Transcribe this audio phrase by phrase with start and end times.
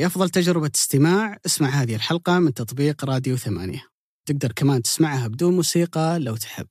[0.00, 1.38] لأفضل تجربة استماع.
[1.46, 3.82] اسمع هذه الحلقة من تطبيق راديو ثمانية.
[4.26, 6.66] تقدر كمان تسمعها بدون موسيقى لو تحب.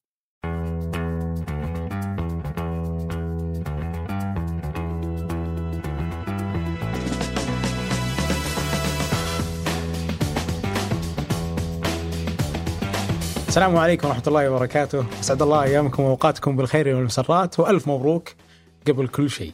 [13.48, 15.05] السلام عليكم ورحمة الله وبركاته.
[15.20, 18.30] أسعد الله أيامكم وأوقاتكم بالخير والمسرات وألف مبروك
[18.88, 19.54] قبل كل شيء.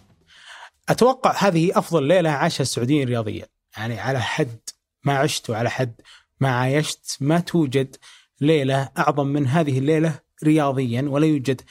[0.89, 3.54] أتوقع هذه أفضل ليلة عاشها السعوديين الرياضية.
[3.77, 4.59] يعني على حد
[5.03, 6.01] ما عشت وعلى حد
[6.39, 7.95] ما عايشت ما توجد
[8.41, 11.61] ليلة أعظم من هذه الليلة رياضيا ولا يوجد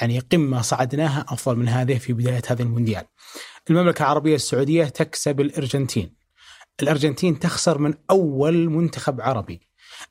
[0.00, 3.04] يعني قمة صعدناها أفضل من هذه في بداية هذا المونديال.
[3.70, 6.16] المملكة العربية السعودية تكسب الأرجنتين.
[6.82, 9.60] الأرجنتين تخسر من أول منتخب عربي.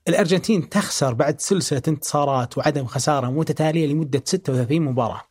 [0.07, 5.21] الأرجنتين تخسر بعد سلسلة انتصارات وعدم خسارة متتالية لمدة 36 مباراة.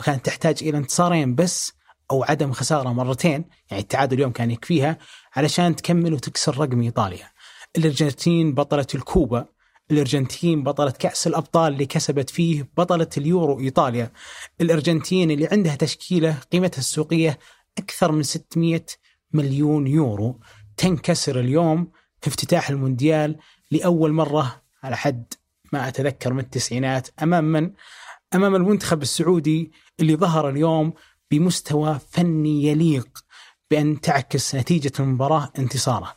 [0.00, 1.72] وكانت تحتاج إلى انتصارين بس
[2.10, 3.44] أو عدم خسارة مرتين.
[3.70, 4.98] يعني التعادل اليوم كان يكفيها
[5.36, 7.28] علشان تكمل وتكسر رقم إيطاليا.
[7.76, 9.46] الأرجنتين بطلة الكوبا.
[9.90, 14.12] الأرجنتين بطلة كأس الأبطال اللي كسبت فيه بطلة اليورو إيطاليا.
[14.60, 17.38] الأرجنتين اللي عندها تشكيلة قيمتها السوقية
[17.78, 18.86] أكثر من 600
[19.32, 20.40] مليون يورو.
[20.76, 23.36] تنكسر اليوم في افتتاح المونديال
[23.70, 25.34] لأول مرة على حد
[25.72, 27.70] ما أتذكر من التسعينات أمام من؟
[28.34, 30.92] أمام المنتخب السعودي اللي ظهر اليوم
[31.30, 33.23] بمستوى فني يليق.
[33.74, 36.16] بأن تعكس نتيجة المباراة انتصاره.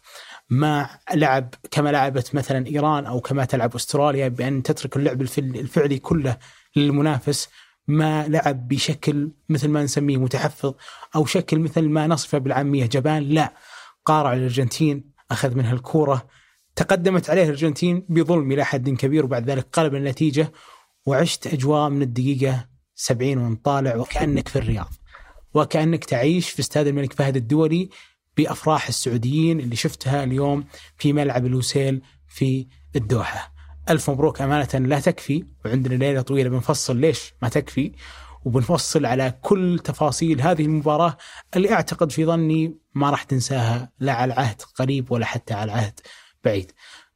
[0.50, 6.38] ما لعب كما لعبت مثلا إيران أو كما تلعب أستراليا بأن تترك اللعب الفعلي كله
[6.76, 7.50] للمنافس
[7.88, 10.74] ما لعب بشكل مثل ما نسميه متحفظ
[11.16, 13.54] أو شكل مثل ما نصفه بالعامية جبان لا.
[14.06, 16.28] قارع الأرجنتين أخذ منها الكورة
[16.76, 20.52] تقدمت عليه الأرجنتين بظلم إلى حد كبير وبعد ذلك قلب النتيجة
[21.06, 24.90] وعشت أجواء من الدقيقة 70 وانت طالع وكأنك في الرياض.
[25.58, 27.90] وكأنك تعيش في استاد الملك فهد الدولي
[28.38, 30.66] بأفراح السعوديين اللي شفتها اليوم
[30.98, 33.54] في ملعب الوسيل في الدوحة.
[33.90, 34.88] ألف مبروك أمانة.
[34.88, 36.98] لا تكفي وعندنا ليلة طويلة بنفصل.
[36.98, 37.92] ليش ما تكفي؟
[38.46, 41.18] وبنفصل على كل تفاصيل هذه المباراة
[41.56, 46.00] اللي أعتقد في ظني ما راح تنساها لا على عهد قريب ولا حتى على عهد
[46.44, 46.72] بعيد.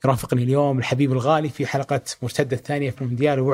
[0.06, 3.54] يرافقني اليوم الحبيب الغالي في حلقة مرتدة الثانية في المونديال أبو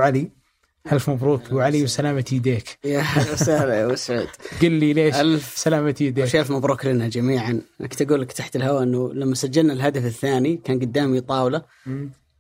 [0.92, 2.80] ألف مبروك أبو علي وسلامة يديك.
[2.84, 3.04] يا
[3.34, 4.28] وسهلا يا مسعود
[4.62, 6.36] قل لي ليش ألف سلامة يديك.
[6.36, 7.62] ألف مبروك لنا جميعا.
[7.82, 11.62] كنت أقول لك تحت الهواء أنه لما سجلنا الهدف الثاني كان قدامي طاولة.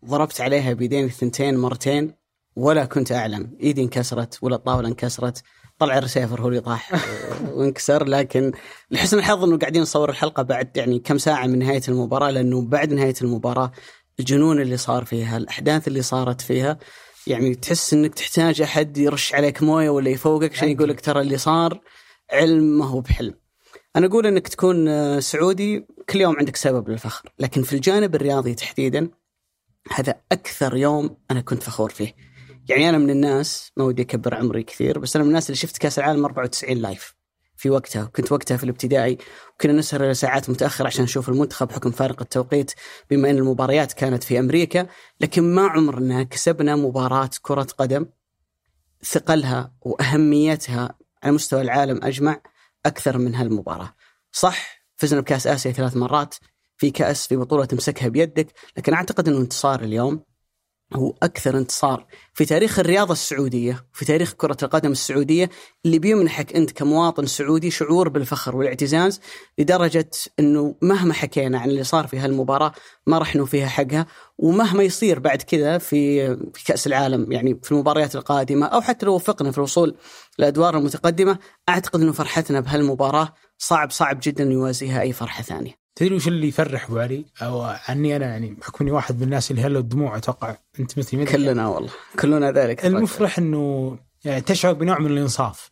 [0.05, 2.13] ضربت عليها بيدين الثنتين مرتين
[2.55, 3.57] ولا كنت أعلم.
[3.63, 5.43] إيدي انكسرت ولا الطاولة انكسرت.
[5.79, 6.91] طلع الرسيفر هو اللي طاح
[7.55, 8.03] وانكسر.
[8.07, 8.51] لكن
[8.91, 12.93] لحسن الحظ إنه قاعدين نصور الحلقة بعد يعني كم ساعة من نهاية المباراة لأنه بعد
[12.93, 13.71] نهاية المباراة
[14.19, 16.77] الجنون اللي صار فيها الأحداث اللي صارت فيها
[17.27, 21.37] يعني تحس إنك تحتاج أحد يرش عليك موية ولا يفوقك عشان يقول لك ترى اللي
[21.37, 21.81] صار
[22.31, 23.33] علم ما هو بحلم.
[23.95, 29.09] أنا أقول إنك تكون سعودي كل يوم عندك سبب للفخر، لكن في الجانب الرياضي تحديدا
[29.91, 32.15] هذا أكثر يوم أنا كنت فخور فيه.
[32.69, 35.77] يعني أنا من الناس ما ودي أكبر عمري كثير بس أنا من الناس اللي شفت
[35.77, 37.16] كأس العالم 94 لايف
[37.57, 39.17] في وقتها كنت وقتها في الابتدائي
[39.53, 42.71] وكنا نسهر إلى ساعات متأخرة عشان نشوف المنتخب حكم فارق التوقيت
[43.09, 44.87] بما إن المباريات كانت في أمريكا
[45.21, 48.05] لكن ما عمرنا كسبنا مباراة كرة قدم
[49.03, 52.41] ثقلها وأهميتها على مستوى العالم أجمع
[52.85, 53.93] أكثر من هالمباراة.
[54.31, 56.35] صح فزنا بكأس آسيا ثلاث مرات
[56.77, 58.47] في كأس في بطولة تمسكها بيدك
[58.77, 60.23] لكن أعتقد إنه انتصار اليوم
[60.93, 65.49] هو أكثر انتصار في تاريخ الرياضة السعودية في تاريخ كرة القدم السعودية
[65.85, 69.19] اللي بيمنحك أنت كمواطن سعودي شعور بالفخر والاعتزاز
[69.57, 70.09] لدرجة
[70.39, 72.71] أنه مهما حكينا عن اللي صار في هالمباراة
[73.07, 74.05] ما راح نوفيها حقها
[74.37, 79.15] ومهما يصير بعد كذا في في كأس العالم يعني في المباريات القادمة أو حتى لو
[79.15, 79.95] وفقنا في الوصول
[80.39, 81.39] للأدوار المتقدمة
[81.69, 85.86] أعتقد أنه فرحتنا بهالمباراة صعب صعب جدا يوازيها أي فرحة ثانية.
[85.97, 89.51] تدري وش اللي يفرح ابو علي؟ أو عني أنا يعني بحكم اني واحد من الناس
[89.51, 91.89] اللي هلا الدموع أتوقع أنت مثلي كلنا والله.
[92.19, 95.71] كلنا ذلك المفرح إنه يعني تشعر بنوع من الإنصاف.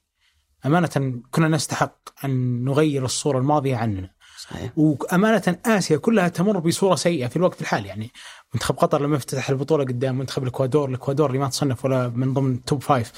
[0.65, 4.09] أمانة كنا نستحق أن نغير الصورة الماضية عننا.
[4.39, 4.71] صحيح.
[4.75, 7.87] وأمانة آسيا كلها تمر بصورة سيئة في الوقت الحالي.
[7.87, 8.11] يعني
[8.53, 12.63] منتخب قطر لما افتتح البطولة قدام منتخب الإكوادور، الإكوادور اللي ما تصنف ولا من ضمن
[12.63, 13.11] top five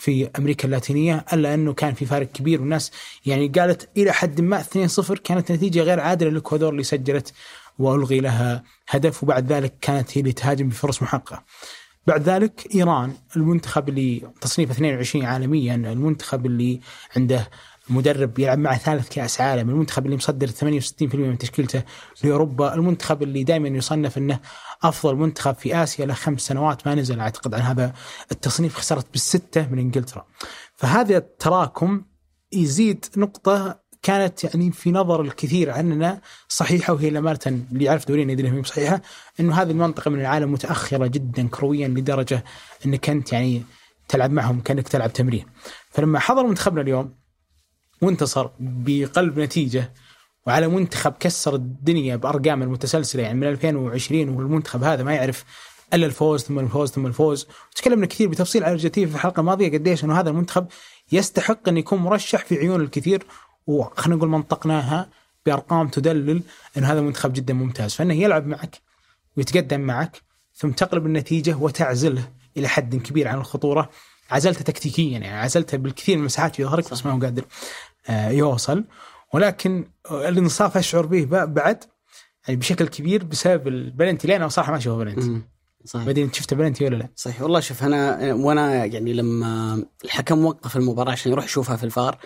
[0.00, 2.90] في أمريكا اللاتينية إلا أنه كان في فارق كبير والناس
[3.26, 7.32] يعني قالت إلى حد ما 2-0 كانت نتيجة غير عادلة للاكوادور اللي سجلت
[7.78, 11.44] وألغي لها هدف وبعد ذلك كانت هي اللي تهاجم بفرص محققة.
[12.06, 16.80] بعد ذلك إيران المنتخب اللي تصنيف 22 عالميا المنتخب اللي
[17.16, 17.50] عنده
[17.88, 21.82] مدرب يلعب مع ثالث كأس عالم، المنتخب اللي مصدر 68% من تشكيلته
[22.24, 24.40] لأوروبا، المنتخب اللي دائما يصنف إنه
[24.82, 27.92] أفضل منتخب في آسيا له خمس سنوات ما نزل أعتقد عن هذا
[28.32, 30.26] التصنيف خسرت بالستة من إنجلترا.
[30.76, 32.04] فهذا التراكم
[32.52, 38.48] يزيد نقطة كانت يعني في نظر الكثير عننا صحيحة وهي لامانه اللي يعرف دورينا يدري
[38.48, 39.02] إنها صحيحة
[39.40, 42.44] إنه هذه المنطقة من العالم متأخرة جدا كرويا لدرجة
[42.86, 43.62] إنك أنت يعني
[44.08, 45.46] تلعب معهم كأنك تلعب تمرين.
[45.90, 47.19] فلما حضر منتخبنا اليوم
[48.02, 49.92] وانتصر بقلب نتيجة
[50.46, 55.44] وعلى منتخب كسر الدنيا بأرقام المتسلسلة يعني من 2020 والمنتخب هذا ما يعرف
[55.94, 57.46] إلا الفوز ثم الفوز ثم الفوز.
[57.72, 60.66] وتكلمنا كثير بتفصيل على الارجنتين في الحلقة الماضية قديش إنه هذا المنتخب
[61.12, 63.22] يستحق أن يكون مرشح في عيون الكثير
[63.66, 65.08] وخلينا نقول منطقناها
[65.46, 66.42] بأرقام تدلل
[66.76, 67.94] إن هذا المنتخب جدا ممتاز.
[67.94, 68.76] فإنه يلعب معك
[69.36, 70.22] ويتقدم معك
[70.54, 73.90] ثم تقلب النتيجة وتعزله إلى حد كبير عن الخطورة.
[74.30, 77.44] عزلته تكتيكيا يعني عزلته بالكثير من المساحات يظهرك بس ما هو قادر.
[78.08, 78.84] يوصل.
[79.34, 81.84] ولكن الانصاف أشعر به بعد
[82.48, 85.42] يعني بشكل كبير بسبب البلنتي لين أنا صراحة ما أشوفه بلنتي.
[85.84, 86.06] صحيح.
[86.06, 87.42] بعدين شفت بلنتي ولا لا؟ صحيح.
[87.42, 92.18] والله شوف أنا وأنا يعني لما الحكم وقف المباراة عشان يروح يشوفها في الفار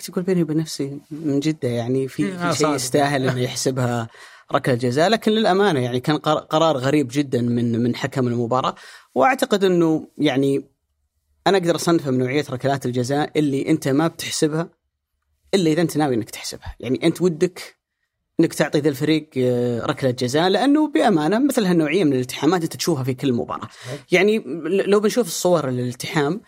[0.00, 4.08] كنت أقول بيني وبين نفسي من جدة يعني في, في آه، شيء يستاهل إنه يحسبها
[4.52, 5.08] ركلة جزاء.
[5.08, 8.74] لكن للأمانة يعني كان قرار غريب جدا من من حكم المباراة.
[9.14, 10.64] وأعتقد إنه يعني
[11.46, 14.68] أنا أقدر اصنفها من نوعيه ركلات الجزاء اللي أنت ما بتحسبها
[15.54, 17.80] إلا إذا أنت ناوي إنك تحسبها، يعني أنت ودك
[18.40, 23.04] إنك تعطي ذا الفريق آه، ركلة جزاء لأنه بأمانة مثل هالنوعية من الالتحامات أنت تشوفها
[23.04, 23.68] في كل مباراة.
[24.12, 26.40] يعني لو بنشوف الصور الالتحام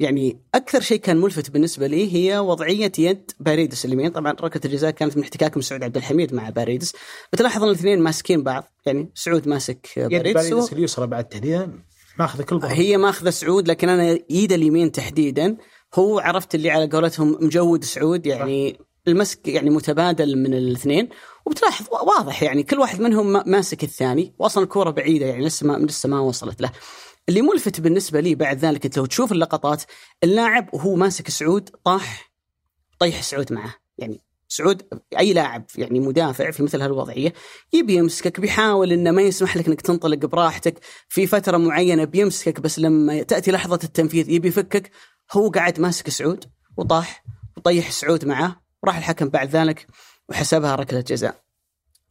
[0.00, 4.10] يعني أكثر شيء كان ملفت بالنسبة لي هي وضعية يد باريدس اليمين.
[4.10, 6.92] طبعا ركلة الجزاء كانت من احتكاك من سعود عبد الحميد مع باريدس.
[7.32, 8.64] بتلاحظ إن الاثنين ماسكين بعض.
[8.86, 10.76] يعني سعود ماسك باريدس يد باريدس و...
[10.76, 11.72] اليسرى بعد تحديدا
[12.18, 15.56] ماخذة كل ضرب هي ماخذة سعود لكن أنا ايد اليمين تحديدا.
[15.94, 21.08] هو عرفت اللي على قولتهم مجود سعود يعني المسك يعني متبادل من الاثنين.
[21.46, 26.08] وبتلاحظ واضح يعني كل واحد منهم ماسك الثاني واصلا الكورة بعيدة يعني لسه ما لسه
[26.08, 26.70] ما وصلت له.
[27.28, 29.82] اللي ملفت بالنسبة لي بعد ذلك إنت لو تشوف اللقطات
[30.24, 32.32] اللاعب وهو ماسك سعود طاح
[32.98, 33.74] طيح سعود معه.
[33.98, 34.82] يعني سعود
[35.18, 37.32] أي لاعب يعني مدافع في مثل هالوضعية
[37.72, 40.78] يبي يمسكك بيحاول إنه ما يسمح لك إنك تنطلق براحتك.
[41.08, 44.90] في فترة معينة بيمسكك بس لما تأتي لحظة التنفيذ يبي يفكك.
[45.32, 46.44] هو قاعد ماسك سعود
[46.76, 47.24] وطاح
[47.56, 49.86] وطيح سعود معه وراح الحكم بعد ذلك
[50.28, 51.49] وحسبها ركلة جزاء.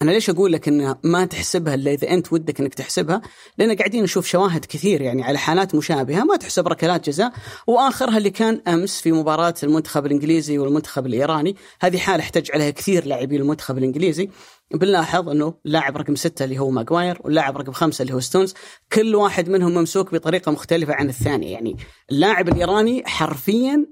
[0.01, 3.21] أنا ليش أقول لك ان ما تحسبها إلا إذا أنت ودك إنك تحسبها؟
[3.57, 7.33] لأن قاعدين نشوف شواهد كثير يعني على حالات مشابهة ما تحسب ركلات جزاء.
[7.67, 13.05] وآخرها اللي كان أمس في مباراة المنتخب الإنجليزي والمنتخب الإيراني، هذه حاله احتج عليها كثير
[13.05, 14.29] لاعبين المنتخب الإنجليزي،
[14.73, 18.53] بنلاحظ إنه اللاعب رقم ستة اللي هو ماجواير واللاعب رقم خمسة اللي هو ستونز.
[18.93, 21.51] كل واحد منهم ممسوك بطريقة مختلفة عن الثاني.
[21.51, 21.77] يعني
[22.11, 23.85] اللاعب الإيراني حرفيا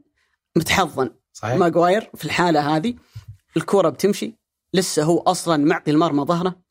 [0.56, 1.10] متحضن.
[1.34, 1.56] صحيح.
[1.56, 2.94] ماجواير في الحالة هذه
[3.58, 4.47] الكره بتمشي.
[4.74, 6.68] لسه هو أصلا معطي المرمى ظهره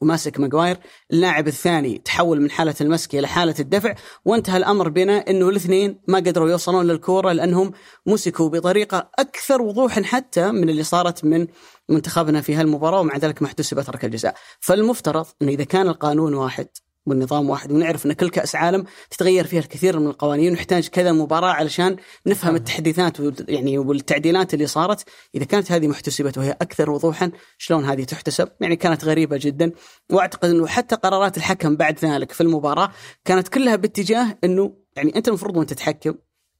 [0.00, 0.78] وماسك ماجواير.
[1.12, 3.94] اللاعب الثاني تحول من حالة المسك إلى حالة الدفع
[4.24, 7.72] وانتهى الأمر بنا أنه الاثنين ما قدروا يوصلون للكورة لأنهم
[8.06, 11.46] مسكوا بطريقة أكثر وضوحا حتى من اللي صارت من
[11.88, 14.34] منتخبنا في هالمباراة ومع ذلك ما احتسبت ركله الجزاء.
[14.60, 16.68] فالمفترض أنه إذا كان القانون واحد
[17.06, 21.52] والنظام واحد ونعرف إن كل كأس عالم تتغير فيها الكثير من القوانين ونحتاج كذا مباراة
[21.52, 21.96] علشان
[22.26, 23.18] نفهم التحديثات
[23.48, 25.04] يعني والتعديلات اللي صارت.
[25.34, 29.72] إذا كانت هذه محتسبت وهي أكثر وضوحا شلون هذه تحتسب؟ يعني كانت غريبة جدا.
[30.10, 32.90] وأعتقد إنه حتى قرارات الحكم بعد ذلك في المباراة
[33.24, 36.14] كانت كلها باتجاه إنه يعني أنت المفروض وأنت تحكم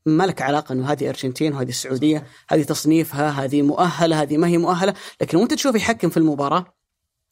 [0.07, 4.59] ما لك علاقة إنه هذه أرجنتين وهذه السعودية هذه تصنيفها هذه مؤهلة هذه ما هي
[4.59, 4.95] مؤهلة.
[5.21, 6.75] لكن وأنت تشوف يحكم في المباراة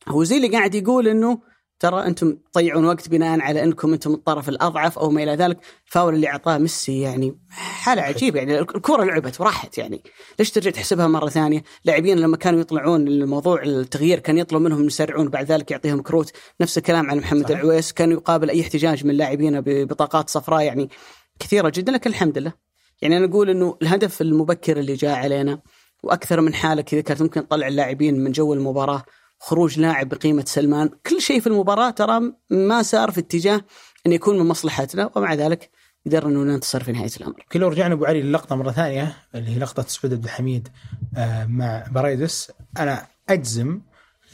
[0.08, 1.51] هو زي اللي قاعد يقول إنه
[1.82, 6.14] ترى أنتم تضيعون وقت بناء على أنكم أنتم الطرف الأضعف أو ما إلى ذلك الفاول
[6.14, 10.02] اللي أعطاه ميسي يعني حالة عجيبة يعني الكرة لعبت وراحت يعني
[10.38, 15.28] ليش ترجع تحسبها مرة ثانية؟ لاعبين لما كانوا يطلعون الموضوع التغيير كان يطلب منهم يسرعون
[15.28, 17.58] بعد ذلك يعطيهم كروت نفس الكلام على محمد صحيح.
[17.58, 20.90] العويس كان يقابل أي احتجاج من لاعبين ببطاقات صفراء يعني
[21.38, 22.52] كثيرة جدا لكن الحمد لله
[23.02, 25.62] يعني أنا أقول إنه الهدف المبكر اللي جاء علينا
[26.02, 29.04] وأكثر من حالة كذا كانت ممكن تطلع اللاعبين من جو المباراة
[29.44, 30.90] خروج لاعب بقيمة سلمان.
[31.06, 32.20] كل شيء في المباراة ترى
[32.50, 33.60] ما سار في اتجاه
[34.06, 35.70] إن يكون من مصلحتنا ومع ذلك
[36.06, 37.46] قدرنا انه ننتصر في نهاية الأمر.
[37.54, 40.68] لو رجعنا أبو علي للقطة مرة ثانية اللي هي لقطة سعود عبد الحميد
[41.16, 43.80] آه، مع برايدس أنا أجزم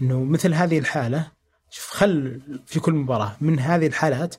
[0.03, 1.31] إنه مثل هذه الحالة
[1.71, 4.35] شوف خل في كل مباراة من هذه الحالات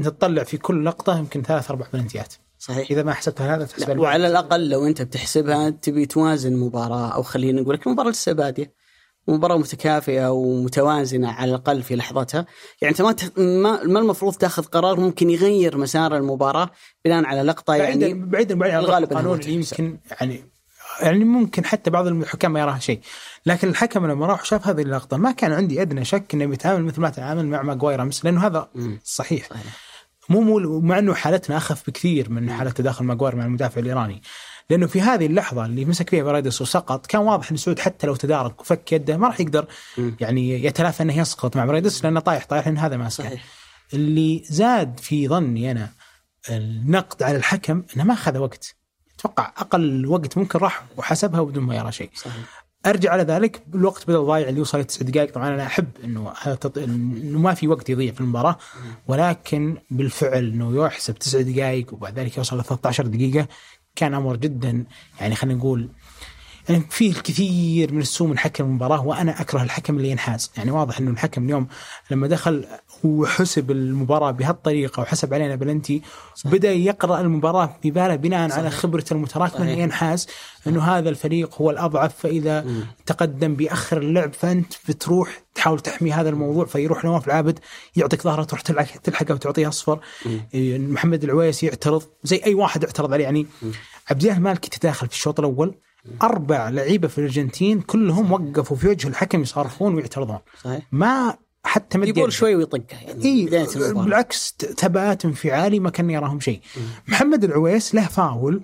[0.00, 2.34] أنت تطلع في كل لقطة يمكن ثلاث أربع بلنتيات.
[2.58, 2.90] صحيح.
[2.90, 7.60] إذا ما حسبتها هذا تحسبها وعلى الأقل لو أنت بتحسبها تبي توازن مباراة أو خلينا
[7.60, 8.83] نقول لك المباراه لسه بادية.
[9.28, 12.46] مباراة متكافئة ومتوازنة على الأقل في لحظتها.
[12.82, 16.70] يعني أنت ما ما, ما المفروض تاخذ قرار ممكن يغير مسار المباراة
[17.04, 20.44] بناء على لقطة يعني بعيدا بعيدا عن القانون يمكن يعني
[21.00, 23.00] يعني ممكن حتى بعض الحكام ما يراها شيء.
[23.46, 27.00] لكن الحكم لما راح شاف هذه اللقطة ما كان عندي أدنى شك أنه بيتعامل مثل
[27.00, 28.68] ما تعامل مع ماجواير أمس لأنه هذا
[29.04, 29.62] صحيح, صحيح.
[30.28, 34.22] مو مو مع إنه حالتنا أخف بكثير من حالة تداخل ماجواير مع المدافع الإيراني.
[34.70, 38.16] لأنه في هذه اللحظة اللي مسك فيها فرايدس وسقط كان واضح إن سعود حتى لو
[38.16, 39.66] تدارك وفك يده ما راح يقدر
[40.20, 43.24] يعني يتلافى إنه يسقط مع فرايدس لأنه طايح طايح لأن هذا ماسكه.
[43.24, 43.44] صحيح.
[43.94, 45.88] اللي زاد في ظني أنا
[46.50, 48.74] النقد على الحكم إنه ما أخذ وقت.
[49.18, 52.10] أتوقع أقل وقت ممكن راح وحسبها بدون ما يرى شيء.
[52.14, 52.64] صحيح.
[52.86, 55.34] أرجع على ذلك الوقت بدأ ضايع اللي يوصل تسع دقائق.
[55.34, 56.32] طبعا أنا أحب إنه.
[56.76, 58.58] إنه ما في وقت يضيع في المباراة
[59.06, 63.48] ولكن بالفعل إنه يحسب تسع دقائق وبعد ذلك يوصل ل 13 دقيقة
[63.96, 64.84] كان أمر جدا.
[65.20, 65.88] يعني خلينا نقول
[66.68, 70.98] يعني فيه الكثير من السوء من حكم المباراة وأنا أكره الحكم اللي ينحاز، يعني واضح
[70.98, 71.66] إنه الحكم اليوم
[72.10, 72.66] لما دخل
[73.04, 76.02] وحسب المباراة بهالطريقة وحسب علينا بلنتي
[76.44, 79.70] بدأ يقرأ المباراة ببالة بناء على خبرته المتراكمه.
[79.70, 80.26] ينحاز.
[80.66, 82.66] إنه هذا الفريق هو الأضعف فإذا
[83.06, 87.58] تقدم بيأخر اللعب فأنت بتروح تحاول تحمي هذا الموضوع فيروح نواف العابد
[87.96, 88.60] يعطيك ظهره تروح
[89.02, 90.00] تلحقه وتعطيه أصفر.
[90.54, 93.24] إيه، محمد العويس يعترض زي أي واحد اعترض عليه.
[93.24, 93.46] يعني
[94.10, 95.74] عبد الله المالكي تداخل في الشوط الأول
[96.22, 100.38] أربع لعيبة في الأرجنتين كلهم وقفوا في وجه الحكم يصارخون ويعترضون.
[100.62, 100.82] صحيح.
[100.92, 102.32] ما حتى مد يقول.
[102.32, 104.04] شوي ويطقها يعني المباراة.
[104.04, 106.60] بالعكس ثبات انفعالي ما كان يراهم شيء.
[107.08, 108.62] محمد العويس له فاول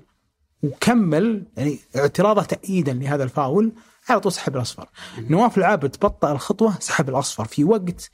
[0.63, 3.73] وكمل يعني اعتراضه تأييدا لهذا الفاول
[4.09, 4.89] على طول سحب الأصفر.
[5.19, 7.45] نواف العابد بطأ الخطوة سحب الأصفر.
[7.45, 8.11] في وقت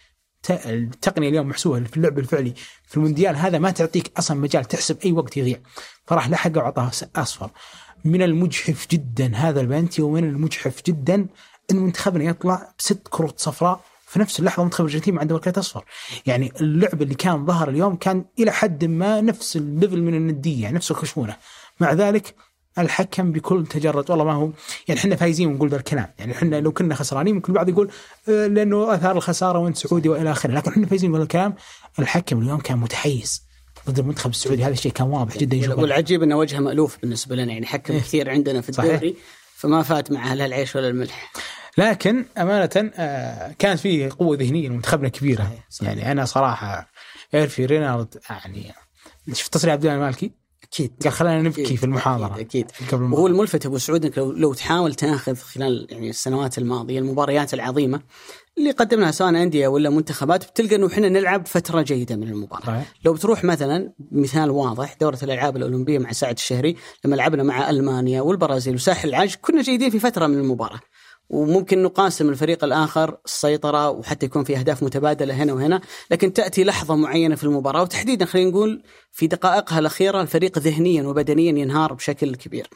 [0.50, 2.54] التقنية اليوم محسوبة في اللعب الفعلي
[2.86, 5.58] في المونديال هذا ما تعطيك أصلا مجال تحسب أي وقت يضيع.
[6.04, 7.50] فراح لحقه واعطاه أصفر.
[8.06, 11.26] من المجحف جدا هذا البنتي ومن المجحف جدا
[11.70, 15.84] إن منتخبنا يطلع بست كروت صفراء في نفس اللحظة منتخب الأرجنتين ما عنده كرت أصفر.
[16.26, 20.62] يعني اللعب اللي كان ظهر اليوم كان إلى حد ما نفس ال level من الندية
[20.62, 21.36] يعني نفس الخشونة.
[21.80, 22.34] مع ذلك
[22.78, 24.50] الحكم بكل تجرد والله ما هو
[24.88, 26.06] يعني إحنا فايزين ونقول ذا الكلام.
[26.18, 27.90] يعني إحنا لو كنا خسرانين ممكن البعض يقول
[28.28, 30.52] آه، لأنه أثار الخسارة وانت سعودي وإلى آخره.
[30.52, 31.54] لكن إحنا فايزين نقول الكلام.
[31.98, 33.45] الحكم اليوم كان متحيز.
[33.86, 37.52] ضد المنتخب السعودي هذا الشيء كان واضح جدا يشوف والعجيب إنه وجهه مألوف بالنسبة لنا
[37.52, 38.94] يعني حكم كثير عندنا في صحيح.
[38.94, 39.16] الدوري
[39.56, 41.32] فما فات معه لا العيش ولا الملح
[41.78, 45.88] لكن أمانة آه، كانت فيه قوة ذهنية لمنتخبنا كبيرة صحيح، صحيح.
[45.88, 46.90] يعني أنا صراحة
[47.34, 48.72] إيرفي رينارد يعني
[49.32, 52.88] شفت تصريح عبد الله المالكي أكيد قال خلينا نبكي أكيد، في المحاضرة أكيد, أكيد.
[52.92, 53.02] قبل.
[53.02, 58.00] وهو الملفت أبو سعود إنك لو, لو تحاول تأخذ خلال يعني السنوات الماضية المباريات العظيمة
[58.58, 62.66] اللي قدمناها سواء أندية ولا منتخبات بتلقى إنه إحنا نلعب فترة جيدة من المباراة.
[62.66, 62.92] صحيح.
[63.04, 68.20] لو بتروح مثلا مثال واضح دورة الألعاب الأولمبية مع سعد الشهري لما لعبنا مع ألمانيا
[68.20, 70.80] والبرازيل وساحل العاج كنا جيدين في فترة من المباراة.
[71.30, 76.96] وممكن نقاسم الفريق الآخر السيطرة وحتى يكون في أهداف متبادلة هنا وهنا، لكن تأتي لحظة
[76.96, 78.82] معينة في المباراة وتحديدا خلينا نقول
[79.12, 82.68] في دقائقها الأخيرة الفريق ذهنيا وبدنيا ينهار بشكل كبير.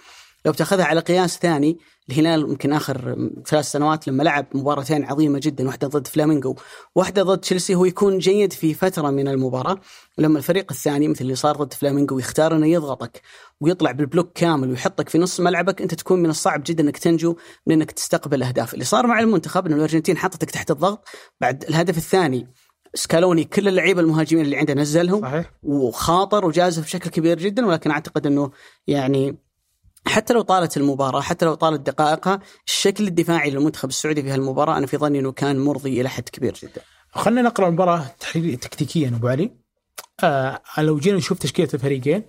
[0.44, 1.78] لو بتاخذها على قياس ثاني
[2.10, 6.56] الهلال يمكن آخر ثلاث سنوات لما لعب مباراتين عظيمة جدا واحدة ضد فلامينغو
[6.94, 9.80] واحدة ضد تشيلسي هو يكون جيد في فترة من المباراة.
[10.18, 13.22] ولما الفريق الثاني مثل اللي صار ضد فلامينغو يختار إنه يضغطك
[13.60, 17.36] ويطلع بال block كامل ويحطك في نص ملعبك أنت تكون من الصعب جدا إنك تنجو
[17.66, 18.74] من إنك تستقبل أهداف.
[18.74, 21.08] اللي صار مع المنتخب انه الأرجنتين حطتك تحت الضغط
[21.40, 22.48] بعد الهدف الثاني
[22.94, 25.52] سكالوني كل اللعيبة المهاجمين اللي عنده نزلهم صحيح.
[25.62, 28.50] وخاطر وجازف بشكل كبير جدا ولكن أعتقد إنه
[28.86, 29.38] يعني
[30.06, 34.86] حتى لو طالت المباراة حتى لو طالت دقائقها الشكل الدفاعي للمنتخب السعودي في هالمباراة أنا
[34.86, 36.82] في ظني أنه كان مرضي إلى حد كبير جدا.
[37.10, 39.50] خلينا نقرأ المباراة تحليل تكتيكيا أبو علي.
[40.24, 42.22] آه لو جينا نشوف تشكيلة الفريقين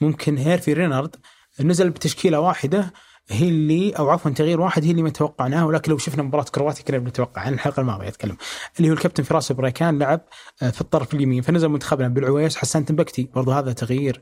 [0.00, 1.16] ممكن هيرفي رينارد
[1.60, 2.92] نزل بتشكيلة واحدة
[3.28, 6.84] هي اللي أو عفوا تغيير واحد هي اللي ما توقعناه ولكن لو شفنا مباراة كرواتيا
[6.84, 8.36] كنا بنتوقع عن الحلقة الماضية أتكلم.
[8.78, 10.20] اللي هو الكابتن فراس بريكان لعب
[10.62, 13.28] آه، في الطرف اليمين فنزل منتخبنا بالعويس حسان تمبكتي.
[13.34, 14.20] برضو هذا تغيير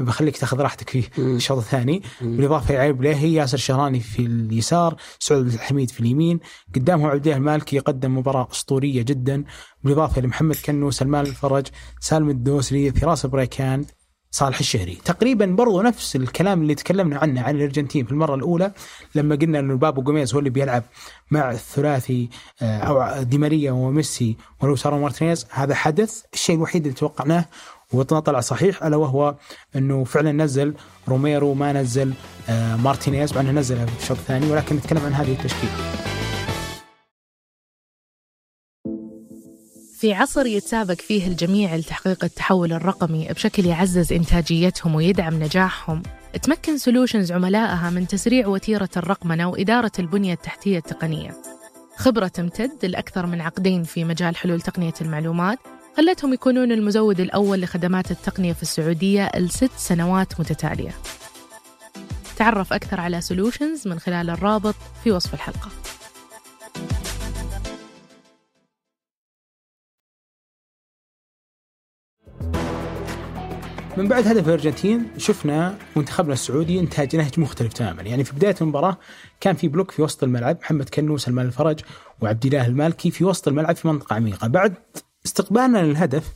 [0.00, 5.90] بخليك تاخذ راحتك فيه الشوط الثاني بالإضافة لعلي البليهي ياسر شهراني في اليسار سعود الحميد
[5.90, 6.40] في اليمين.
[6.74, 9.44] قدامهم عبد الله المالكي قدم مباراة أسطورية جدا.
[9.84, 11.66] بالإضافة لمحمد كنو سلمان الفرج
[12.00, 13.84] سالم الدوسري فراس بريكان
[14.30, 14.98] صالح الشهري.
[15.04, 18.72] تقريبا برضو نفس الكلام اللي تكلمنا عنه عن الأرجنتين في المرة الأولى
[19.14, 20.82] لما قلنا إنه بابو جوميز هو اللي بيلعب
[21.30, 22.28] مع الثلاثي
[22.62, 25.46] آه، أو دي ماريا وميسي ولاوتارو مارتينيز.
[25.50, 27.44] هذا حدث الشيء الوحيد اللي توقعناه
[27.92, 29.34] وطلع صحيح ألا وهو
[29.76, 30.74] أنه فعلا نزل
[31.08, 32.12] روميرو ما نزل
[32.48, 35.72] آه، مارتينيز مع أنه نزله في الشوط الثاني ولكن نتكلم عن هذه التشكيلة.
[39.98, 46.02] في عصر يتسابق فيه الجميع لتحقيق التحول الرقمي بشكل يعزز إنتاجيتهم ويدعم نجاحهم
[46.42, 51.30] تمكن Solutions عملائها من تسريع وتيرة الرقمنة وإدارة البنية التحتية التقنية.
[51.96, 55.58] خبرة تمتد لأكثر من عقدين في مجال حلول تقنية المعلومات
[55.96, 60.94] خلتهم يكونون المزود الأول لخدمات التقنية في السعودية لست سنوات متتالية.
[62.36, 64.74] تعرف أكثر على Solutions من خلال الرابط
[65.04, 65.70] في وصف الحلقة.
[73.96, 78.98] من بعد هدف الأرجنتين شفنا منتخبنا السعودي انتهج نهج مختلف تماما، يعني في بداية المباراة
[79.40, 81.80] كان في block في وسط الملعب محمد كنو سلمان الفرج
[82.20, 84.74] وعبد الله المالكي في وسط الملعب في منطقة عميقة، بعد
[85.26, 86.34] استقبالنا للهدف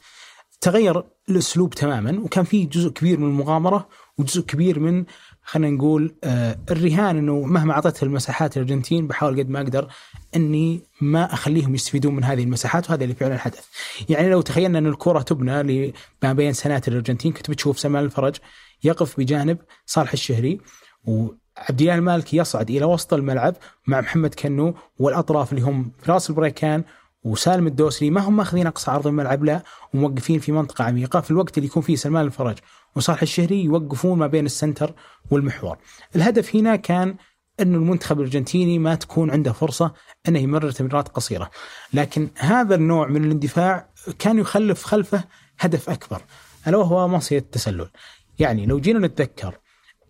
[0.61, 5.05] تغير الأسلوب تماما وكان في جزء كبير من المغامرة وجزء كبير من
[5.43, 9.89] خلينا نقول آه الرهان إنه مهما اعطيت المساحات الأرجنتين بحاول قد ما أقدر
[10.37, 13.65] إني ما أخليهم يستفيدون من هذه المساحات وهذا اللي فعلا حدث.
[14.09, 15.93] يعني لو تخيلنا إن الكرة تبنى
[16.23, 18.37] ما بين سنات الأرجنتين كنت بتشوف سلمان الفرج
[18.85, 20.61] يقف بجانب صالح الشهري
[21.05, 23.57] وعبد الله المالكي يصعد إلى وسط الملعب
[23.87, 26.85] مع محمد كنو والأطراف اللي هم فراس البريكان
[27.25, 29.63] وسالم الدوسري ما هم ماخذين أقصى عرض الملعب لا
[29.95, 32.59] وموقفين في منطقة عميقة في الوقت اللي يكون فيه سلمان الفرج
[32.97, 34.95] وصالح الشهري يوقفون ما بين ال center
[35.31, 35.77] والمحور.
[36.17, 37.17] الهدف هنا كان
[37.61, 39.93] انه المنتخب الأرجنتيني ما تكون عنده فرصة
[40.29, 41.51] أنه يمرر تمريرات قصيرة،
[41.93, 45.25] لكن هذا النوع من الاندفاع كان يخلف خلفه
[45.59, 46.23] هدف أكبر
[46.67, 47.91] ألا وهو مصيدة التسلل.
[48.39, 49.59] يعني لو جينا نتذكر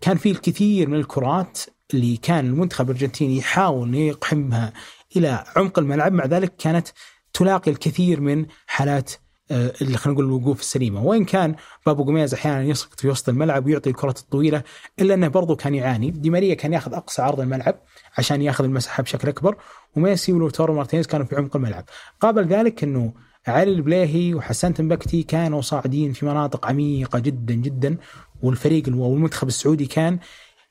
[0.00, 1.60] كان في الكثير من الكرات
[1.94, 4.72] اللي كان المنتخب الأرجنتيني يحاول يقحمها
[5.16, 6.12] إلى عمق الملعب.
[6.12, 6.88] مع ذلك كانت
[7.32, 9.12] تلاقي الكثير من حالات
[9.50, 11.04] آه، اللي خلينا نقول الوقوف السليمة.
[11.04, 11.54] وإن كان
[11.86, 14.62] بابو جوميز أحيانا يسقط في وسط الملعب ويعطي الكرات الطويلة
[14.98, 16.10] إلا أنه برضو كان يعاني.
[16.10, 17.74] دي ماريا كان ياخذ أقصى عرض الملعب
[18.18, 19.56] عشان ياخذ المساحة بشكل أكبر
[19.96, 21.84] وميسي ولوتارو مارتينيز كانوا في عمق الملعب.
[22.20, 23.12] قابل ذلك إنه
[23.46, 27.96] علي البليهي وحسان تنبكتي كانوا صاعدين في مناطق عميقة جدا جدا
[28.42, 30.18] والفريق والمنتخب السعودي كان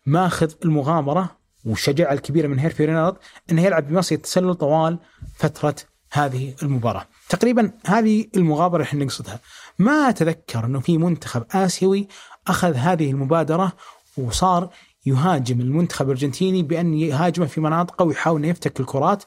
[0.06, 3.16] ماخذ المغامرة والشجاعة الكبيرة من هيرفي رينارد
[3.52, 5.00] إنه يلعب بمصيد التسلل طوال
[5.36, 5.76] فترة
[6.12, 7.06] هذه المباراة.
[7.30, 9.40] تقريبا هذه المغامرة اللي نقصدها.
[9.80, 12.08] ما أتذكر إنه في منتخب آسيوي
[12.48, 13.72] أخذ هذه المبادرة
[14.18, 14.70] وصار
[15.06, 19.24] يهاجم المنتخب الأرجنتيني بأن يهاجمه في مناطقه ويحاول يفتك الكرات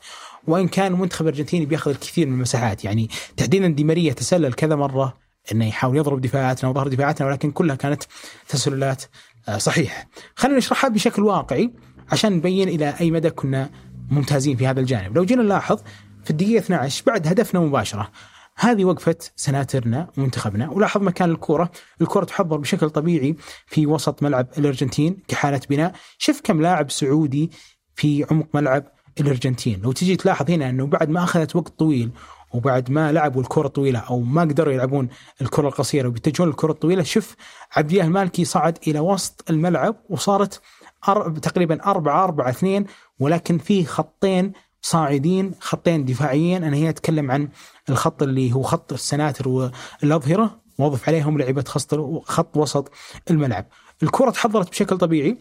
[0.46, 5.14] وإن كان المنتخب الأرجنتيني بيأخذ الكثير من المساحات يعني تحديدا دي ماريا تسلل كذا مرة
[5.52, 8.02] إنه يحاول يضرب دفاعاتنا وظهر دفاعاتنا ولكن كلها كانت
[8.48, 9.04] تسللات
[9.48, 10.06] آه، صحيحة.
[10.34, 11.70] خلينا نشرحها بشكل واقعي
[12.12, 13.70] عشان نبين إلى أي مدى كنا
[14.10, 15.16] ممتازين في هذا الجانب.
[15.16, 15.80] لو جينا نلاحظ
[16.24, 18.10] في الدقيقة 12 بعد هدفنا مباشرة
[18.56, 21.70] هذه وقفة سناترنا ومنتخبنا ولاحظ مكان الكرة
[22.00, 25.92] الكرة تحضر بشكل طبيعي في وسط ملعب الأرجنتين كحالة بناء.
[26.18, 27.50] شوف كم لاعب سعودي
[27.94, 28.84] في عمق ملعب
[29.20, 29.80] الأرجنتين.
[29.82, 32.10] لو تجي تلاحظ هنا أنه بعد ما أخذت وقت طويل
[32.52, 35.08] وبعد ما لعبوا الكرة الطويلة أو ما قدروا يلعبون
[35.42, 37.36] الكرة القصيرة وبيتجهون للكرة الطويلة شوف
[37.76, 40.60] عبد الله المالكي صعد إلى وسط الملعب وصارت
[41.42, 42.86] تقريبا 4 4 2
[43.18, 46.64] ولكن في خطين صاعدين خطين دفاعيين.
[46.64, 47.48] أنا هنا أتكلم عن
[47.90, 50.62] الخط اللي هو خط السناتر والأظهرة.
[50.78, 51.64] واضف عليهم لعيبه
[52.24, 52.90] خط وسط
[53.30, 53.66] الملعب.
[54.02, 55.38] الكرة تحضرت بشكل طبيعي.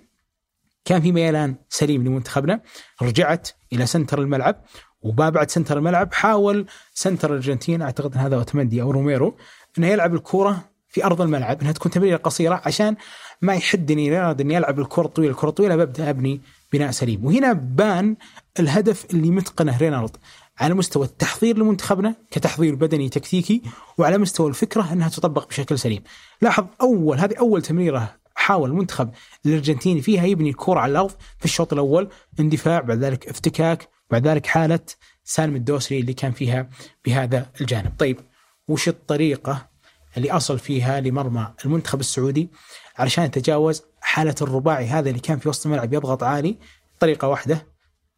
[0.85, 2.61] كان في ميلان سليم لمنتخبنا.
[3.01, 4.61] رجعت إلى center الملعب
[5.01, 9.37] وما بعد center الملعب حاول center الارجنتين أعتقد هذا اوتمندي أو روميرو
[9.77, 12.95] إنه يلعب الكرة في أرض الملعب إنها تكون تمريرة قصيرة عشان
[13.41, 16.41] ما يحدني إني ألعب الكرة الطويلة، الكرة الطويلة ببدأ أبني
[16.73, 18.15] بناء سليم وهنا بان
[18.59, 20.17] الهدف اللي متقنه رينارد
[20.59, 23.61] على مستوى التحضير لمنتخبنا كتحضير بدني تكتيكي
[23.97, 26.03] وعلى مستوى الفكرة إنها تطبق بشكل سليم.
[26.41, 29.09] لاحظ أول هذه أول تمريرة حاول المنتخب
[29.45, 34.45] الأرجنتيني فيها يبني الكرة على الأرض في الشوط الأول اندفاع بعد ذلك افتكاك بعد ذلك
[34.45, 34.79] حالة
[35.23, 36.69] سالم الدوسري اللي كان فيها
[37.05, 37.91] بهذا الجانب.
[37.99, 38.19] طيب
[38.67, 39.70] وش الطريقة
[40.17, 42.49] اللي أصل فيها لمرمى المنتخب السعودي
[42.97, 46.57] علشان يتجاوز حالة الرباعي هذا اللي كان في وسط الملعب يضغط عالي
[46.99, 47.67] طريقة واحدة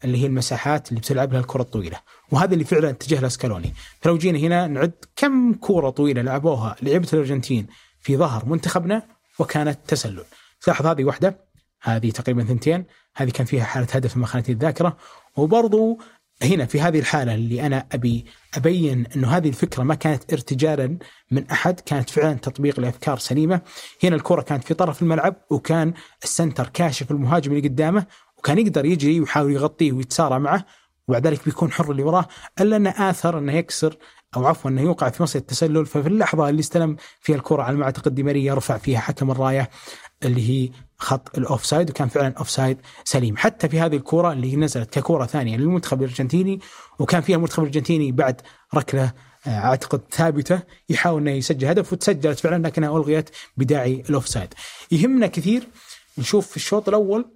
[0.03, 1.99] اللي هي المساحات اللي بتلعب لها الكرة الطويلة.
[2.32, 7.08] وهذا اللي فعلا اتجه له سكالوني فلو جينا هنا نعد كم كوره طويلة لعبوها لعبه
[7.13, 7.67] الأرجنتين
[7.99, 9.03] في ظهر منتخبنا
[9.39, 10.23] وكانت تسلل.
[10.62, 11.39] تلاحظ هذه واحدة
[11.82, 14.97] هذه تقريبا ثنتين هذه كان فيها حالة هدف ما خانت الذاكرة
[15.38, 15.99] وبرضو
[16.43, 18.26] هنا في هذه الحالة اللي أنا أبي
[18.58, 20.98] أبين أنه هذه الفكرة ما كانت ارتجالا
[21.32, 23.62] من أحد كانت فعلا تطبيق لأفكار سليمة.
[24.04, 25.93] هنا الكرة كانت في طرف الملعب وكان
[26.24, 28.06] السنتر كاشف المهاجم اللي قدامه
[28.38, 30.65] وكان يقدر يجري ويحاول يغطيه ويتسارع معه
[31.08, 32.28] وبعد ذلك بيكون حر اللي وراه
[32.62, 33.98] إلا انه آثر إنه يكسر
[34.36, 35.86] أو عفوا إنه يوقع في مصيدة التسلل.
[35.86, 39.69] ففي اللحظة اللي استلم فيها الكرة على ما اعتقد دي ماريا رفع فيها حكم الراية.
[40.26, 44.99] اللي هي خط ال offside وكان فعلا offside سليم حتى في هذه الكرة اللي نزلت
[44.99, 46.60] ككرة ثانية للمنتخب الأرجنتيني
[46.99, 48.41] وكان فيها المنتخب الأرجنتيني بعد
[48.76, 49.13] ركلة
[49.47, 54.54] آه، أعتقد ثابتة يحاول إنه يسجل هدف وتسجلت فعلا لكنها ألغيت بداعي ال offside.
[54.91, 55.67] يهمنا كثير
[56.17, 57.32] نشوف في الشوط الأول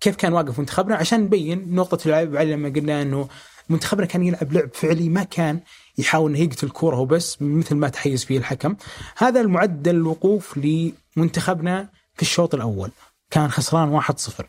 [0.00, 3.28] كيف كان واقف منتخبنا عشان نبين نقطة العيب لما قلنا إنه
[3.68, 5.60] منتخبنا كان يلعب لعب فعلي ما كان
[5.98, 8.76] يحاول إنه يقتل الكوره وبس مثل ما تحيز فيه الحكم.
[9.16, 12.90] هذا المعدل الوقوف لمنتخبنا في الشوط الأول.
[13.30, 14.44] كان خسران 1-0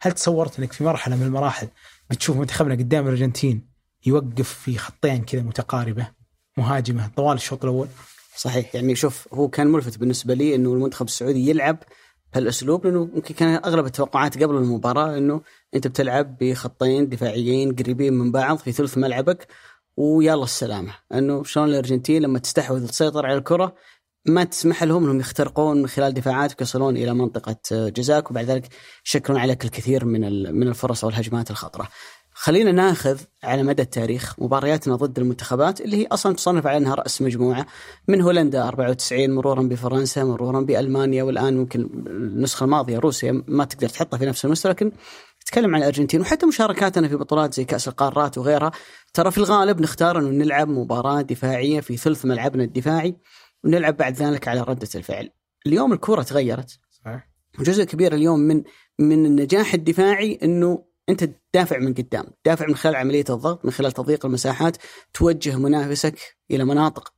[0.00, 1.68] هل تصورت إنك في مرحلة من المراحل
[2.10, 3.68] بتشوف منتخبنا قدام الأرجنتين
[4.06, 6.06] يوقف في خطين كذا متقاربة
[6.56, 7.88] مهاجمة طوال الشوط الأول؟
[8.36, 8.74] صحيح.
[8.74, 11.78] يعني شوف هو كان ملفت بالنسبة لي إنه المنتخب السعودي يلعب
[12.32, 15.40] بهالاسلوب لأنه يمكن كان أغلب التوقعات قبل المباراة إنه
[15.74, 19.48] أنت بتلعب بخطين دفاعيين قريبين من بعض في ثلث ملعبك
[19.96, 23.74] ويلا السلامة إنه شلون الأرجنتين لما تستحوذ وتسيطر على الكرة
[24.26, 28.68] ما تسمح لهم إنهم يخترقون من خلال دفاعاتك يصلون إلى منطقة جزاك وبعد ذلك
[29.06, 30.20] يشكلون عليك الكثير من
[30.54, 31.88] من الفرص أو الهجمات الخطرة.
[32.40, 37.22] خلينا ناخذ على مدى التاريخ مبارياتنا ضد المنتخبات اللي هي أصلا تصنف على انها رأس
[37.22, 37.66] مجموعة
[38.08, 44.18] من هولندا 94 مرورا بفرنسا مرورا بألمانيا والآن ممكن النسخة الماضية روسيا ما تقدر تحطها
[44.18, 44.92] في نفس المستوى لكن
[45.40, 48.72] تتكلم عن الأرجنتين وحتى مشاركاتنا في بطولات زي كأس القارات وغيرها
[49.14, 53.16] ترى في الغالب نختار إنه نلعب مباراة دفاعية في ثلث ملعبنا الدفاعي
[53.64, 55.30] ونلعب بعد ذلك على ردة الفعل.
[55.66, 56.78] اليوم الكرة تغيرت.
[56.90, 57.28] صحيح.
[57.60, 58.62] جزء كبير اليوم من
[58.98, 63.92] من النجاح الدفاعي إنه أنت تدافع من قدام، تدافع من خلال عملية الضغط، من خلال
[63.92, 64.76] تضييق المساحات،
[65.14, 66.18] توجه منافسك
[66.50, 67.17] إلى مناطق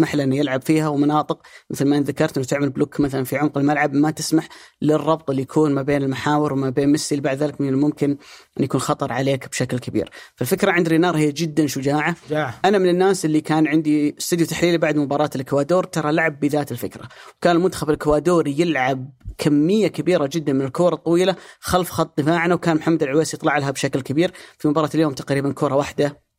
[0.00, 3.58] تسمح له إنه يلعب فيها ومناطق مثل ما ذكرت إنه تعمل بلوك مثلا في عمق
[3.58, 4.48] الملعب ما تسمح
[4.82, 8.16] للربط اللي يكون ما بين المحاور وما بين ميسي اللي بعد ذلك من الممكن
[8.58, 10.10] إن يكون خطر عليك بشكل كبير.
[10.36, 12.16] فالفكرة عند رينار هي جدا شجاعة.
[12.30, 12.54] جاع.
[12.64, 17.08] أنا من الناس اللي كان عندي استوديو تحليلي بعد مباراة الإكوادور ترى لعب بذات الفكرة.
[17.36, 23.02] وكان المنتخب الاكوادوري يلعب كمية كبيرة جدا من الكور الطويلة خلف خط دفاعنا وكان محمد
[23.02, 26.29] العويس يطلع لها بشكل كبير في مباراة اليوم تقريبا كرة واحدة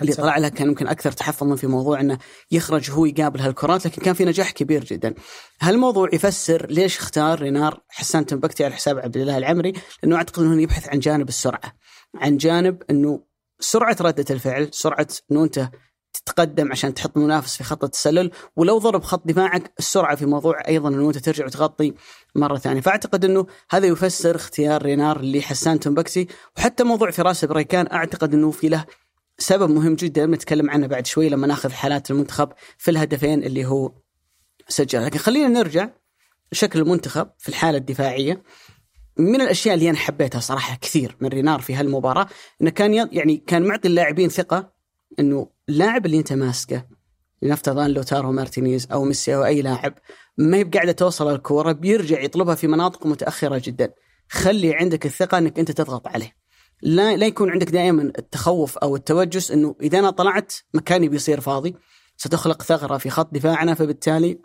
[0.00, 2.18] اللي طلع لها كان يمكن أكثر تحفظا في موضوع إنه
[2.50, 5.14] يخرج هو يقابل هالكرات لكن كان في نجاح كبير جدا.
[5.60, 10.62] هالموضوع يفسر ليش اختار رينار حسان تنبكتي على حساب عبد الله العمري لأنه أعتقد إنه
[10.62, 11.72] يبحث عن جانب السرعة.
[12.14, 13.24] عن جانب إنه
[13.60, 15.68] سرعة ردة الفعل، سرعة إنه أنت
[16.14, 20.88] تتقدم عشان تحط منافس في خط التسلل ولو ضرب خط دفاعك السرعة في موضوع أيضا
[20.88, 21.94] إنه أنت ترجع وتغطي
[22.34, 26.26] مرة ثانية فأعتقد إنه هذا يفسر اختيار رينار لحسان تنبكتي
[26.56, 28.84] وحتى موضوع فراس بريكان أعتقد إنه في له
[29.38, 33.92] سبب مهم جدا بنتكلم عنه بعد شوي لما ناخذ حالات المنتخب في الهدفين اللي هو
[34.68, 35.04] سجل.
[35.04, 35.88] لكن خلينا نرجع
[36.52, 38.42] شكل المنتخب في الحالة الدفاعية.
[39.18, 42.26] من الأشياء اللي أنا حبيتها صراحة كثير من رينار في هالمباراة
[42.62, 44.72] إنه كان يعني كان معطي اللاعبين ثقة
[45.18, 46.86] إنه اللاعب اللي أنت ماسكه
[47.42, 49.94] لنفترض ان لوتارو مارتينيز أو ميسي أو أي لاعب
[50.38, 53.92] ما هي بقاعدة توصل الكورة بيرجع يطلبها في مناطق متأخرة جدا.
[54.28, 56.43] خلي عندك الثقة إنك أنت تضغط عليه.
[56.84, 61.76] لا لا يكون عندك دائما التخوف أو التوجس إنه إذا أنا طلعت مكاني بيصير فاضي
[62.16, 64.38] ستخلق ثغرة في خط دفاعنا فبالتالي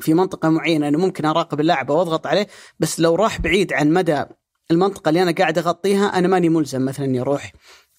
[0.00, 2.46] في منطقة معينة أنا ممكن أراقب اللاعب وأضغط عليه
[2.78, 4.24] بس لو راح بعيد عن مدى
[4.70, 7.52] المنطقة اللي أنا قاعد أغطيها أنا ماني ملزم مثلا إني أروح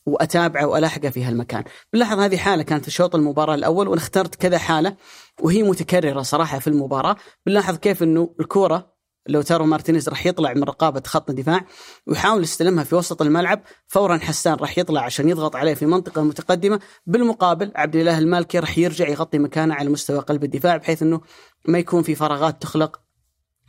[0.06, 1.64] وأتابعه وألاحقه في هالمكان.
[1.94, 4.96] بنلاحظ هذه حالة كانت في شوط المباراة الأول وأنا اخترت كذا حالة
[5.42, 7.16] وهي متكررة صراحة في المباراة.
[7.46, 8.94] بنلاحظ كيف أنه الكورة
[9.30, 11.66] لوتارو مارتينيز راح يطلع من رقابة خط الدفاع
[12.08, 16.80] ويحاول يستلمها في وسط الملعب فورا حسان راح يطلع عشان يضغط عليه في منطقه متقدمه
[17.06, 21.22] بالمقابل عبد الاله المالكي راح يرجع يغطي مكانه على مستوى قلب الدفاع بحيث إنه
[21.66, 23.00] ما يكون في فراغات تخلق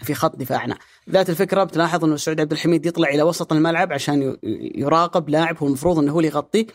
[0.03, 0.79] في خط دفاعنا.
[1.11, 4.37] ذات الفكرة بتلاحظ إنه سعود عبد الحميد يطلع إلى وسط الملعب عشان
[4.75, 6.67] يراقب لاعب هو المفروض إنه هو اللي يغطيه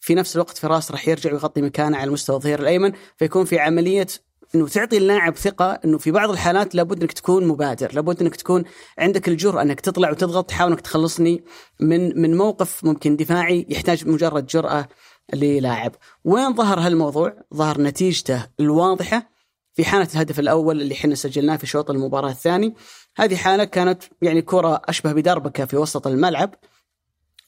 [0.00, 4.06] في نفس الوقت فراس راح يرجع ويغطي مكانه على مستوى الظهير الأيمن فيكون في عملية
[4.54, 8.64] إنه تعطي اللاعب ثقة إنه في بعض الحالات لابد إنك تكون مبادر، لابد إنك تكون
[8.98, 11.44] عندك الجرأة إنك تطلع وتضغط تحاول إنك تخلصني
[11.80, 14.88] من من موقف ممكن دفاعي يحتاج مجرد جرأة
[15.34, 15.92] للاعب.
[16.24, 19.36] وين ظهر هالموضوع؟ ظهر نتيجته الواضحة
[19.74, 22.74] في حالة الهدف الأول اللي إحنا سجلناه في شوط المباراة الثاني
[23.16, 26.54] هذه حالة كانت يعني كرة أشبه بدربكة في وسط الملعب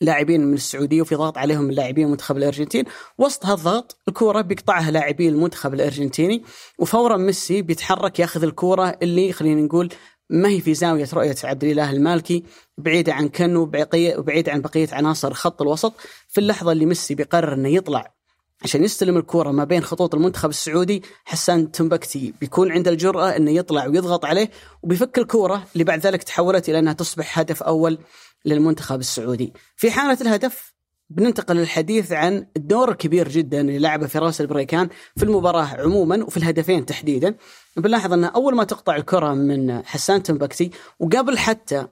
[0.00, 2.84] لاعبين من السعودية وفي ضغط عليهم من لاعبين المنتخب الأرجنتين.
[3.18, 6.42] وسط هالضغط الكورة بيقطعها لاعبين المنتخب الأرجنتيني.
[6.78, 9.88] وفورا ميسي بيتحرك ياخذ الكورة اللي خلينا نقول
[10.30, 12.44] ما هي في زاوية رؤية عبد الإله المالكي
[12.78, 15.94] بعيده عن كنو وبعيده عن بقية عناصر خط الوسط.
[16.28, 18.14] في اللحظة اللي ميسي بيقرر إنه يطلع
[18.62, 23.86] عشان يستلم الكرة ما بين خطوط المنتخب السعودي حسان تنبكتي بيكون عنده الجرأة إنه يطلع
[23.86, 24.50] ويضغط عليه.
[24.82, 27.98] وبيفك الكرة اللي بعد ذلك تحولت إلى أنها تصبح هدف أول
[28.44, 29.52] للمنتخب السعودي.
[29.76, 30.74] في حالة الهدف
[31.10, 36.86] بننتقل للحديث عن الدور الكبير جدا اللي لعبه فراس البريكان في المباراة عموما وفي الهدفين
[36.86, 37.36] تحديدا.
[37.76, 41.86] بنلاحظ أن أول ما تقطع الكرة من حسان تنبكتي وقبل حتى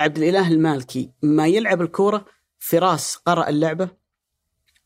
[0.00, 2.24] عبد الإله المالكي ما يلعب الكرة
[2.58, 3.88] فراس قرأ اللعبة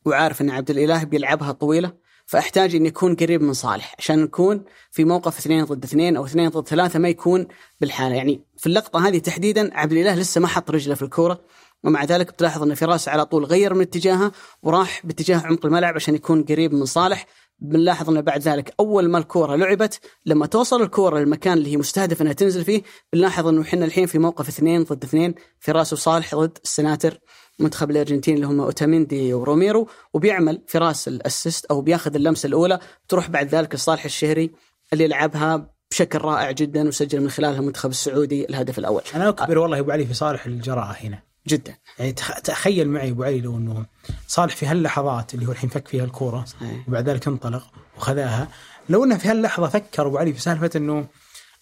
[0.05, 2.02] وعارف أن عبد الإله بيلعبها طويلة.
[2.33, 6.49] فأحتاج إني أكون قريب من صالح عشان نكون في موقف اثنين ضد اثنين أو اثنين
[6.49, 7.47] ضد ثلاثة ما يكون
[7.81, 8.15] بالحالة.
[8.15, 11.41] يعني في اللقطة هذه تحديدا عبد الإله لسه ما حط رجله في الكورة
[11.83, 14.31] ومع ذلك بتلاحظ إن فراس على طول غير من اتجاهه
[14.63, 17.25] وراح باتجاه عمق الملعب عشان يكون قريب من صالح.
[17.59, 22.21] بنلاحظ انه بعد ذلك أول ما الكورة لعبت لما توصل الكورة للمكان اللي هي مستهدف
[22.21, 22.81] إنها تنزل فيه
[23.13, 27.19] بنلاحظ إنه إحنا الحين في موقف اثنين ضد اثنين فراس وصالح ضد السناتر
[27.59, 33.47] منتخب الأرجنتين اللي هم أوتاميندي وروميرو وبيعمل فراس الأسيست أو بياخذ اللمسة الأولى تروح بعد
[33.55, 34.51] ذلك لصالح الشهري
[34.93, 39.01] اللي لعبها بشكل رائع جدا وسجل من خلالها المنتخب السعودي الهدف الأول.
[39.15, 41.19] أنا أكبر والله أبو علي في صالح الجراءة هنا.
[41.47, 41.75] جدا.
[41.99, 43.85] يعني تخ- تخيل معي أبو علي لو أنه
[44.27, 46.87] صالح في هاللحظات اللي هو الحين فك فيها الكورة صحيح.
[46.87, 47.63] وبعد ذلك انطلق
[47.97, 48.47] وخذاها
[48.89, 51.05] لو أنه في هاللحظة فكر أبو علي في سالفة أنه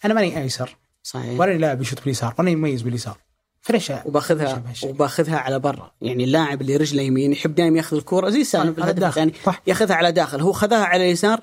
[0.05, 1.39] أنا ماني أيسر صحيح.
[1.39, 3.17] ولا لاعب يشوط باليسار ولا يميز باليسار.
[3.61, 8.43] فليش وباخذها؟ وباخذها على برا يعني اللاعب اللي رجله يمين يحب دائما ياخذ الكورة زي
[8.43, 9.21] سالم في على الهدف الداخل.
[9.21, 9.61] الثاني صح.
[9.67, 11.41] ياخذها على داخل هو خذها على اليسار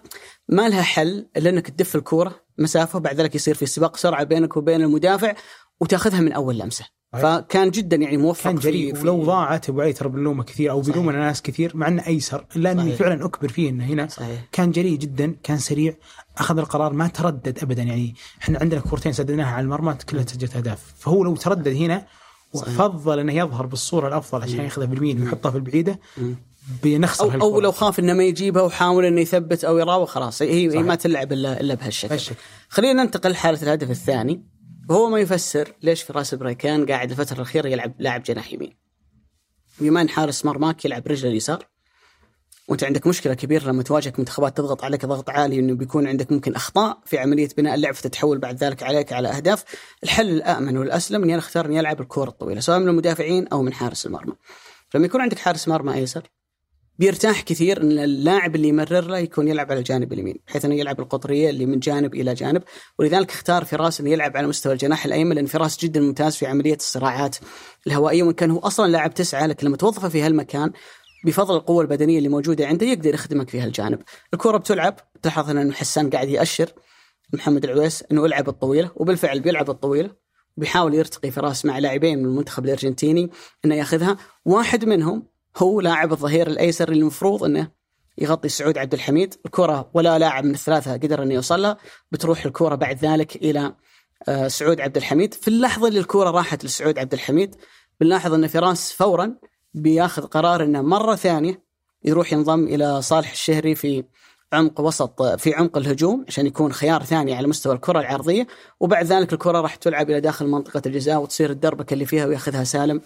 [0.48, 4.56] ما لها حل إلا إنك تدف الكورة مسافة وبعد ذلك يصير في سباق سرعة بينك
[4.56, 5.34] وبين المدافع
[5.80, 6.97] وتاخذها من أول لمسة.
[7.12, 10.80] فكان جدا يعني موفق كان جريء في- ولو ضاعت ابو علي ترى بنلومه كثير أو
[10.80, 12.92] بيلومنا ناس كثير مع أنه أيسر الا اني.
[12.96, 14.44] فعلا أكبر فيه إنه هنا صحيح.
[14.52, 15.94] كان جريء جدا كان سريع
[16.38, 20.94] أخذ القرار ما تردد ابدا يعني إحنا عندنا كورتين سددناها على المرمى كلها سجلت أهداف.
[20.98, 22.06] فهو لو تردد هنا
[22.52, 25.98] وفضل إنه يظهر بالصورة الأفضل عشان ياخذها باليمين ويحطها في البعيدة
[26.82, 27.60] بنخسر أو هالكرة.
[27.60, 30.42] لو خاف إنه ما يجيبها وحاول إنه يثبت أو يراوغ خلاص.
[30.42, 30.82] هي, هي.
[30.82, 32.08] ما تلعب الا إلا بهالشكل.
[32.08, 32.36] بهالشكل.
[32.68, 34.42] خلينا ننتقل لحالة الهدف الثاني.
[34.88, 38.76] وهو ما يفسر ليش فراس بريكان قاعد الفترة الأخيرة يلعب لاعب جناح يمين.
[39.80, 41.66] بما ان حارس مرماك يلعب رجله اليسار
[42.68, 46.54] وأنت عندك مشكلة كبيرة لما تواجهك منتخبات تضغط عليك ضغط عالي إنه بيكون عندك ممكن
[46.54, 49.64] أخطاء في عملية بناء اللعب فتتحول بعد ذلك عليك على أهداف.
[50.04, 53.72] الحل الآمن والأسلم إني أنا أختار إني ألعب الكرة الطويلة سواء من المدافعين أو من
[53.72, 54.34] حارس المرمى.
[54.88, 56.22] فلما يكون عندك حارس مرمى أيسر
[56.98, 61.00] بيرتاح كثير إن اللاعب اللي يمرر له يكون يلعب على الجانب اليمين بحيث إنه يلعب
[61.00, 62.62] القطرية اللي من جانب إلى جانب
[62.98, 66.74] ولذلك اختار فراس إنه يلعب على مستوى الجناح الأيمن لأن فراس جدا ممتاز في عملية
[66.74, 67.36] الصراعات
[67.86, 70.72] الهوائية وإن كان هو أصلا لاعب تسعة لكن لما توظفه في هالمكان
[71.24, 73.98] بفضل القوة البدنية اللي موجودة عنده يقدر يخدمك في هالجانب.
[74.34, 76.72] الكره بتلعب تلاحظ إن حسان قاعد يأشر
[77.32, 80.10] محمد العويس إنه ألعب الطويله وبالفعل بيلعب الطويله
[80.56, 83.30] بيحاول يرتقي فراس مع لاعبين من المنتخب الأرجنتيني
[83.64, 85.26] إنه يأخذها واحد منهم
[85.58, 87.70] هو لاعب الظهير الأيسر اللي المفروض إنه
[88.18, 89.34] يغطي سعود عبد الحميد.
[89.46, 91.76] الكرة ولا لاعب من الثلاثة قدر إنه يوصلها.
[92.12, 93.74] بتروح الكرة بعد ذلك إلى
[94.28, 95.34] آه، سعود عبد الحميد.
[95.34, 97.56] في اللحظة اللي الكرة راحت لسعود عبد الحميد
[98.00, 99.34] بنلاحظ إن فراس فورا
[99.74, 101.62] بياخذ قرار إنه مرة ثانية
[102.04, 104.04] يروح ينضم إلى صالح الشهري في
[104.52, 108.46] عمق وسط في عمق الهجوم عشان يكون خيار ثاني على مستوى الكرة العرضية.
[108.80, 113.00] وبعد ذلك الكرة راح تلعب إلى داخل منطقة الجزاء وتصير الدربكة اللي فيها وياخذها سالم.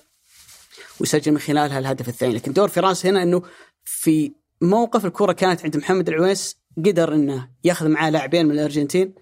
[1.00, 2.34] ويسجل من خلالها الهدف الثاني.
[2.34, 3.42] لكن دور فراس هنا إنه
[3.84, 9.14] في موقف الكرة كانت عند محمد العويس قدر إنه ياخذ معاه لاعبين من الأرجنتين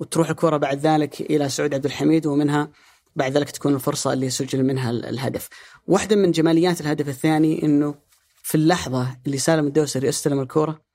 [0.00, 2.70] وتروح الكرة بعد ذلك إلى سعود عبد الحميد ومنها
[3.16, 5.48] بعد ذلك تكون الفرصة اللي سجل منها ال- الهدف.
[5.86, 7.94] واحدة من جماليات الهدف الثاني إنه
[8.42, 10.86] في اللحظة اللي سالم الدوسري استلم الكرة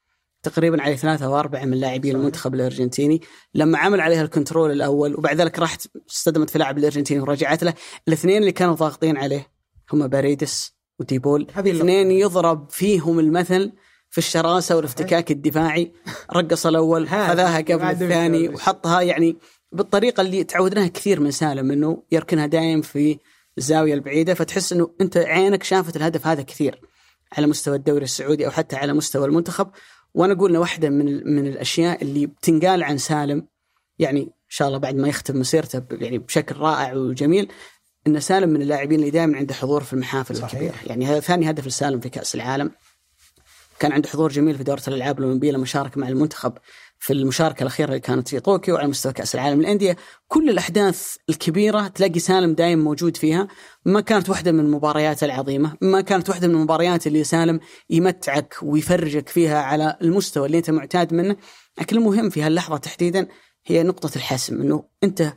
[0.43, 3.21] تقريبا عليه ثلاثة أو أربعة من لاعبي المنتخب الأرجنتيني.
[3.55, 7.73] لما عمل عليها ال control الأول وبعد ذلك راحت اصطدمت في لاعب الأرجنتيني ورجعت له.
[8.07, 9.50] الاثنين اللي كانوا ضاغطين عليه
[9.93, 10.73] هم باريدس
[11.67, 11.81] اللقطة.
[11.81, 13.71] اثنين يضرب فيهم المثل
[14.09, 15.91] في الشراسة والافتكاك الدفاعي.
[16.35, 19.37] رقص الأول هذا خذاها قبل الثاني وحطها يعني
[19.71, 23.17] بالطريقة اللي تعودناها كثير من سالم أنه يركنها دايم في
[23.57, 24.33] الزاوية البعيدة.
[24.33, 26.81] فتحس أنه أنت عينك شافت الهدف هذا كثير
[27.37, 29.67] على مستوى الدوري السعودي أو حتى على مستوى المنتخب.
[30.13, 33.47] وأنا أقول أنه واحدة من من الأشياء اللي بتنقال عن سالم
[33.99, 37.47] يعني إن شاء الله بعد ما يختم مسيرته يعني بشكل رائع وجميل
[38.07, 40.53] إن سالم من اللاعبين اللي دائما عنده حضور في المحافل صحيح.
[40.53, 42.71] الكبيره، يعني هذا ثاني هدف لسالم في كأس العالم.
[43.79, 46.53] كان عنده حضور جميل في دورة الألعاب الأولمبية لما شارك مع المنتخب
[46.99, 51.87] في المشاركة الأخيرة اللي كانت في طوكيو على مستوى كأس العالم للأندية، كل الأحداث الكبيرة
[51.87, 53.47] تلاقي سالم دائما موجود فيها،
[53.85, 57.59] ما كانت واحدة من المباريات العظيمة، ما كانت واحدة من المباريات اللي سالم
[57.89, 61.35] يمتعك ويفرجك فيها على المستوى اللي أنت معتاد منه،
[61.79, 63.27] لكن المهم في هاللحظة تحديدا
[63.65, 65.33] هي نقطة الحسم إنه أنت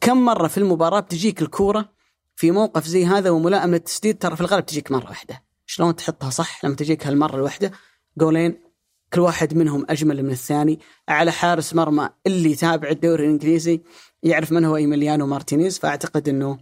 [0.00, 1.91] كم مرة في المباراة بتجيك الكورة
[2.42, 5.42] في موقف زي هذا وملائم للتسديد ترى في الغالب تجيك مرة واحدة.
[5.66, 7.72] شلون تحطها صح لما تجيك هالمرة الواحده
[8.18, 8.58] جولين
[9.12, 13.80] كل واحد منهم أجمل من الثاني على حارس مرمى اللي يتابع الدوري الإنجليزي
[14.22, 16.58] يعرف من هو إيميليانو مارتينيز فأعتقد إنه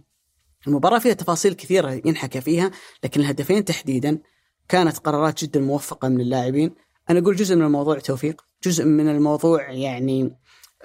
[0.67, 2.71] المباراة فيها تفاصيل كثيرة ينحكى فيها
[3.03, 4.19] لكن الهدفين تحديدا
[4.69, 6.75] كانت قرارات جدا موفقة من اللاعبين.
[7.09, 10.37] أنا أقول جزء من الموضوع توفيق جزء من الموضوع يعني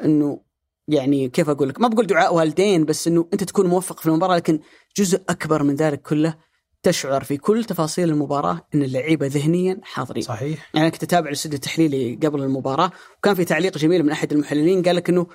[0.05, 0.41] إنه
[0.89, 4.37] يعني كيف أقول لك؟ ما بقول دعاء والدين بس إنه أنت تكون موفق في المباراة
[4.37, 4.61] لكن
[4.97, 6.35] جزء أكبر من ذلك كله
[6.83, 10.23] تشعر في كل تفاصيل المباراة إن اللعيبة ذهنيا حاضرين.
[10.23, 10.71] صحيح.
[10.75, 14.97] يعني كنت أتابع الاستوديو التحليلي قبل المباراة وكان في تعليق جميل من أحد المحللين قال
[14.97, 15.27] لك إنه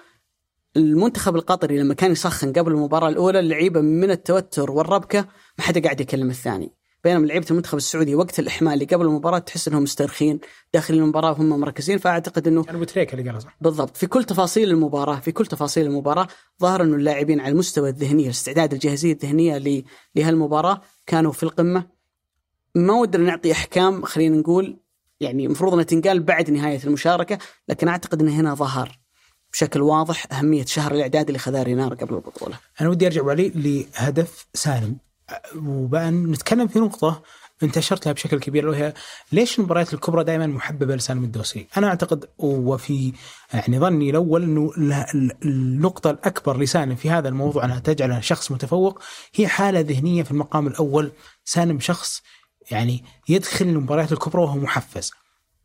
[0.77, 5.19] المنتخب القطري لما كان يسخن قبل المباراة الأولى اللعيبة من التوتر والربكة
[5.57, 6.73] ما حدا قاعد يكلم الثاني.
[7.03, 10.39] بينما لعيبة المنتخب السعودي وقت الإحمال اللي قبل المباراة تحس إنهم مسترخين
[10.73, 13.55] داخل المباراة وهم مركزين فأعتقد إنه كان ابو تريكه اللي قالها صح.
[13.61, 13.97] بالضبط.
[13.97, 16.27] في كل تفاصيل المباراة في كل تفاصيل المباراة
[16.61, 19.83] ظهر أنه اللاعبين على المستوى الذهني الاستعداد الجاهزية الذهنية ل-
[20.15, 21.87] لهالمباراة كانوا في القمة.
[22.75, 24.77] ما ودنا نعطي أحكام خلينا نقول
[25.19, 27.37] يعني المفروض أنها تنقال بعد نهاية المشاركة
[27.69, 28.99] لكن أعتقد أن هنا ظهر
[29.53, 32.57] بشكل واضح أهمية شهر الإعداد اللي خذاه رينار قبل البطولة.
[32.81, 34.97] أنا ودي أرجع علي لهدف سالم.
[35.55, 37.23] وبان نتكلم في نقطة
[37.63, 38.93] انت اشرت لها بشكل كبير وهي
[39.31, 43.13] ليش المباريات الكبرى دائما محببة لسالم الدوسري؟ أنا أعتقد وفي
[43.53, 44.71] يعني ظني الأول إنه
[45.45, 49.01] النقطة الأكبر لسالم في هذا الموضوع أنها تجعله شخص متفوق
[49.35, 51.11] هي حالة ذهنية في المقام الأول.
[51.45, 52.21] سالم شخص
[52.71, 55.11] يعني يدخل المباريات الكبرى وهو محفز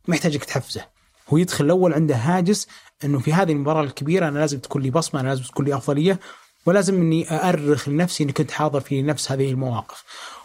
[0.07, 0.85] ما يحتاجك تحفزه.
[1.29, 2.67] هو يدخل الأول عنده هاجس
[3.03, 6.19] إنه في هذه المباراة الكبيرة أنا لازم تكون لي بصمة أنا لازم تكون لي أفضلية.
[6.67, 10.03] ولازم إني أأرخ لنفسي إني كنت حاضر في نفس هذه المواقف.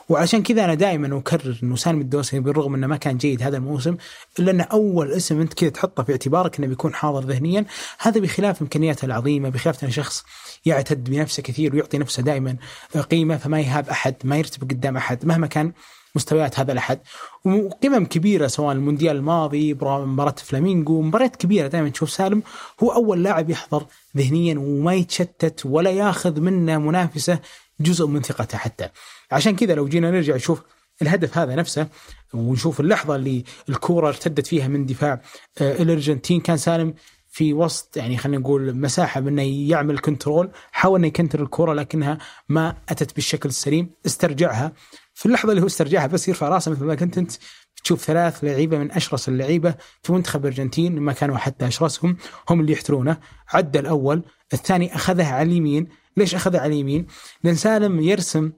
[0.09, 3.97] وعشان كذا أنا دائما أكرر إنه سالم الدوسري بالرغم إنه ما كان جيد هذا الموسم
[4.39, 7.65] إلا انه أول اسم أنت كذا تحطه في اعتبارك إنه بيكون حاضر ذهنيا
[7.99, 10.25] هذا بخلاف إمكانياته العظيمة بخلاف انه شخص
[10.65, 12.57] يعتد بنفسه كثير ويعطي نفسه دائما
[13.11, 15.73] قيمة فما يهاب أحد ما يرتبك قدام أحد مهما كان
[16.14, 17.01] مستويات هذا الأحد.
[17.44, 22.42] وقمم كبيرة سواء المونديال الماضي مباراة فلامينغو مباريات كبيرة دائما تشوف سالم.
[22.83, 27.38] هو أول لاعب يحضر ذهنيا وما يتشتت ولا ياخذ منه منافسة
[27.81, 28.88] جزء من ثقته حتى.
[29.33, 30.62] عشان كذا لو جينا نرجع نشوف
[31.03, 31.87] الهدف هذا نفسه
[32.35, 35.20] ونشوف اللحظة اللي الكورة ارتدت فيها من دفاع
[35.61, 36.94] آه، الأرجنتين كان سالم
[37.29, 42.18] في وسط يعني خلينا نقول مساحة من انه يعمل كنترول حاول إنه يكنتر الكره لكنها
[42.48, 44.72] ما أتت بالشكل السليم استرجعها.
[45.14, 47.33] في اللحظة اللي هو استرجعها بس يرفع راسه مثل ما كنت أنت
[47.85, 52.16] تشوف ثلاث لعيبة من أشرس اللعيبة في منتخب الأرجنتين ما كانوا حتى أشرسهم
[52.51, 53.16] هم اللي يحترونه.
[53.48, 54.22] عدى الأول
[54.53, 55.88] الثاني أخذها على اليمين.
[56.16, 57.07] ليش أخذها على اليمين؟
[57.44, 58.53] لأن سالم يرسم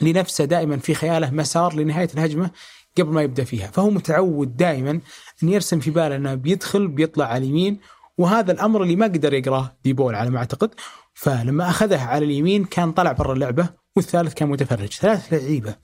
[0.00, 2.50] لنفسه دائما في خياله مسار لنهاية الهجمة
[2.98, 5.00] قبل ما يبدأ فيها، فهو متعود دائما
[5.42, 7.80] إن يرسم في باله إنه بيدخل بيطلع على اليمين
[8.18, 10.74] وهذا الأمر اللي ما قدر يقراه ديبول على ما أعتقد،
[11.14, 13.83] فلما أخذها على اليمين كان طلع برا اللعبة.
[13.96, 15.76] والثالث كان متفرج، ثلاث لعيبة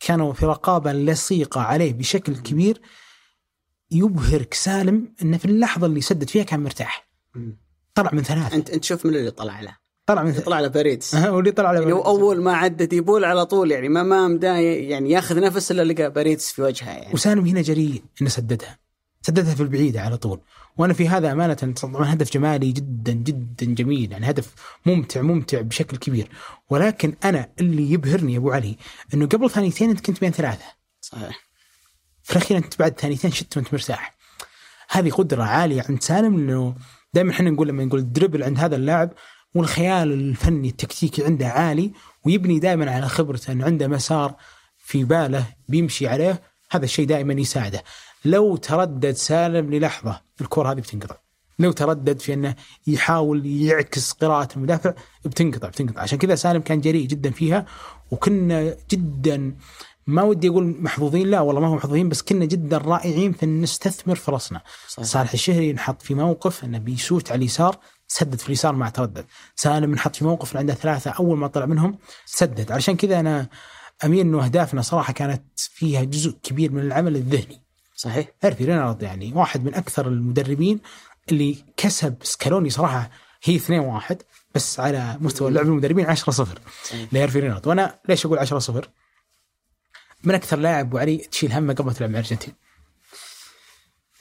[0.00, 2.80] كانوا في رقابة لصيقة عليه بشكل كبير
[3.90, 7.08] يبهرك سالم انه في اللحظة اللي سدد فيها كان مرتاح.
[7.94, 9.76] طلع من ثلاثة انت أنت شوف من اللي طلع له.
[10.06, 13.46] طلع من طلع على باريدس واللي طلع على يعني هو أول ما عدى ديبول على
[13.46, 17.14] طول يعني ما ما مداه يعني ياخذ نفس إلا لقى باريدس في وجهه يعني.
[17.14, 18.78] وسالم هنا جريء إنه سددها.
[19.26, 20.40] سددها في البعيده على طول.
[20.76, 24.12] وأنا في هذا أمانة طبعا هدف جمالي جدا جدا جميل.
[24.12, 24.54] يعني هدف
[24.86, 26.28] ممتع ممتع بشكل كبير.
[26.70, 28.76] ولكن أنا اللي يبهرني يا أبو علي
[29.14, 30.64] إنه قبل ثانيتين أنت كنت بين ثلاثة.
[31.00, 31.40] صحيح.
[32.22, 34.16] في الأخير أنت بعد ثانيتين شت وأنت مرتاح.
[34.90, 36.74] هذه قدرة عالية عند سالم إنه
[37.14, 39.10] دائما إحنا نقول لما نقول دربل عند هذا اللاعب
[39.54, 41.92] والخيال الفني التكتيكي عنده عالي
[42.24, 44.34] ويبني دائما على خبرته إنه عنده مسار
[44.78, 47.82] في باله بيمشي عليه هذا الشيء دائما يساعده.
[48.24, 51.16] لو تردد سالم للحظة الكرة هذه بتنقطع.
[51.58, 52.54] لو تردد في أنه
[52.86, 56.00] يحاول يعكس قراءة المدافع بتنقطع بتنقطع.
[56.00, 57.66] عشان كذا سالم كان جريء جدا فيها
[58.10, 59.56] وكنا جدا
[60.06, 63.60] ما ودي أقول محظوظين لا والله ما هو محظوظين بس كنا جدا رائعين في أن
[63.60, 64.60] نستثمر فرصنا.
[64.88, 65.06] صحيح.
[65.06, 69.24] صالح الشهري نحط في موقف انه بيسوت على اليسار سدد في اليسار مع تردد.
[69.56, 72.72] سالم نحط في موقف عنده ثلاثة أول ما طلع منهم سدد.
[72.72, 73.46] علشان كذا أنا
[74.04, 77.63] اميل إنه أهدافنا صراحة كانت فيها جزء كبير من العمل الذهني.
[77.94, 78.28] صحيح.
[78.42, 80.80] هيرفي رينارد يعني واحد من أكثر المدربين
[81.32, 83.10] اللي كسب سكالوني صراحة
[83.44, 84.22] هي 2 1
[84.54, 86.58] بس على مستوى لعب المدربين 10 0
[87.12, 88.88] لهيرفي رينارد وأنا ليش أقول 10 0
[90.24, 92.54] من أكثر لاعب وعلي تشيل همه قبل ما تلعب مع الأرجنتين.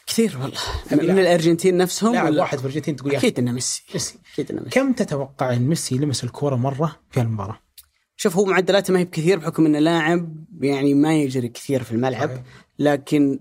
[0.08, 0.60] كثير والله.
[0.92, 3.84] من الأرجنتين نفسهم لاعب واحد في الأرجنتين تقول أكيد إنه ميسي.
[3.94, 4.20] ميسي.
[4.34, 4.80] أكيد إنه ميسي.
[4.80, 7.60] كم تتوقع إن ميسي لمس الكورة مرة في المباراه؟
[8.16, 12.44] شوف هو معدلاته ما هي بكثير بحكم إنه لاعب يعني ما يجري كثير في الملعب
[12.80, 13.40] لكن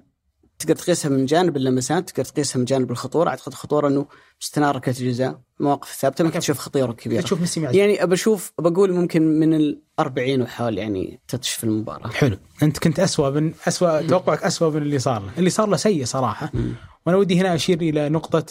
[0.63, 3.31] تقدر تقيسها من جانب اللمسات تقدر تقيسها من جانب الخطورة.
[3.31, 4.07] أعتقد الخطوره إنه
[4.43, 6.25] استنار ركله الجزاء مواقف ثابتة.
[6.25, 7.23] ما كنت تشوف خطيرة كبيرة.
[7.23, 7.75] تشوف ميسي معجب.
[7.75, 12.09] يعني أبى أشوف بقول ممكن من ال 40 وحول يعني تتش في المباراة.
[12.09, 12.37] حلو.
[12.63, 15.33] أنت كنت اسوء من اسوء توقعك اسوء من اللي صار له.
[15.39, 16.51] اللي صار له سيء صراحة.
[16.55, 16.73] م.
[17.07, 18.45] وأنا ودي هنا أشير إلى نقطة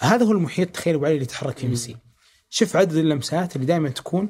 [0.00, 1.96] هذا هو المحيط تخيل أبو علي اللي يتحرك فيه ميسي.
[2.50, 4.28] شوف عدد اللمسات اللي دائما تكون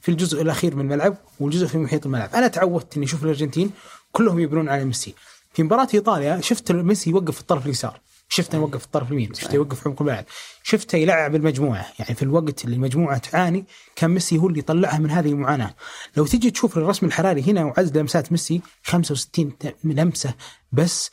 [0.00, 2.30] في الجزء الأخير من الملعب والجزء في محيط الملعب.
[2.34, 3.70] أنا تعودت إني أشوف الأرجنتين
[4.12, 5.14] كلهم يبنون على ميسي.
[5.54, 8.00] في مباراة إيطاليا شفت ميسي يوقف في الطرف اليسار.
[8.28, 10.24] شفته يوقف في الطرف اليمين شفته يوقف في عمق الملعب
[10.62, 11.86] شفته يلعب المجموعة.
[11.98, 13.64] يعني في الوقت اللي المجموعه تعاني
[13.96, 15.74] كان ميسي هو اللي يطلعها من هذه المعاناة.
[16.16, 19.52] لو تيجي تشوف الرسم الحراري هنا وعدد لمسات ميسي 65
[19.84, 20.34] لمسة
[20.72, 21.10] بس.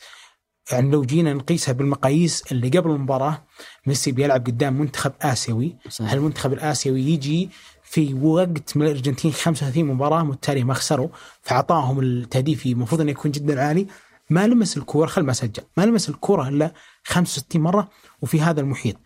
[0.72, 3.42] يعني لو جينا نقيسها بالمقاييس اللي قبل المباراة
[3.86, 5.76] ميسي بيلعب قدام منتخب آسيوي.
[5.88, 6.12] صحيح.
[6.12, 7.50] المنتخب الآسيوي يجي
[7.82, 11.08] في وقت من الأرجنتين 35 مباراة متتالية ما خسروا
[11.42, 13.86] فأعطاهم التهديف المفروض انه يكون جدا عالي؟
[14.32, 15.62] ما لمس الكورة خل ما سجل.
[15.76, 16.72] ما لمس الكورة إلا
[17.04, 17.88] 65 مرة
[18.22, 18.96] وفي هذا المحيط.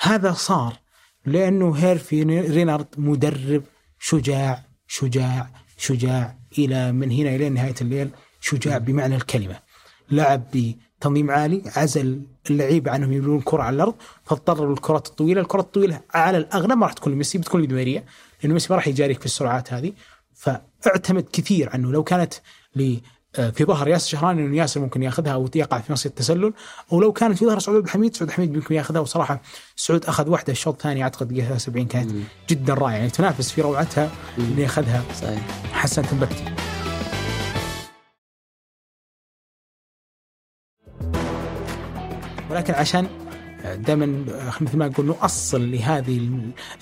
[0.00, 0.76] هذا صار
[1.24, 3.62] لأنه هيرفي رينارد مدرب
[3.98, 8.10] شجاع شجاع شجاع إلى من هنا إلى نهاية الليل
[8.40, 9.60] شجاع بمعنى الكلمة.
[10.10, 10.44] لعب
[11.00, 16.38] تنظيم عالي عزل اللعيبه عنهم يملون كرة على الأرض فاضطروا للكرات الطويلة، الكرات الطويلة على
[16.38, 18.04] الأغلب ما راح تكون لميسي بتكون لدماريا
[18.42, 19.92] لأنه ميسي ما راح يجاريك في السرعات هذه.
[20.34, 22.34] فاعتمد كثير عنه لو كانت
[23.36, 26.52] في ظهر ياسر شهراني إنه ياسر ممكن ياخذها أو يقع في نص التسلل
[26.90, 29.00] ولو كانت في ظهر سعود عبد الحميد سعود الحميد ممكن ياخذها.
[29.00, 29.42] وصراحة
[29.76, 32.22] سعود أخذ واحدة الشوط الثاني أعتقد دقيقه 73 كانت مم.
[32.50, 32.96] جدا رائعة.
[32.96, 35.02] يعني تنافس في روعتها اللي ياخذها.
[35.20, 35.42] صحيح.
[35.72, 36.44] حسن تنبكتي
[42.50, 43.08] ولكن عشان
[43.74, 44.06] دائما
[44.60, 46.30] مثل ما نقول نؤصل لهذه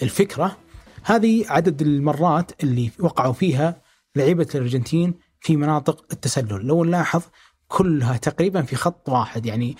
[0.02, 0.56] الفكرة
[1.04, 3.82] هذه عدد المرات اللي وقعوا فيها
[4.16, 5.14] لعيبة الأرجنتين
[5.44, 6.66] في مناطق التسلل.
[6.66, 7.22] لو نلاحظ
[7.68, 9.76] كلها تقريبا في خط واحد يعني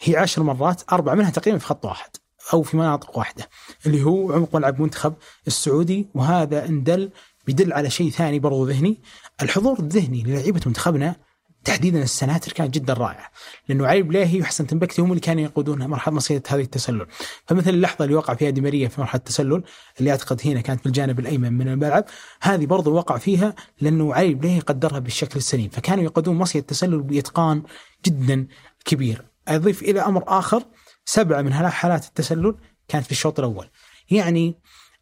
[0.00, 2.10] هي عشر مرات أربع منها تقريبا في خط واحد
[2.52, 3.48] أو في مناطق واحدة
[3.86, 5.14] اللي هو عمق ملعب منتخب
[5.46, 7.10] السعودي وهذا ان دل
[7.46, 9.02] بيدل على شيء ثاني برضو ذهني
[9.42, 11.16] الحضور الذهني للعيبة منتخبنا
[11.64, 13.30] تحديدا السناتر كانت جدا رائعه
[13.68, 17.06] لأنه علي بلاهي وحسن تنبكتي هم اللي كانوا يقودون مرحلة مصيده هذه التسلل.
[17.46, 19.62] فمثل اللحظة اللي وقع فيها دي في مرحلة التسلل
[20.00, 22.04] اللي أعتقد هنا كانت بالجانب الأيمن من الملعب
[22.40, 25.68] هذه برضو وقع فيها لأنه علي بلاهي قدرها بالشكل السليم.
[25.68, 27.62] فكانوا يقودون مصيده التسلل بإتقان
[28.06, 28.46] جدا
[28.84, 29.24] كبير.
[29.48, 30.62] أضيف إلى أمر آخر
[31.04, 32.54] سبعة من حالات التسلل
[32.88, 33.70] كانت في الشوط الأول.
[34.10, 34.54] يعني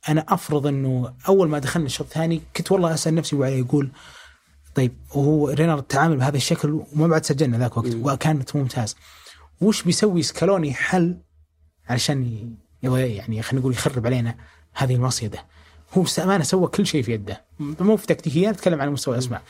[0.08, 3.92] أنا أفرض أنه أول ما دخلنا الشوط الثاني كنت والله أسأل نفسي وعلي يقول
[4.74, 8.96] طيب وهو رينارد تعامل بهذا الشكل وما بعد سجلنا ذاك وقت وكانت ممتاز.
[9.60, 11.16] وش بيسوي سكالوني حل
[11.88, 12.50] علشان
[12.82, 14.34] يعني خلينا نقول يخرب علينا
[14.74, 15.46] هذه المصيدة؟
[15.94, 17.44] هو بامانه سوى كل شيء في يده.
[17.58, 19.42] مو في تكتيكيات اتكلم عن مستوى الاسماء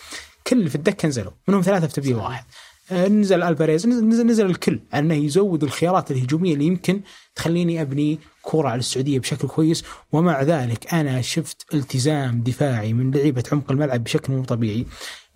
[0.46, 2.44] كل اللي في الدكه نزلوا منهم ثلاثة في تبديل واحد.
[2.92, 4.80] آه، نزل ألفاريز نزل, نزل, الكل.
[4.92, 7.00] على إنه يزود الخيارات الهجومية اللي يمكن
[7.34, 9.84] تخليني أبني كرة على السعودية بشكل كويس.
[10.12, 14.86] ومع ذلك أنا شفت التزام دفاعي من لعيبة عمق الملعب بشكل مو طبيعي.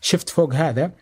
[0.01, 0.93] شفت فوق هذا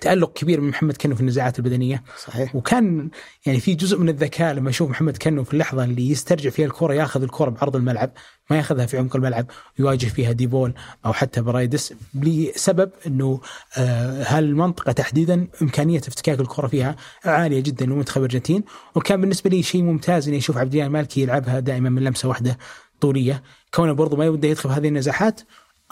[0.00, 2.02] تألق كبير من محمد كنو في النزاعات البدنية.
[2.18, 2.56] صحيح.
[2.56, 3.10] وكان
[3.46, 6.94] يعني في جزء من الذكاء لما أشوف محمد كنو في اللحظة اللي يسترجع فيها الكرة
[6.94, 8.10] ياخذ الكرة بعرض الملعب
[8.50, 9.46] ما ياخذها في عمق الملعب
[9.78, 10.74] ويواجه فيها دي بول
[11.06, 13.40] أو حتى باريدس لسبب إنه
[13.76, 18.64] آه هالمنطقه تحديدا إمكانية افتكاك الكرة فيها عالية جدا لمنتخب الارجنتين
[18.94, 22.58] وكان بالنسبة لي شيء ممتاز اني أشوف عبد المالكي يلعبها دائما من لمسة واحدة
[23.00, 23.42] طولية
[23.74, 25.40] كونه برضو ما يبدأ يدخل في هذه النزاحات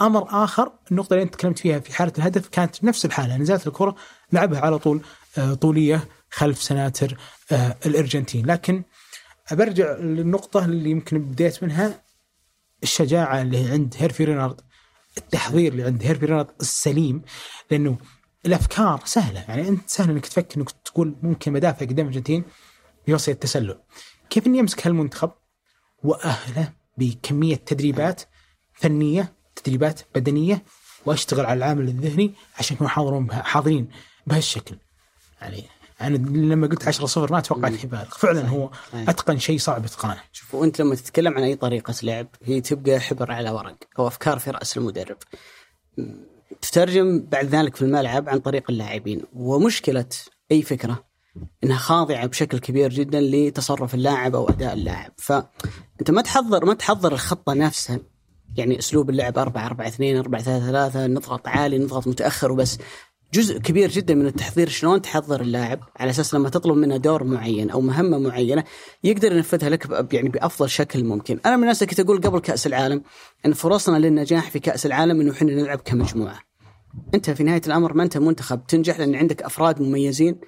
[0.07, 3.96] أمر آخر النقطة اللي أنت تكلمت فيها في حالة الهدف كانت نفس الحالة نزلت الكرة
[4.32, 5.00] لعبها على طول
[5.38, 7.18] آه، طولية خلف سناتر
[7.53, 8.46] آه، الأرجنتين.
[8.46, 8.82] لكن
[9.53, 12.03] برجع للنقطة اللي يمكن بديت منها
[12.82, 14.61] الشجاعة اللي عند هيرفي رينارد
[15.18, 17.22] التحضير اللي عند هيرفي رينارد السليم
[17.70, 17.98] لأنه
[18.46, 19.40] الأفكار سهلة.
[19.48, 22.44] يعني أنت سهل إنك تفكر إنك تقول ممكن مدافع قدام الأرجنتين
[23.09, 23.78] يوصل التسلل.
[24.30, 25.30] كيف إني أمسك هالمنتخب؟
[26.05, 28.22] وأهله بكمية تدريبات
[28.72, 29.32] فنية
[29.64, 30.62] تدريبات بدنية
[31.06, 33.88] وأشتغل على العامل الذهني عشان يكونوا حاضرون بها حاضرين
[34.26, 34.76] بهالشكل.
[35.40, 35.64] يعني
[36.00, 39.08] أنا لما قلت 10 صفر ما توقعت اني بالغ فعلا هو صحيح.
[39.08, 40.20] أتقن شيء صعب إتقانه.
[40.32, 44.38] شوف وانت لما تتكلم عن أي طريقة لعب هي تبقى حبر على ورق أو أفكار
[44.38, 45.16] في رأس المدرب.
[46.60, 49.22] تترجم بعد ذلك في الملعب عن طريق اللاعبين.
[49.32, 50.08] ومشكلة
[50.52, 51.04] أي فكرة
[51.64, 55.12] إنها خاضعة بشكل كبير جدا لتصرف اللاعب أو أداء اللاعب.
[55.16, 57.98] فأنت ما تحضر ما تحضر الخطة نفسها.
[58.57, 62.78] يعني أسلوب اللعب 4 4 2 4 3 3 نضغط عالي نضغط متأخر وبس
[63.34, 67.70] جزء كبير جدا من التحضير شلون تحضر اللاعب على أساس لما تطلب منه دور معين
[67.70, 68.64] أو مهمة معينة
[69.05, 71.38] يقدر ينفذها لك يعني بأفضل شكل ممكن.
[71.46, 73.03] أنا من الناس اللي كنت أقول قبل كأس العالم
[73.46, 76.38] إن فرصنا للنجاح في كأس العالم إنه إحنا نلعب كمجموعة.
[77.14, 80.40] أنت في نهاية الأمر ما أنت منتخب تنجح لأن عندك أفراد مميزين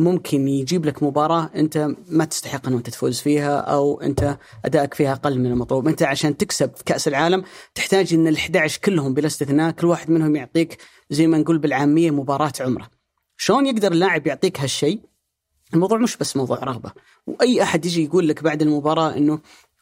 [0.00, 5.12] ممكن يجيب لك مباراة أنت ما تستحق أنه أنت تفوز فيها أو أنت أدائك فيها
[5.12, 7.44] أقل من المطلوب، أنت عشان تكسب في كأس العالم
[7.74, 10.78] تحتاج إن ال 11 كلهم بلا استثناء كل واحد منهم يعطيك
[11.10, 12.88] زي ما نقول بالعامية مباراة عمره.
[13.36, 15.00] شلون يقدر اللاعب يعطيك هالشيء؟
[15.74, 16.92] الموضوع مش بس موضوع رغبة،
[17.26, 19.40] وأي أحد يجي يقول لك بعد المباراة إنه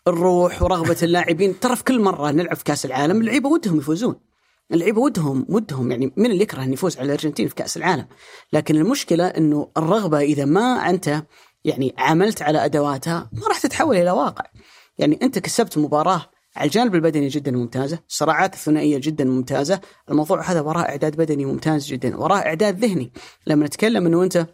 [0.09, 4.28] الروح ورغبة اللاعبين ترى في كل مرة نلعب في كأس العالم اللعيبة ودهم يفوزون.
[4.73, 5.91] اللعيبه ودهم ودهم.
[5.91, 8.07] يعني من اللي يكره إنه يفوز على الأرجنتين في كأس العالم.
[8.53, 11.23] لكن المشكلة إنه الرغبة إذا ما أنت
[11.64, 14.45] يعني عملت على أدواتها ما راح تتحول إلى واقع.
[14.99, 20.61] يعني أنت كسبت مباراة على الجانب البدني جدا ممتازة، الصراعات الثنائية جدا ممتازة، الموضوع هذا
[20.61, 23.12] وراه إعداد بدني ممتاز جدا، وراه إعداد ذهني،
[23.47, 24.47] لما نتكلم إنه أنت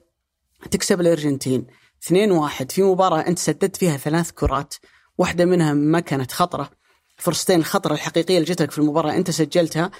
[0.70, 1.66] تكسب الأرجنتين
[2.00, 4.74] 2-1 في مباراة أنت سددت فيها ثلاث كرات،
[5.18, 6.70] واحدة منها ما كانت خطرة،
[7.16, 9.90] فرصتين الخطره الحقيقية اللي جت لك في المباراة أنت سجلتها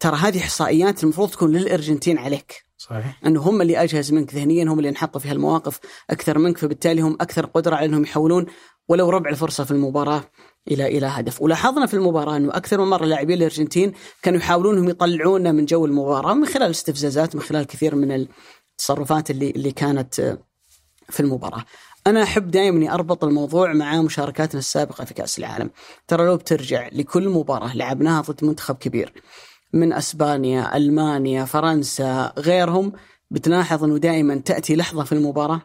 [0.00, 2.62] ترى هذه إحصائيات المفروض تكون للأرجنتين عليك.
[2.78, 3.20] صحيح.
[3.26, 5.80] أنه هم اللي أجهز منك ذهنيا هم اللي انحطوا في هالمواقف
[6.10, 8.46] أكثر منك فبالتالي هم أكثر قدرة على إنهم يحولون
[8.88, 10.24] ولو ربع الفرصة في المباراة
[10.70, 13.92] إلى إلى هدف، ولاحظنا في المباراة أنه أكثر من مرة لاعبين الأرجنتين
[14.22, 18.28] كانوا يحاولون إنهم يطلعونا من جو المباراة من خلال استفزازات من خلال كثير من ال-
[18.70, 20.38] التصرفات اللي اللي كانت
[21.10, 21.64] في المباراة.
[22.06, 25.70] أنا أحب دائما إني أربط الموضوع مع مشاركاتنا السابقة في كأس العالم.
[26.08, 29.12] ترى لو بترجع لكل مباراة لعبناها ضد منتخب كبير
[29.72, 32.92] من أسبانيا، ألمانيا، فرنسا، غيرهم
[33.30, 35.62] بتلاحظ إنه دائما تأتي لحظة في المباراة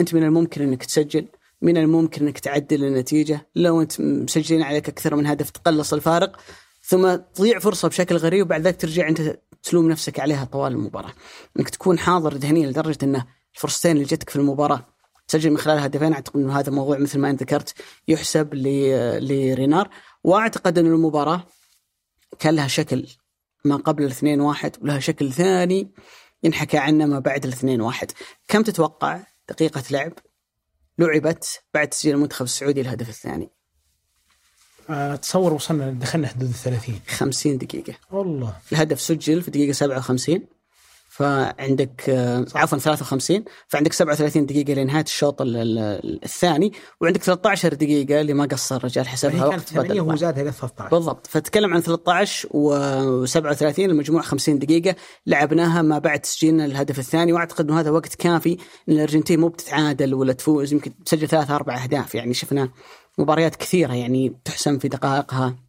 [0.00, 1.26] أنت من الممكن إنك تسجل
[1.62, 6.36] من الممكن إنك تعدل النتيجة لو أنت مسجلين عليك أكثر من هدف تقلص الفارق
[6.82, 11.12] ثم تضيع فرصة بشكل غريب وبعد ذلك ترجع أنت تلوم نفسك عليها طوال المباراة
[11.58, 13.24] إنك تكون حاضر ذهنيا لدرجة انه
[13.54, 14.93] الفرصتين اللي جتك في المباراة
[15.28, 16.12] تسجل من خلال هدفين.
[16.12, 17.74] أعتقد إنه هذا موضوع مثل ما أنت ذكرت
[18.08, 19.90] يحسب لرينار.
[20.24, 21.46] وأعتقد ان المباراة
[22.38, 23.06] كان لها شكل
[23.64, 25.88] ما قبل الاثنين واحد ولها شكل ثاني
[26.42, 28.12] ينحكى عنه ما بعد الاثنين واحد.
[28.48, 30.12] كم تتوقع دقيقة لعب
[30.98, 33.50] لعبت بعد تسجيل المنتخب السعودي الهدف الثاني؟
[34.88, 37.94] اتصور وصلنا دخلنا حدود ال 30 50 دقيقة.
[38.10, 38.56] والله.
[38.72, 40.46] الهدف سجل في دقيقة 57
[41.14, 48.44] فعندك آه، عفوا 53 فعندك 37 دقيقة لنهاية الشوط الثاني وعندك 13 دقيقة اللي ما
[48.44, 51.26] قصر الرجال حسبها وقت بدل هو زاد 13 بالضبط.
[51.26, 54.96] فتكلم عن 13 و37 المجموع 50 دقيقة
[55.26, 58.56] لعبناها ما بعد تسجيلنا الهدف الثاني وأعتقد إنه هذا وقت كافي
[58.88, 62.68] إن الأرجنتين مو بتتعادل ولا تفوز يمكن تسجل ثلاث أربع أهداف يعني شفنا
[63.18, 65.63] مباريات كثيرة يعني تحسم في دقائقها.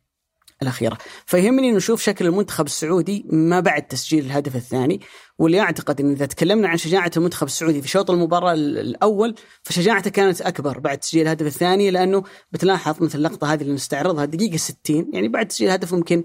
[0.62, 0.97] الأخيرة.
[1.26, 5.01] فيهمني نشوف شكل المنتخب السعودي ما بعد تسجيل الهدف الثاني
[5.39, 10.41] واللي أعتقد أن إذا تكلمنا عن شجاعة المنتخب السعودي في شوط المباراة الأول فشجاعته كانت
[10.41, 15.28] أكبر بعد تسجيل الهدف الثاني لأنه بتلاحظ مثل اللقطة هذه اللي نستعرضها دقيقة 60 يعني
[15.28, 16.24] بعد تسجيل الهدف ممكن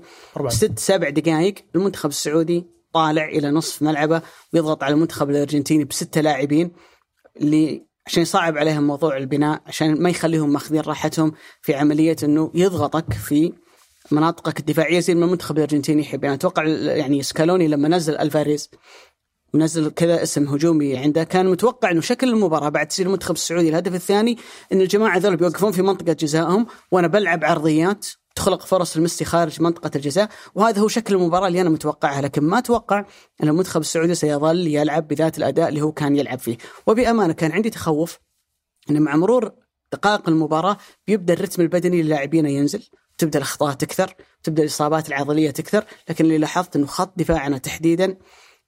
[0.48, 4.22] ست سبع دقائق المنتخب السعودي طالع إلى نصف ملعبه
[4.54, 6.70] ويضغط على المنتخب الأرجنتيني بستة لاعبين
[7.36, 13.12] اللي عشان يصعب عليهم موضوع البناء عشان ما يخليهم ماخذين راحتهم في عملية أنه يضغطك
[13.12, 13.52] في
[14.12, 16.24] مناطقك الدفاعية زي ما المنتخب الارجنتيني يحب.
[16.24, 18.70] يعني أتوقع يعني سكالوني لما نزل ألفاريز
[19.54, 23.94] ونزل كذا اسم هجومي عنده كان متوقع إنه شكل المباراة بعد تسجيل المنتخب السعودي الهدف
[23.94, 24.38] الثاني
[24.72, 29.90] إن الجماعة ذول بيوقفون في منطقة جزائهم وأنا بلعب عرضيات تخلق فرص لميسي خارج منطقة
[29.96, 32.20] الجزاء وهذا هو شكل المباراة اللي أنا متوقعها.
[32.20, 33.04] لكن ما أتوقع
[33.42, 36.56] أن المنتخب السعودي سيظل يلعب بذات الأداء اللي هو كان يلعب فيه.
[36.86, 38.18] وبأمانة كان عندي تخوف
[38.90, 39.52] أن مع مرور
[39.92, 42.82] دقائق المباراة بيبدأ الرتم البدني للاعبين ينزل.
[43.20, 48.16] تبدأ الأخطاء تكثر تبدأ الإصابات العضلية تكثر لكن اللي لاحظت إنه خط دفاعنا تحديدا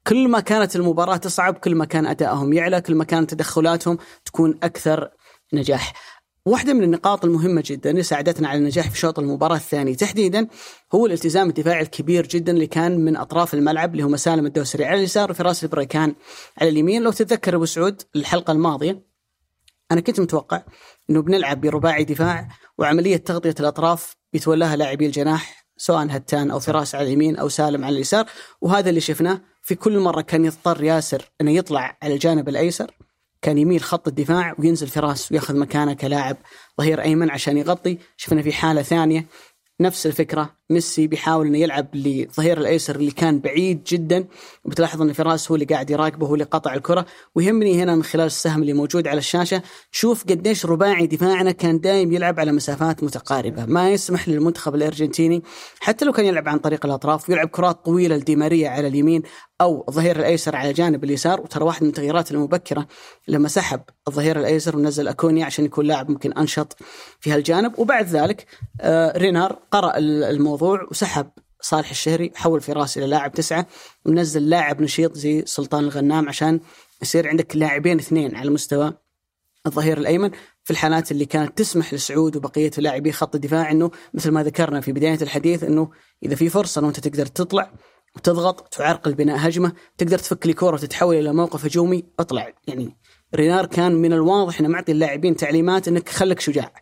[0.06, 4.58] كل ما كانت المباراة تصعب كل ما كان أدائهم يعلى كل ما كانت تدخلاتهم تكون
[4.62, 5.10] أكثر
[5.52, 5.92] نجاح.
[6.46, 10.48] واحدة من النقاط المهمة جدا اللي ساعدتنا على النجاح في شوط المباراة الثاني تحديدا
[10.94, 14.98] هو الالتزام الدفاعي الكبير جدا اللي كان من أطراف الملعب اللي هو مسالم الدوسري على
[14.98, 16.14] اليسار وفراس البريكان
[16.58, 17.02] على اليمين.
[17.02, 19.02] لو تتذكر أبو سعود الحلقة الماضية
[19.92, 20.62] أنا كنت متوقع
[21.10, 22.48] إنه بنلعب برباعي دفاع
[22.78, 27.94] وعملية تغطية الأطراف بيتولاها لاعبي الجناح سواء هتان أو فراس على اليمين أو سالم على
[27.94, 28.26] اليسار.
[28.60, 32.90] وهذا اللي شفناه في كل مرة كان يضطر ياسر إنه يطلع على الجانب الأيسر.
[33.42, 36.36] كان يميل خط الدفاع وينزل فراس وياخذ مكانه كلاعب
[36.78, 37.98] ظهير أيمن عشان يغطي.
[38.16, 39.26] شفنا في حالة ثانية
[39.82, 40.56] نفس الفكرة.
[40.70, 44.24] ميسي بيحاول إنه يلعب لظهير الأيسر اللي كان بعيد جدا.
[44.64, 47.06] وبتلاحظ إن فراس هو اللي قاعد يراقبه هو اللي قطع الكرة.
[47.34, 52.12] ويهمني هنا من خلال السهم اللي موجود على الشاشة شوف قديش رباعي دفاعنا كان دايم
[52.12, 53.66] يلعب على مسافات متقاربة.
[53.66, 55.42] ما يسمح للمنتخب الأرجنتيني
[55.80, 59.22] حتى لو كان يلعب عن طريق الأطراف ويلعب كرات طويلة لديماريا على اليمين
[59.62, 62.86] أو الظهير الأيسر على جانب اليسار وترى واحد من التغييرات المبكرة
[63.28, 66.76] لما سحب الظهير الأيسر ونزل اكونيا عشان يكون لاعب ممكن أنشط
[67.20, 67.78] في هالجانب.
[67.78, 68.46] وبعد ذلك
[68.80, 73.66] آه رينار قرأ الموضوع وسحب صالح الشهري حول فراس إلى لاعب تسعة
[74.04, 76.60] ونزل لاعب نشيط زي سلطان الغنام عشان
[77.02, 78.92] يصير عندك لاعبين اثنين على مستوى
[79.66, 80.30] الظهير الأيمن.
[80.64, 84.92] في الحالات اللي كانت تسمح لسعود وبقية لاعبي خط الدفاع إنه مثل ما ذكرنا في
[84.92, 85.90] بداية الحديث إنه
[86.22, 87.72] إذا في فرصة إنه أنت تقدر تطلع
[88.16, 92.04] وتضغط تعرقل بناء هجمة تقدر تفك لي كوره وتتحول إلى موقف هجومي.
[92.20, 92.52] اطلع.
[92.66, 92.96] يعني
[93.34, 96.72] رينار كان من الواضح إنه معطي اللاعبين تعليمات إنك خليك شجاع.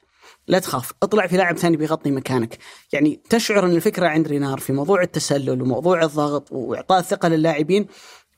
[0.48, 0.92] لا تخاف.
[1.02, 2.58] اطلع في لاعب ثاني بيغطي مكانك.
[2.92, 7.86] يعني تشعر إن الفكرة عند رينار في موضوع التسلل وموضوع الضغط وإعطاء الثقة للاعبين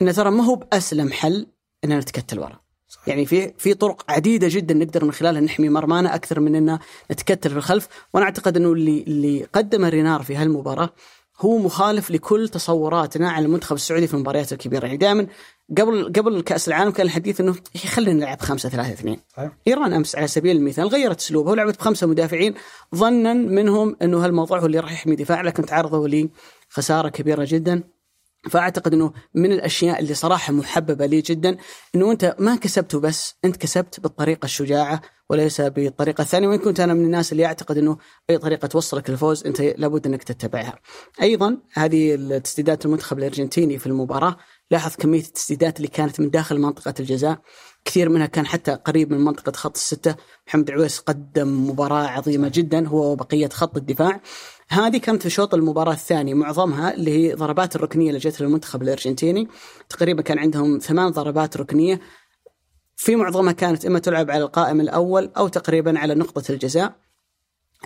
[0.03, 1.47] إنه ترى ما هو بأسلم حل
[1.85, 2.61] اننا نتكتل ورا.
[2.89, 3.09] صحيح.
[3.09, 6.79] يعني في في طرق عديدة جدا نقدر من خلالها نحمي مرمانا أكثر من ان
[7.13, 7.89] نتكتل في الخلف.
[8.15, 10.91] وأنا أعتقد إنه اللي اللي قدمه رينار في هالمباراة
[11.43, 14.87] هو مخالف لكل تصوراتنا على المنتخب السعودي في المباريات الكبيرة.
[14.87, 15.27] يعني دائما
[15.79, 17.55] قبل قبل كأس العالم كان الحديث إنه
[17.87, 19.17] خلينا نلعب 5 3 2
[19.69, 22.55] إيران أمس على سبيل المثال غيرت أسلوبها ولعبت بخمسة مدافعين.
[22.95, 26.29] ظنا منهم إنه هالموضوع هو اللي راح يحمي دفاع لكن تعرضوا
[26.71, 27.83] لخسارة كبيرة جدا.
[28.51, 31.57] فأعتقد إنه من الأشياء اللي صراحة محببة لي جدا
[31.95, 36.95] إنه أنت ما كسبته بس أنت كسبت بالطريقة الشجاعة وليس بالطريقة الثانية وإن كنت أنا
[36.95, 37.99] من الناس اللي اعتقد إنه
[38.31, 40.79] أي طريقة توصلك للفوز أنت لابد أنك تتبعها.
[41.23, 44.37] أيضا هذه تسديدات المنتخب الأرجنتيني في المباراة
[44.71, 47.39] لاحظ كمية التسديدات اللي كانت من داخل منطقة الجزاء.
[47.85, 50.15] كثير منها كان حتى قريب من منطقة خط الستة.
[50.49, 54.21] محمد عويس قدم مباراة عظيمة جدا هو وبقية خط الدفاع.
[54.69, 59.49] هذه كانت في شوط المباراة الثاني معظمها اللي هي ضربات الركنية اللي جت للمنتخب الأرجنتيني.
[59.89, 62.01] تقريبا كان عندهم ثمان ضربات ركنية.
[63.03, 66.95] في معظمها كانت إما تلعب على القائم الأول أو تقريبا على نقطة الجزاء.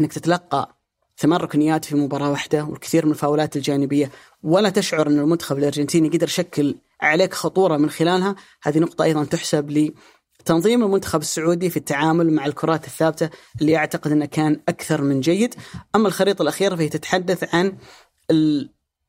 [0.01, 0.77] أنك تتلقى
[1.19, 4.11] ثمان ركنيات في مباراة واحدة والكثير من الفاولات الجانبية.
[4.43, 8.37] ولا تشعر أن المنتخب الأرجنتيني قدر يشكل عليك خطورة من خلالها.
[8.63, 9.93] هذه نقطة أيضا تحسب
[10.41, 15.55] لتنظيم المنتخب السعودي في التعامل مع الكرات الثابتة اللي أعتقد أنه كان أكثر من جيد.
[15.95, 17.77] أما الخريطة الأخيرة فهي تتحدث عن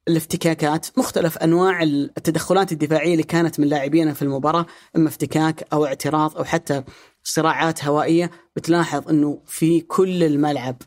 [0.08, 6.38] الافتكاكات مختلف أنواع التدخلات الدفاعية اللي كانت من لاعبينا في المباراة إما افتكاك أو اعتراض
[6.38, 6.84] أو حتى
[7.24, 10.82] صراعات هوائية بتلاحظ إنه في كل الملعب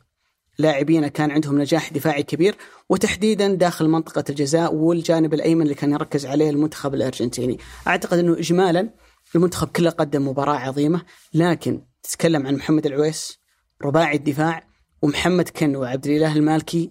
[0.59, 2.57] لاعبينا كان عندهم نجاح دفاعي كبير
[2.89, 7.59] وتحديدا داخل منطقة الجزاء والجانب الأيمن اللي كان يركز عليه المنتخب الأرجنتيني.
[7.87, 8.91] أعتقد إنه اجمالا
[9.35, 11.03] المنتخب كله قدم مباراة عظيمة
[11.35, 13.39] لكن تتكلم عن محمد العويس
[13.83, 14.63] رباعي الدفاع
[15.03, 16.91] ومحمد كن وعبد الإله المالكي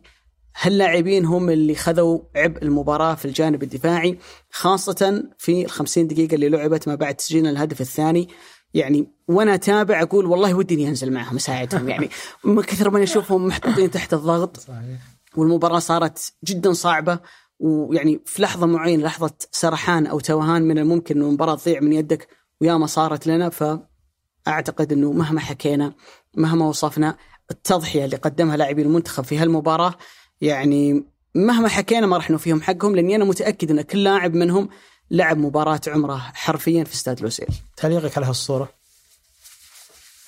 [0.61, 4.19] هاللاعبين هم اللي خذوا عبء المباراة في الجانب الدفاعي
[4.51, 8.29] خاصة في الخمسين دقيقة اللي لعبت ما بعد تسجيل الهدف الثاني.
[8.73, 11.89] يعني وأنا أتابع أقول والله ودي أنزل معهم أساعدهم.
[11.89, 12.09] يعني
[12.43, 14.57] من كثر ما أشوفهم محطوطين تحت الضغط.
[14.57, 14.99] صحيح.
[15.35, 17.19] والمباراة صارت جدا صعبة
[17.59, 22.27] ويعني في لحظة معينة لحظة سرحان أو توهان من الممكن انه المباراة تضيع من يدك
[22.61, 23.49] وياما صارت لنا.
[23.49, 25.93] فأعتقد إنه مهما حكينا
[26.37, 27.17] مهما وصفنا
[27.51, 29.95] التضحية اللي قدمها لاعبي المنتخب في هالمباراة
[30.41, 31.03] يعني
[31.35, 34.69] مهما حكينا ما راح نوفيهم حقهم لأني أنا متأكد إن كل لاعب منهم
[35.11, 37.47] لعب مباراة عمره حرفيا في استاد لوسيل.
[37.77, 38.69] تعليقك على هالصورة؟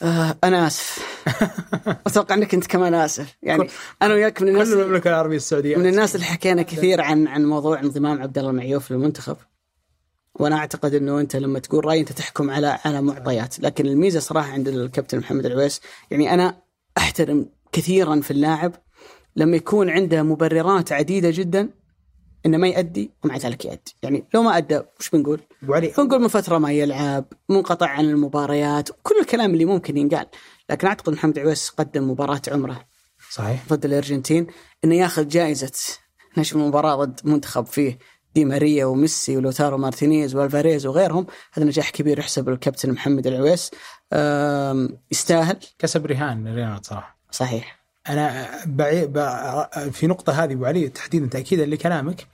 [0.01, 0.99] آه أنا آسف.
[2.07, 3.67] أتوقع إنك أنت كمان آسف، يعني
[4.01, 7.45] أنا وياك من الناس كل المملكة العربية السعودية من الناس اللي حكينا كثير عن عن
[7.45, 9.37] موضوع انضمام عبد الله المعيوف للمنتخب.
[10.35, 14.51] وأنا أعتقد إنه أنت لما تقول رأي أنت تحكم على على معطيات، لكن الميزة صراحة
[14.51, 15.81] عند الكابتن محمد العويس،
[16.11, 16.57] يعني أنا
[16.97, 18.75] أحترم كثيرا في اللاعب
[19.35, 21.69] لما يكون عنده مبررات عديدة جدا
[22.45, 25.93] إنه ما يأدي ومع ذلك يأدي، يعني لو ما أدى وش بنقول؟ أبو علي.
[25.97, 30.25] بنقول من فترة ما يلعب، منقطع عن المباريات، كل الكلام اللي ممكن ينقال،
[30.69, 32.85] لكن أعتقد محمد عويس قدم مباراة عمره.
[33.31, 33.63] صحيح.
[33.69, 34.47] ضد الأرجنتين.
[34.83, 35.71] إنه ياخذ جائزة
[36.37, 37.97] نشر المباراه ضد منتخب فيه
[38.35, 41.25] دي ماريا وميسي ولوتارو مارتينيز وألفاريز وغيرهم.
[41.53, 43.71] هذا نجاح كبير يحسب للكابتن محمد العويس.
[45.11, 45.57] يستاهل.
[45.79, 47.19] كسب رهان رياض صراحة.
[47.31, 47.80] صحيح.
[48.09, 49.07] أنا بعي...
[49.91, 52.27] في نقطة هذه أبو علي تحديدا تاكيدا لكلامك.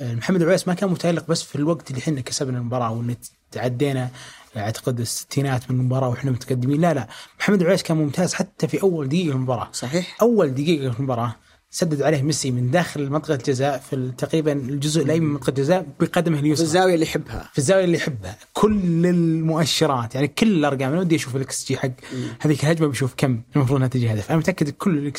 [0.00, 3.16] محمد العويس ما كان متالق بس في الوقت اللي إحنا كسبنا المباراة وإن
[3.50, 4.10] تعدينا
[4.56, 6.80] أعتقد الستينات من المباراة وإحنا متقدمين.
[6.80, 7.08] لا لا
[7.40, 9.68] محمد العويس كان ممتاز حتى في أول دقيقة المباراة.
[9.72, 10.16] صحيح.
[10.22, 11.36] أول دقيقة في المباراة
[11.74, 16.38] سدد عليه ميسي من داخل منطقة الجزاء في تقريبا الجزء الأيمن من منطقة الجزاء بقدمه
[16.38, 16.56] اليسرى.
[16.56, 17.50] في الزاوية اللي يحبها.
[17.52, 18.38] في الزاوية اللي يحبها.
[18.52, 21.90] كل المؤشرات يعني كل الأرقام أنا ودي أشوف الإكس جي حق
[22.40, 24.30] هذيك الهجمه بشوف كم المفروض إنها تجي هدف.
[24.30, 25.12] أنا متأكد كل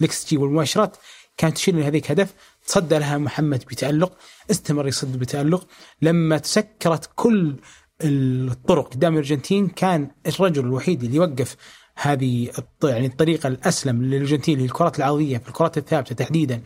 [0.00, 0.96] الاكس جي والمؤشرات
[1.36, 2.34] كانت تشير لهذيك هدف.
[2.66, 4.12] تصدى لها محمد بتألق
[4.50, 5.66] استمر يصد بتألق.
[6.02, 7.56] لما تسكرت كل
[8.02, 11.56] الطرق قدام الأرجنتين كان الرجل الوحيد اللي يوقف
[12.02, 12.50] هذه
[12.84, 16.62] يعني الطريقة الأسلم للأرجنتين للكرات العرضية في الكرات الثابتة تحديدا.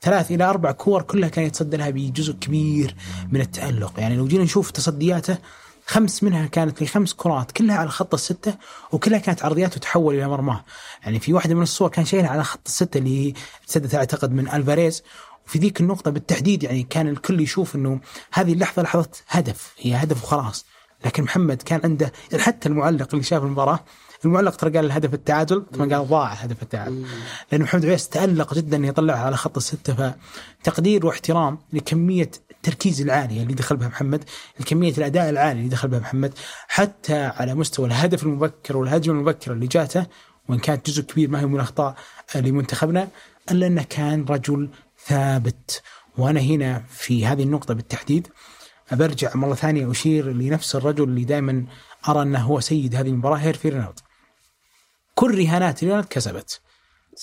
[0.00, 2.96] ثلاث إلى أربع كور كلها كان يتصدى لها بجزء كبير
[3.32, 4.00] من التألق.
[4.00, 5.38] يعني لو جينا نشوف تصدياته
[5.86, 8.54] خمس منها كانت لخمس كرات كلها على خط الستة
[8.92, 10.64] وكلها كانت عرضيات وتحول إلى مرماة.
[11.02, 13.34] يعني في واحدة من الصور كان شايلها على خط الستة اللي
[13.66, 15.02] تسدت أعتقد من ألفاريز.
[15.46, 18.00] وفي ذيك النقطة بالتحديد يعني كان الكل يشوف أنه
[18.32, 20.66] هذه اللحظة لحظة هدف هي هدف وخلاص.
[21.04, 23.80] لكن محمد كان عنده حتى المعلق اللي شاف المباراة
[24.24, 27.06] المعلق ترى قال الهدف التعادل ثم قال ضاع هدف التعادل.
[27.52, 30.14] لأن محمد عويس تألق جدا أن يطلعها على خط الستة
[30.62, 34.24] فتقدير واحترام لكمية التركيز العالي اللي دخل بها محمد
[34.60, 36.32] الكمية الأداء العالي اللي دخل بها محمد
[36.68, 40.06] حتى على مستوى الهدف المبكر والهجمة المبكرة اللي جاته
[40.48, 41.94] وإن كانت جزء كبير ما هي من الأخطاء
[42.34, 43.08] لمنتخبنا
[43.50, 44.68] إلا أنه كان رجل
[45.06, 45.82] ثابت.
[46.18, 48.28] وأنا هنا في هذه النقطة بالتحديد
[48.92, 51.64] برجع مرة ثانية أشير لنفس الرجل اللي دائما
[52.08, 53.98] أرى أنه هو سيد هذه المباراة هيرفي رينالد
[55.18, 56.60] كل رهانات رينالد كسبت.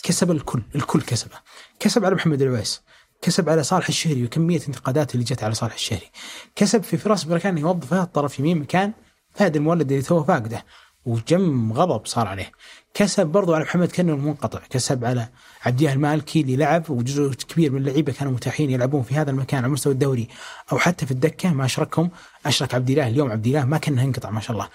[0.03, 1.35] كسب الكل الكل كسبه
[1.79, 2.81] كسب على محمد العويس
[3.21, 6.11] كسب على صالح الشهري وكمية الانتقادات اللي جت على صالح الشهري.
[6.55, 8.93] كسب في فراس بركان يوظفه الطرف يمين مكان
[9.33, 10.65] فهد المولد اللي توه فاقده
[11.05, 12.51] وجم غضب صار عليه.
[12.93, 14.59] كسب برضو على محمد كنو المنقطع.
[14.69, 15.29] كسب على
[15.65, 19.63] عبد الله المالكي اللي لعب وجزء كبير من اللعيبة كانوا متاحين يلعبون في هذا المكان
[19.63, 20.27] على مستوى الدوري
[20.71, 21.53] أو حتى في الدكة.
[21.53, 22.11] ما أشركهم
[22.45, 23.07] أشرك عبد الله.
[23.07, 24.69] اليوم عبد الله ما كان ينقطع ما شاء الله.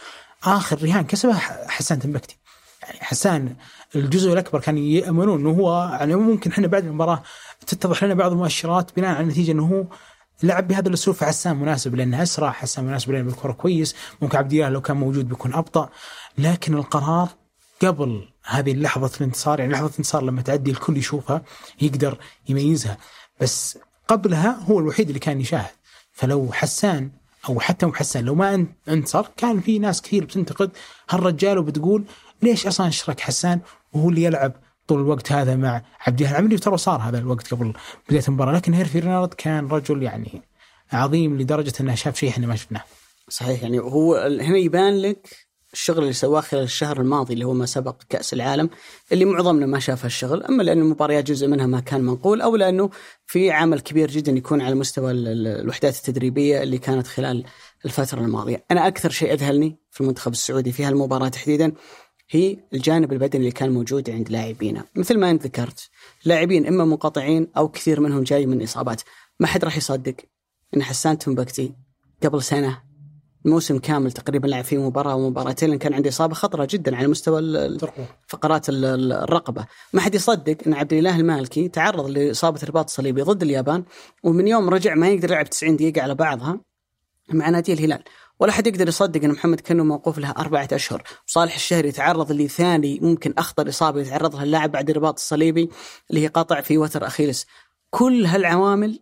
[0.44, 1.34] آخر رهان كسبه
[1.68, 2.39] حسان تنبكتي.
[3.00, 3.56] حسان
[3.96, 7.22] الجزء الأكبر كان يأمنون إنه هو يعني ممكن إحنا بعد المباراة
[7.66, 9.84] تتضح لنا بعض المؤشرات بناء على النتيجة إنه هو
[10.42, 13.94] لعب بهذا الأسلوب فحسان مناسب لأنه أسرع حسان مناسب لأنه بالكرة كويس.
[14.22, 15.88] ممكن عبد الله لو كان موجود بيكون أبطأ.
[16.38, 17.28] لكن القرار
[17.82, 21.42] قبل هذه لحظة الانتصار يعني لحظة الانتصار لما تعدي الكل يشوفها
[21.80, 22.18] يقدر
[22.48, 22.96] يميزها.
[23.40, 23.78] بس
[24.08, 25.70] قبلها هو الوحيد اللي كان يشاهد.
[26.12, 27.10] فلو حسان
[27.48, 30.70] أو حتى مو حسان لو ما انتصر كان في ناس كثير بتنتقد.
[31.10, 32.04] هالرجال وبتقول
[32.42, 33.60] ليش أصلا اشرك حسان
[33.92, 34.52] وهو اللي يلعب
[34.86, 37.72] طول الوقت هذا مع عبد الله العمري ترى صار هذا الوقت قبل
[38.08, 40.42] بداية المباراة لكن هيرفي رينارد كان رجل يعني
[40.92, 42.84] عظيم لدرجة إنه شاف شيء إحنا ما شفناه.
[43.28, 47.66] صحيح يعني هو هنا يبان لك الشغل اللي سواه خلال الشهر الماضي اللي هو ما
[47.66, 48.70] سبق كأس العالم
[49.12, 52.90] اللي معظمنا ما شاف هالشغل أما لأن المباريات جزء منها ما كان منقول أو لأنه
[53.26, 57.44] في عمل كبير جدا يكون على مستوى الوحدات التدريبية اللي كانت خلال
[57.84, 61.72] الفترة الماضية، أنا أكثر شيء أذهلني في المنتخب السعودي في هالمباراة تحديدا
[62.32, 65.88] هي الجانب البدني اللي كان موجود عند لاعبينا، مثل ما انت ذكرت،
[66.24, 69.02] لاعبين إما منقطعين أو كثير منهم جاي من إصابات،
[69.40, 70.14] ما حد راح يصدق
[70.76, 71.74] إن حسان تنبكتي
[72.22, 72.82] قبل سنة
[73.44, 77.78] موسم كامل تقريبا لعب فيه مباراة ومباراتين لأن كان عنده إصابة خطرة جدا على مستوى
[78.26, 83.84] فقرات الرقبة، ما حد يصدق إن عبد الاله المالكي تعرض لإصابة رباط صليبي ضد اليابان
[84.24, 86.60] ومن يوم رجع ما يقدر يلعب 90 دقيقة على بعضها
[87.32, 88.02] مع نادي الهلال،
[88.40, 92.98] ولا حد يقدر يصدق إن محمد كنو موقوف له أربعة أشهر، وصالح الشهري يتعرض لثاني
[93.02, 95.70] ممكن أخطر إصابة يتعرض لها اللاعب بعد الرباط الصليبي
[96.10, 97.46] اللي هي قطع في وتر أخيلس.
[97.90, 99.00] كل هالعوامل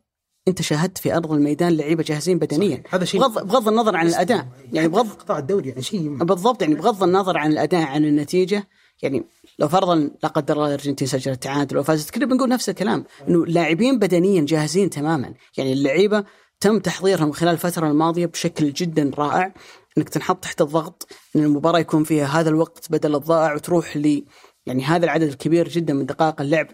[0.48, 2.82] أنت شاهدت في أرض الميدان لعيبة جاهزين بدنيا.
[2.90, 4.48] هذا شيء بغض, بغض النظر عن الأداء.
[4.72, 8.68] يعني بغض قطاع الدوري يعني شيء بالضبط يعني بغض النظر عن الأداء عن النتيجة
[9.02, 9.24] يعني
[9.58, 13.98] لو فرضا لا قدر الله الأرجنتين سجلت تعادل وفازت كنا بنقول نفس الكلام إنه لاعبين
[13.98, 15.34] بدنيا جاهزين تماما.
[15.56, 16.24] يعني اللعيبة
[16.60, 19.54] تم تحضيرهم خلال الفترة الماضية بشكل جدا رائع
[19.98, 24.24] إنك تنحط تحت الضغط إن المباراة يكون فيها هذا الوقت بدل الضائع وتروح ل
[24.66, 26.66] يعني هذا العدد الكبير جدا من دقائق اللعب.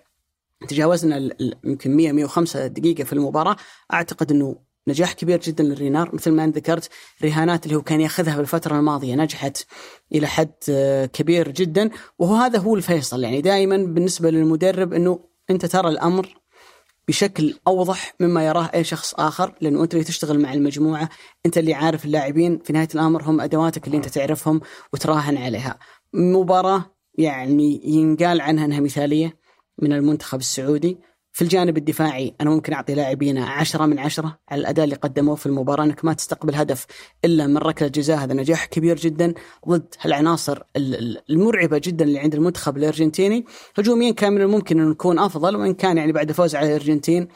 [0.68, 1.30] تجاوزنا
[1.64, 3.57] يمكن 100 105 دقيقة في المباراة.
[3.93, 4.57] أعتقد أنه
[4.89, 6.89] نجاح كبير جدا للرينار مثل ما ذكرت
[7.24, 9.66] رهانات اللي هو كان يأخذها بالفترة الماضية نجحت
[10.14, 11.91] إلى حد آه، كبير جدا.
[12.18, 13.22] وهو هذا هو الفيصل.
[13.22, 15.20] يعني دائما بالنسبة للمدرب أنه
[15.51, 16.43] أنت ترى الأمر
[17.09, 21.09] بشكل أوضح مما يراه أي شخص آخر لأنه أنت اللي تشتغل مع المجموعة
[21.46, 24.61] أنت اللي عارف اللاعبين في نهاية الأمر هم أدواتك اللي أنت تعرفهم
[24.92, 25.78] وتراهن عليها.
[26.14, 26.84] مباراة
[27.18, 29.38] يعني ينقال عنها إنها مثالية
[29.78, 30.98] من المنتخب السعودي.
[31.35, 35.47] في الجانب الدفاعي أنا ممكن أعطي لاعبينا عشرة من عشرة على الأداء اللي قدموه في
[35.47, 36.87] المباراة أنك ما تستقبل هدف
[37.24, 39.35] إلا من ركلة جزاء هذا نجاح كبير جدا
[39.68, 40.62] ضد هالعناصر
[41.30, 43.45] المرعبة جدا اللي عند المنتخب الأرجنتيني
[43.78, 47.28] هجوميا كان من الممكن انه يكون أفضل وإن كان يعني بعد فوز على الأرجنتين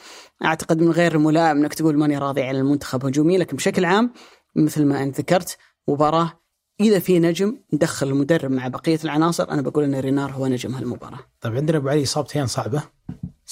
[0.44, 4.12] أعتقد من غير ملائم أنك تقول ماني راضي على المنتخب هجوميا لكن بشكل عام
[4.56, 5.56] مثل ما أنت ذكرت
[5.88, 6.32] مباراة
[6.80, 11.18] إذا في نجم ندخل المدرب مع بقية العناصر أنا بقول إن رينار هو نجم هالمباراة.
[11.40, 12.82] طيب عندنا أبو علي إصابتين صعبة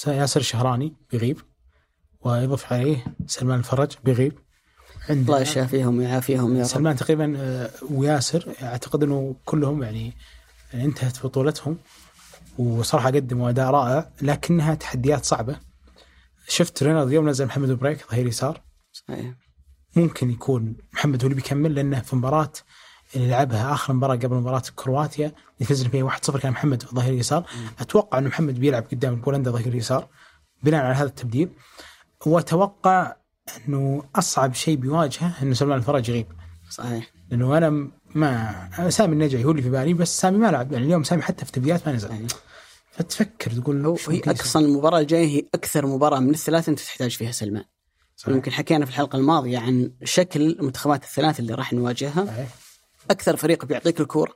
[0.07, 1.37] ياسر الشهراني بيغيب
[2.21, 4.33] ويضيف عليه سلمان الفرج بيغيب
[5.09, 6.67] الله يشافيهم ويعافيهم يا رب.
[6.67, 10.13] سلمان تقريبا آه، وياسر أعتقد إنه كلهم يعني
[10.73, 11.77] انتهت بطولتهم
[12.57, 15.59] وصراحة قدموا أداء رائع لكنها تحديات صعبة.
[16.47, 18.61] شفت رينارد اليوم نزل محمد بريك ظهير يسار.
[18.91, 19.33] صحيح.
[19.95, 22.51] ممكن يكون محمد هو اللي بيكمل لأنه في مباراة
[23.15, 25.25] اللي لعبها آخر مباراة قبل مباراة كرواتيا
[25.57, 27.45] اللي فزنا فيها 1-0 كان محمد ظهير يسار
[27.79, 30.07] أتوقع انه محمد بيلعب قدام بولندا ظهير يسار
[30.63, 31.49] بناء على هذا التبديل.
[32.25, 33.15] وأتوقع
[33.67, 36.27] إنه أصعب شيء بيواجهه إنه سلمان الفرج يغيب.
[36.69, 37.11] صحيح.
[37.29, 40.71] لأنه أنا ما سامي النجعي هو اللي في بالي بس سامي ما لعب.
[40.71, 42.09] يعني اليوم سامي حتى في تبديات ما نزل.
[42.09, 42.27] صحيح.
[42.91, 47.31] فتفكر تقول هو هي أصلا المباراة الجاية هي أكثر مباراة من الثلاث أنت تحتاج فيها
[47.31, 47.63] سلمان.
[48.15, 48.35] صحيح.
[48.35, 52.25] يمكن حكينا في الحلقة الماضية عن شكل المنتخبات الثلاث اللي راح نواجهها.
[52.25, 52.47] صحيح.
[53.11, 54.33] أكثر فريق بيعطيك الكوره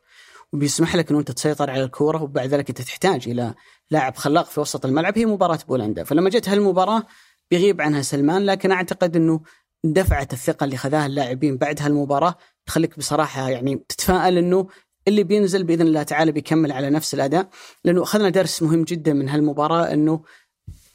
[0.54, 3.54] وبيسمح لك إنه أنت تسيطر على الكورة وبعد ذلك أنت تحتاج إلى
[3.92, 6.04] لاعب خلاق في وسط الملعب هي مباراة بولندا.
[6.04, 7.04] فلما جت هالمباراة
[7.52, 9.42] بيغيب عنها سلمان لكن أعتقد إنه
[9.84, 14.68] دفعه الثقة اللي خذاها اللاعبين بعد هالمباراة تخليك بصراحة يعني تتفائل إنه
[15.08, 17.50] اللي بينزل بإذن الله تعالى بيكمل على نفس الأداء
[17.84, 20.24] لأنه أخذنا درس مهم جدا من هالمباراة إنه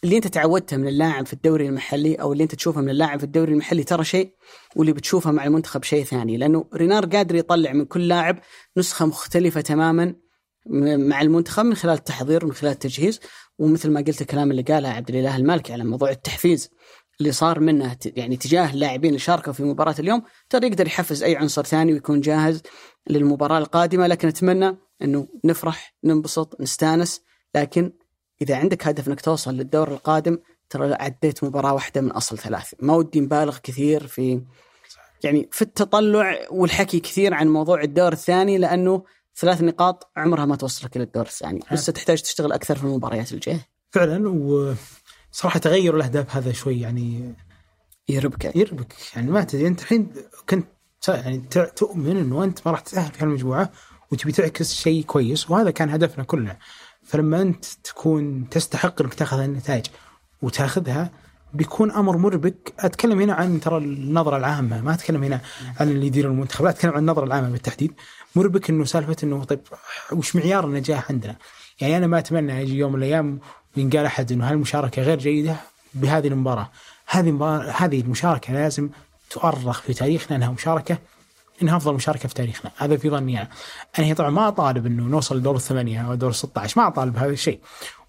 [0.05, 3.25] اللي انت تعودته من اللاعب في الدوري المحلي أو اللي انت تشوفه من اللاعب في
[3.25, 4.33] الدوري المحلي ترى شيء
[4.77, 8.39] واللي بتشوفه مع المنتخب شيء ثاني لأنه رينار قادر يطلع من كل لاعب
[8.77, 10.15] نسخة مختلفة تماما
[10.97, 13.21] مع المنتخب من خلال التحضير من خلال التجهيز
[13.59, 16.71] ومثل ما قلت الكلام اللي قاله عبد الإله المالكي على موضوع التحفيز
[17.21, 21.37] اللي صار منه يعني تجاه اللاعبين اللي شاركوا في مباراة اليوم ترى يقدر يحفز أي
[21.37, 22.63] عنصر ثاني ويكون جاهز
[23.11, 27.23] للمباراة القادمة لكن أتمنى إنه نفرح ننبسط نستانس
[27.55, 27.93] لكن
[28.43, 30.39] إذا عندك هدف إنك توصل للدور القادم
[30.71, 34.43] ترى عديت مباراة واحدة من أصل ثلاث ما ودي نبالغ كثير في
[35.25, 39.05] يعني في التطلع والحكي كثير عن موضوع الدور الثاني لأنه
[39.37, 41.61] ثلاث نقاط عمرها ما توصلك إلى الدور الثاني.
[41.73, 43.69] لسه تحتاج تشتغل أكثر في المباريات الجاية.
[43.91, 47.35] فعلا وصراحة تغير الأهداف هذا شوي يعني
[48.09, 48.57] يربك.
[48.57, 48.95] يربك.
[49.17, 50.13] يعني ما تدري أنت الحين
[50.49, 50.67] كنت
[51.09, 51.39] يعني
[51.77, 53.73] تؤمن إنه أنت ما راح تتأهل في المجموعه
[54.13, 56.59] وتبي تعكس شيء كويس وهذا كان هدفنا كلنا.
[57.07, 59.87] فلما أنت تكون تستحق إنك تأخذ النتائج
[60.43, 61.11] وتأخذها
[61.55, 62.75] بيكون أمر مربك.
[62.79, 65.41] أتكلم هنا عن ترى النظرة العامة ما أتكلم هنا
[65.81, 67.93] عن اللي يدير المنتخب لا أتكلم عن النظرة العامة بالتحديد.
[68.37, 69.61] مربك إنه سالفه إنه طيب
[70.13, 71.37] وش معيار النجاح عندنا؟
[71.81, 73.39] يعني أنا ما أتمنى يجي يوم من الأيام
[73.77, 75.57] وينقال أحد إنه هالمشاركة غير جيدة
[75.95, 76.71] بهذه المباراة.
[77.07, 78.89] هذه المباراة هذه المشاركة لازم
[79.31, 80.99] تؤرخ في تاريخنا إنها مشاركة
[81.63, 82.71] إنها أفضل مشاركة في تاريخنا.
[82.77, 83.49] هذا في ظني أنا.
[83.99, 87.61] أنا طبعا ما اطالب إنه نوصل لدور الثمانية أو دور 16 ما اطالب بهذا الشيء.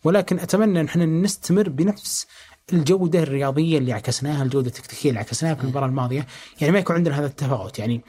[0.03, 2.27] ولكن أتمنى إن إحنا نستمر بنفس
[2.73, 6.27] الجودة الرياضية اللي عكسناها الجودة التكتيكية اللي عكسناها في المباراة الماضية.
[6.61, 7.79] يعني ما يكون عندنا هذا التفاوت.
[7.79, 8.01] يعني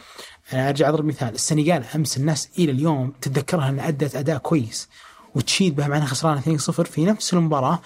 [0.53, 1.34] أنا أرجع أضرب مثال.
[1.34, 4.89] السنغال أمس الناس إلى اليوم تتذكرها إنها أدت أداء كويس
[5.34, 7.80] وتشيد بها مع انها خسرانه 2-0 في نفس المباراة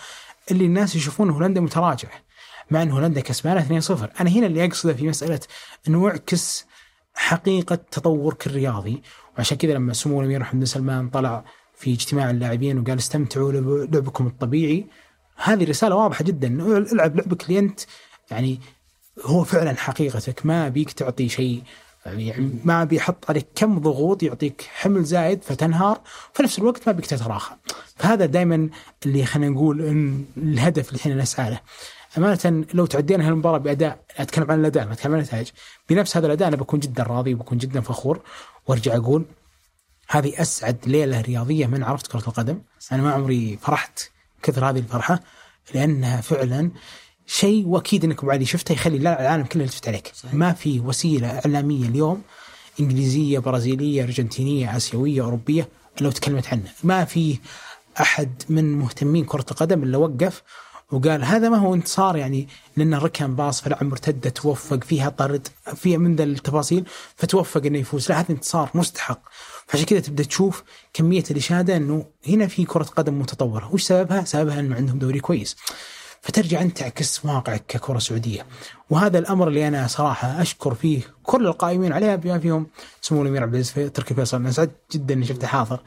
[0.51, 2.09] اللي الناس يشوفون هولندا متراجع.
[2.71, 5.41] مع إن هولندا كسبانة 2-0 أنا هنا اللي أقصده في مسألة
[5.89, 6.67] إنه يعكس
[7.15, 9.03] حقيقة تطورك الرياضي.
[9.39, 11.45] وعشان كذا لما سمو الأمير محمد بن سلمان طلع
[11.77, 13.53] في اجتماع اللاعبين وقال استمتعوا
[13.87, 14.87] لعبكم الطبيعي
[15.37, 16.49] هذه رسالة واضحة جدا.
[16.93, 17.81] العب لعبك اللي أنت
[18.31, 18.61] يعني
[19.23, 21.63] هو فعلا حقيقتك ما بيك تعطي شيء.
[22.07, 26.01] يعني ما بيحط عليك كم ضغوط يعطيك حمل زايد فتنهار
[26.35, 27.55] في نفس الوقت ما بيك تتراخى.
[27.97, 28.69] فهذا دائما
[29.07, 29.81] اللي خلينا نقول
[30.37, 31.61] الهدف اللي إحنا نسعى له.
[32.19, 35.49] أمانة لو تعدينا هالمباراة بأداء أتكلم عن الأداء ما أتكلم عن النتائج.
[35.89, 38.21] بنفس هذا الأداء أنا بكون جدا راضي وبكون جدا فخور
[38.67, 39.25] وأرجع أقول
[40.09, 42.63] هذه أسعد ليلة رياضية من عرفت كرة القدم.
[42.93, 44.01] أنا ما عمري فرحت
[44.43, 45.21] كثر هذه الفرحة
[45.75, 46.71] لأنها فعلا
[47.27, 50.11] شيء وأكيد إنك أبو علي شفته يخلي العالم كله يلتفت عليك.
[50.15, 50.35] صحيح.
[50.35, 52.23] ما في وسيلة إعلامية اليوم
[52.81, 55.69] إنجليزية برازيلية أرجنتينية آسيوية أوروبية
[56.01, 57.39] لو تكلمت عنه ما في
[58.01, 60.43] أحد من مهتمين كرة القدم إلا وقف
[60.93, 65.99] وقال هذا ما هو انتصار يعني لأنه ركن باص فلعب مرتده توفق فيها طرد فيها
[65.99, 66.85] من ذا التفاصيل
[67.17, 68.09] فتوفق إنه يفوز.
[68.09, 69.21] لا هذا انتصار مستحق.
[69.67, 70.63] فعشان كذا تبدأ تشوف
[70.93, 73.75] كمية الإشادة إنه هنا في كرة قدم متطورة.
[73.75, 75.57] وش سببها؟ سببها إنه عندهم دوري كويس.
[76.21, 78.47] فترجع أنت تعكس واقعك ككرة سعودية.
[78.91, 82.67] وهذا الأمر اللي أنا صراحة أشكر فيه كل القائمين عليها بما فيهم
[83.01, 84.37] سمو الامير عبد العزيز تركي فيصل.
[84.37, 85.81] أنا سعدت جدا إني شفته حاضر.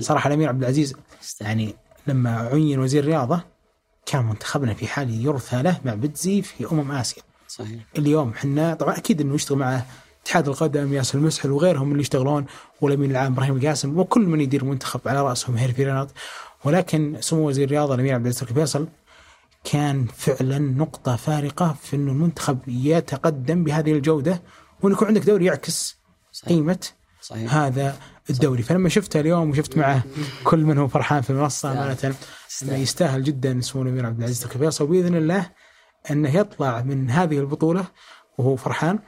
[0.00, 0.94] صراحة الأمير عبد العزيز
[1.40, 1.74] يعني
[2.06, 3.57] لما عين وزير الرياضه
[4.08, 7.22] كان منتخبنا في حال يرثى له مع بتزي في أمم آسيا.
[7.48, 7.80] صحيح.
[7.98, 9.82] اليوم إحنا طبعا أكيد إنه يشتغل مع
[10.22, 12.46] اتحاد القدم ياسر المسحل وغيرهم اللي يشتغلون
[12.80, 16.10] والامين العام إبراهيم القاسم وكل من يدير منتخب على رأسهم هيرفي رينارد
[16.64, 18.88] ولكن سمو وزير الرياضة الأمير عبد العزيز فيصل
[19.64, 24.42] كان فعلا نقطة فارقة في إنه المنتخب يتقدم بهذه الجودة
[24.82, 25.98] وان يكون عندك دوري يعكس
[26.32, 26.48] صحيح.
[26.48, 26.86] قيمة
[27.20, 27.54] صحيح.
[27.54, 27.96] هذا
[28.30, 28.62] الدوري.
[28.62, 30.02] فلما شفته اليوم وشفت معه
[30.44, 32.14] كل من هو فرحان في المنصة أمانة
[32.62, 33.24] يستاهل.
[33.24, 35.50] جدا سمو الأمير عبد العزيز الفيصل وبإذن الله
[36.10, 37.84] أنه يطلع من هذه البطولة
[38.38, 38.98] وهو فرحان.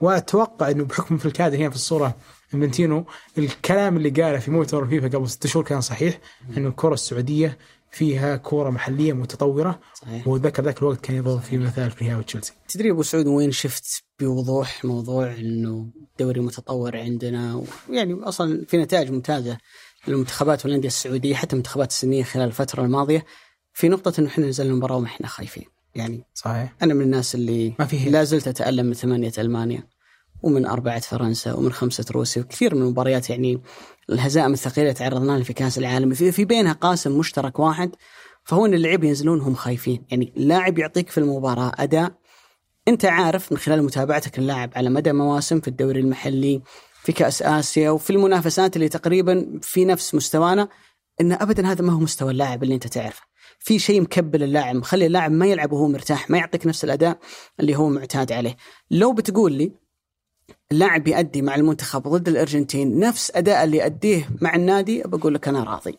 [0.00, 2.16] وأتوقع أنه بحكم في الكادر هنا في الصورة
[2.54, 3.06] انفانتينو
[3.38, 6.18] الكلام اللي قاله في مؤتمر فيفا قبل ست شهور كان صحيح
[6.56, 7.58] أنه الكرة السعودية
[7.90, 9.80] فيها كورة محلية متطورة.
[9.94, 10.28] صحيح.
[10.28, 14.84] وذكر ذاك الوقت كان يضرب في مثال في وتشيلسي تدري أبو سعود وين شفت بوضوح
[14.84, 15.86] موضوع إنه
[16.18, 19.58] دوري متطور عندنا ويعني أصلا في نتائج ممتازة
[20.08, 23.24] للمنتخبات والأندية السعودية حتى المنتخبات السنيه خلال الفترة الماضية.
[23.72, 25.64] في نقطة إنه إحنا نزلنا المباراه وما إحنا خايفين.
[25.94, 26.74] يعني صحيح.
[26.82, 29.86] أنا من الناس اللي ما فيه لا زلت أتألم من ثمانية ألمانيا
[30.42, 33.62] ومن أربعة فرنسا ومن خمسة روسيا وكثير من المباريات يعني
[34.10, 37.90] الهزائم الثقيلة تعرضنا لها في كأس العالم في, في بينها قاسم مشترك واحد
[38.44, 40.04] فهو إن اللعيبة ينزلون هم خايفين.
[40.10, 42.19] يعني اللاعب يعطيك في المباراة أداء
[42.88, 46.62] أنت عارف من خلال متابعتك اللاعب على مدى مواسم في الدوري المحلي
[47.02, 50.68] في كأس آسيا وفي المنافسات اللي تقريبا في نفس مستوانا
[51.20, 53.22] إن ابدا هذا ما هو مستوى اللاعب اللي أنت تعرفه.
[53.58, 57.18] في شيء مكبل اللاعب مخلي اللاعب ما يلعب وهو مرتاح ما يعطيك نفس الأداء
[57.60, 58.56] اللي هو معتاد عليه.
[58.90, 59.72] لو بتقول لي
[60.72, 65.64] اللاعب يؤدي مع المنتخب ضد الأرجنتين نفس أداء اللي يؤديه مع النادي بقول لك أنا
[65.64, 65.98] راضي.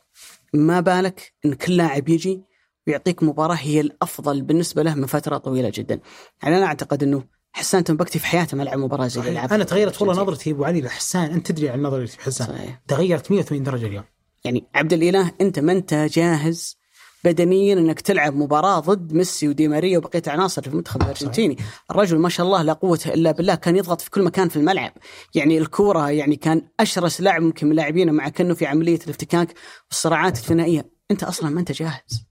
[0.53, 2.41] ما بالك إن كل لاعب يجي
[2.87, 5.99] ويعطيك مباراة هي الأفضل بالنسبة له من فترة طويلة جدا.
[6.43, 7.23] يعني أنا أعتقد إنه
[7.53, 10.81] حسان تنبكتي في حياته ما لعب مباراة زي اللي أنا تغيرت والله نظرتي أبو علي
[10.81, 11.31] لحسان.
[11.31, 12.47] أنت تدري عن نظرتي في حسان.
[12.47, 12.81] صحيح.
[12.87, 14.03] تغيرت 180 درجة اليوم.
[14.43, 16.77] يعني عبد الإله أنت ما أنت جاهز
[17.23, 21.57] بدنيا إنك تلعب مباراة ضد ميسي ودي ماريا وبقية عناصر في المنتخب الأرجنتيني،
[21.91, 24.93] الرجل ما شاء الله لا قوة إلا بالله كان يضغط في كل مكان في الملعب،
[25.35, 29.53] يعني الكورة يعني كان أشرس لاعب ممكن من لاعبينه مع كأنه في عملية الافتكاك
[29.89, 32.30] والصراعات الثنائية، أنت أصلا ما أنت جاهز.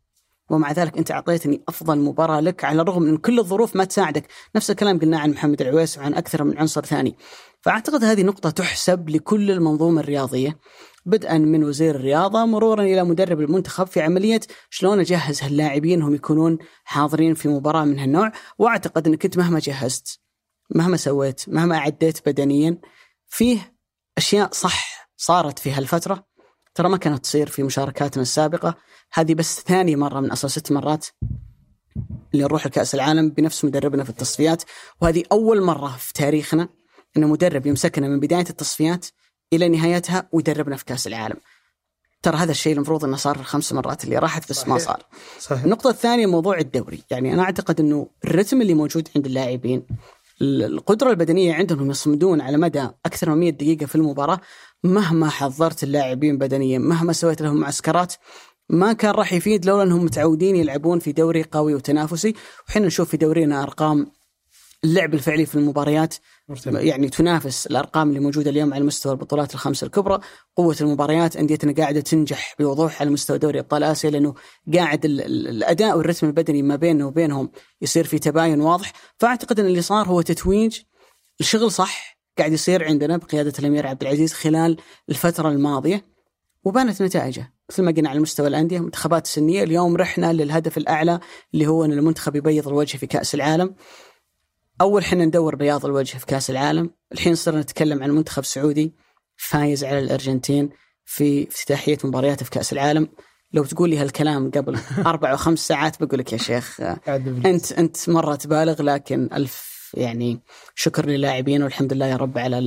[0.51, 4.27] ومع ذلك أنت أعطيتني أفضل مباراة لك على الرغم من كل الظروف ما تساعدك،
[4.57, 7.17] نفس الكلام قلناه عن محمد العويس وعن أكثر من عنصر ثاني.
[7.61, 10.59] فأعتقد هذه نقطة تحسب لكل المنظومة الرياضية
[11.07, 14.41] بدءا من وزير الرياضة مرورا إلى مدرب المنتخب في عملية
[14.71, 18.33] شلون أجهز هاللاعبين هم يكونون حاضرين في مباراة من هالنوع.
[18.59, 20.21] وأعتقد انك انت مهما جهزت
[20.75, 22.79] مهما سويت مهما أعديت بدنيا
[23.29, 23.75] فيه
[24.19, 26.30] أشياء صح صارت في هالفترة.
[26.81, 28.75] ترى ما كانت تصير في مشاركاتنا السابقة
[29.13, 31.07] هذه بس ثاني مرة من اصل ست مرات
[32.33, 34.63] اللي نروح لكأس العالم بنفس مدربنا في التصفيات
[35.01, 36.69] وهذه أول مرة في تاريخنا
[37.17, 39.07] إن مدرب يمسكنا من بداية التصفيات
[39.53, 41.37] إلى نهايتها ويدربنا في كأس العالم.
[42.23, 45.03] ترى هذا الشيء المفروض إنه صار الخمس مرات اللي راحت بس ما صار.
[45.39, 45.65] صحيح.
[45.65, 49.87] النقطة الثانية موضوع الدوري، يعني أنا أعتقد إنه الرتم اللي موجود عند اللاعبين
[50.43, 54.41] القدرة البدنية عندهم يصمدون على مدى أكثر من 100 دقيقة في المباراة.
[54.85, 58.15] مهما حضرت اللاعبين بدنيا مهما سويت لهم معسكرات
[58.69, 62.35] ما كان راح يفيد لولا أنهم متعودين يلعبون في دوري قوي وتنافسي.
[62.69, 64.07] وحين نشوف في دورينا أرقام
[64.85, 66.15] اللعب الفعلي في المباريات
[66.51, 66.81] مرتفع.
[66.81, 70.21] يعني تنافس الأرقام اللي موجودة اليوم على مستوى البطولات الخمسة الكبرى،
[70.57, 74.35] قوة المباريات أنديتنا قاعدة تنجح بوضوح على مستوى دوري أبطال آسيا لأنه
[74.75, 77.51] قاعد ال- ال- الأداء والرتم البدني ما بيننا وبينهم
[77.83, 80.81] يصير في تباين واضح، فأعتقد أن اللي صار هو تتويج
[81.41, 84.77] الشغل صح قاعد يصير عندنا بقيادة الأمير عبد العزيز خلال
[85.09, 86.05] الفترة الماضية
[86.65, 87.53] وبانت نتائجه.
[87.71, 91.21] مثل ما قلنا على مستوى الأندية منتخبات سنيه اليوم رحنا للهدف الأعلى
[91.55, 93.75] اللي هو إن المنتخب يبيض الوجه في كأس العالم.
[94.81, 98.95] أول حنا ندور بياض الوجه في كأس العالم الحين صرنا نتكلم عن منتخب سعودي
[99.37, 100.71] فايز على الأرجنتين
[101.05, 103.09] في افتتاحية مبارياته في كأس العالم
[103.53, 106.81] لو تقول لي هالكلام قبل أربع أو خمس ساعات بقول لك يا شيخ.
[107.47, 110.41] أنت أنت مرة تبالغ لكن ألف يعني
[110.75, 112.59] شكر للاعبين والحمد لله يا رب على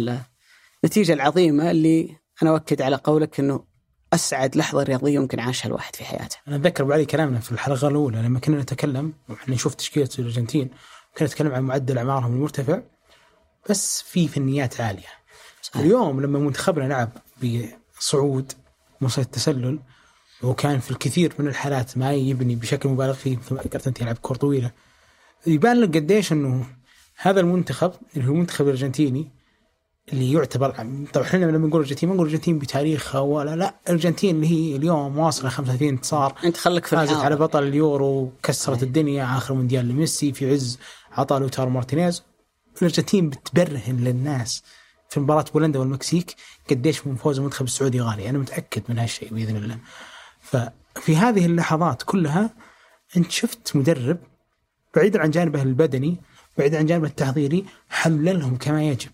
[0.84, 3.66] النتيجة العظيمة اللي أنا أؤكد على قولك إنه
[4.14, 6.38] أسعد لحظة رياضية يمكن عاشها الواحد في حياته.
[6.48, 10.70] أنا أتذكر بعد كلامنا في الحلقة الأولى لما كنا نتكلم وإحنا نشوف تشكيلة الأرجنتين
[11.18, 12.82] كنا نتكلم عن معدل أعمارهم المرتفع
[13.70, 15.08] بس في فنيات عالية.
[15.62, 15.82] صحيح.
[15.82, 17.10] اليوم لما منتخبنا لعب
[18.00, 18.52] بصعود
[19.02, 19.80] مصيدة التسلل
[20.44, 24.18] وكان في الكثير من الحالات ما يبني بشكل مبالغ فيه مثل ما ذكرت أنت يلعب
[24.22, 24.72] كرة طويلة
[25.48, 26.66] يبان لك قديش إنه
[27.18, 29.32] هذا المنتخب اللي هو المنتخب الأرجنتيني
[30.14, 30.70] اللي يعتبر
[31.14, 35.18] طبعا إحنا لما نقول الارجنتين ما نقول الارجنتين بتاريخها ولا لا الارجنتين اللي هي اليوم
[35.18, 37.14] واصلة 35 انتصار انت خليك في فازت.
[37.14, 40.80] على بطل اليورو كسرت الدنيا آخر مونديال لميسي في عز
[41.18, 42.24] عطاء لوتارو مارتينيز.
[42.78, 44.64] الأرجنتين بتبرهن للناس
[45.10, 46.36] في مباراة بولندا والمكسيك
[46.70, 48.30] قديش من فوز المنتخب السعودي غالي.
[48.30, 49.78] أنا متأكد من هالشيء بإذن الله.
[50.42, 52.50] ففي هذه اللحظات كلها
[53.18, 54.18] أنت شفت مدرب
[54.96, 56.18] بعيدا عن جانبه البدني
[56.58, 59.10] بعيدا عن جانبه التحضيري حللهم كما يجب.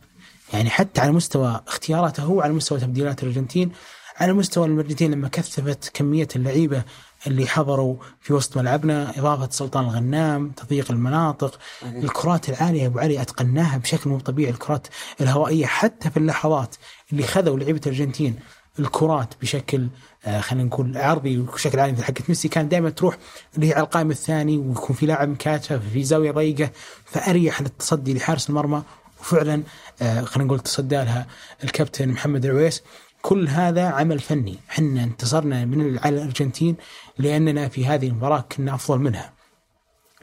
[0.54, 3.72] يعني حتى على مستوى اختياراته هو على مستوى تبديلات الأرجنتين
[4.18, 6.84] على مستوى الأرجنتين لما كثفت كمية اللعيبة
[7.28, 13.22] اللي حضروا في وسط ملعبنا إضافة سلطان الغنام تضييق المناطق الكرات العالية يا أبو علي
[13.22, 14.88] أتقناها بشكل مو طبيعي الكرات
[15.22, 16.76] الهوائية حتى في اللحظات
[17.12, 18.36] اللي خذوا لعيبة الأرجنتين
[18.80, 19.88] الكرات بشكل
[20.26, 23.18] آه خلينا نقول عرضي وبشكل عالي مثل حقت ميسي كانت دائما تروح
[23.56, 26.70] اللي هي على القائم الثاني ويكون في لاعب مكاتف في زاوية ضيقة
[27.06, 28.84] فأريح للتصدي لحارس المرمى
[29.22, 29.64] وفعلا
[30.02, 31.28] آه خلينا نقول تصدى لها
[31.64, 32.84] الكابتن محمد العويس.
[33.22, 34.60] كل هذا عمل فني.
[34.70, 36.76] إحنا انتصرنا من على الأرجنتين
[37.18, 39.34] لأننا في هذه المباراة كنا أفضل منها.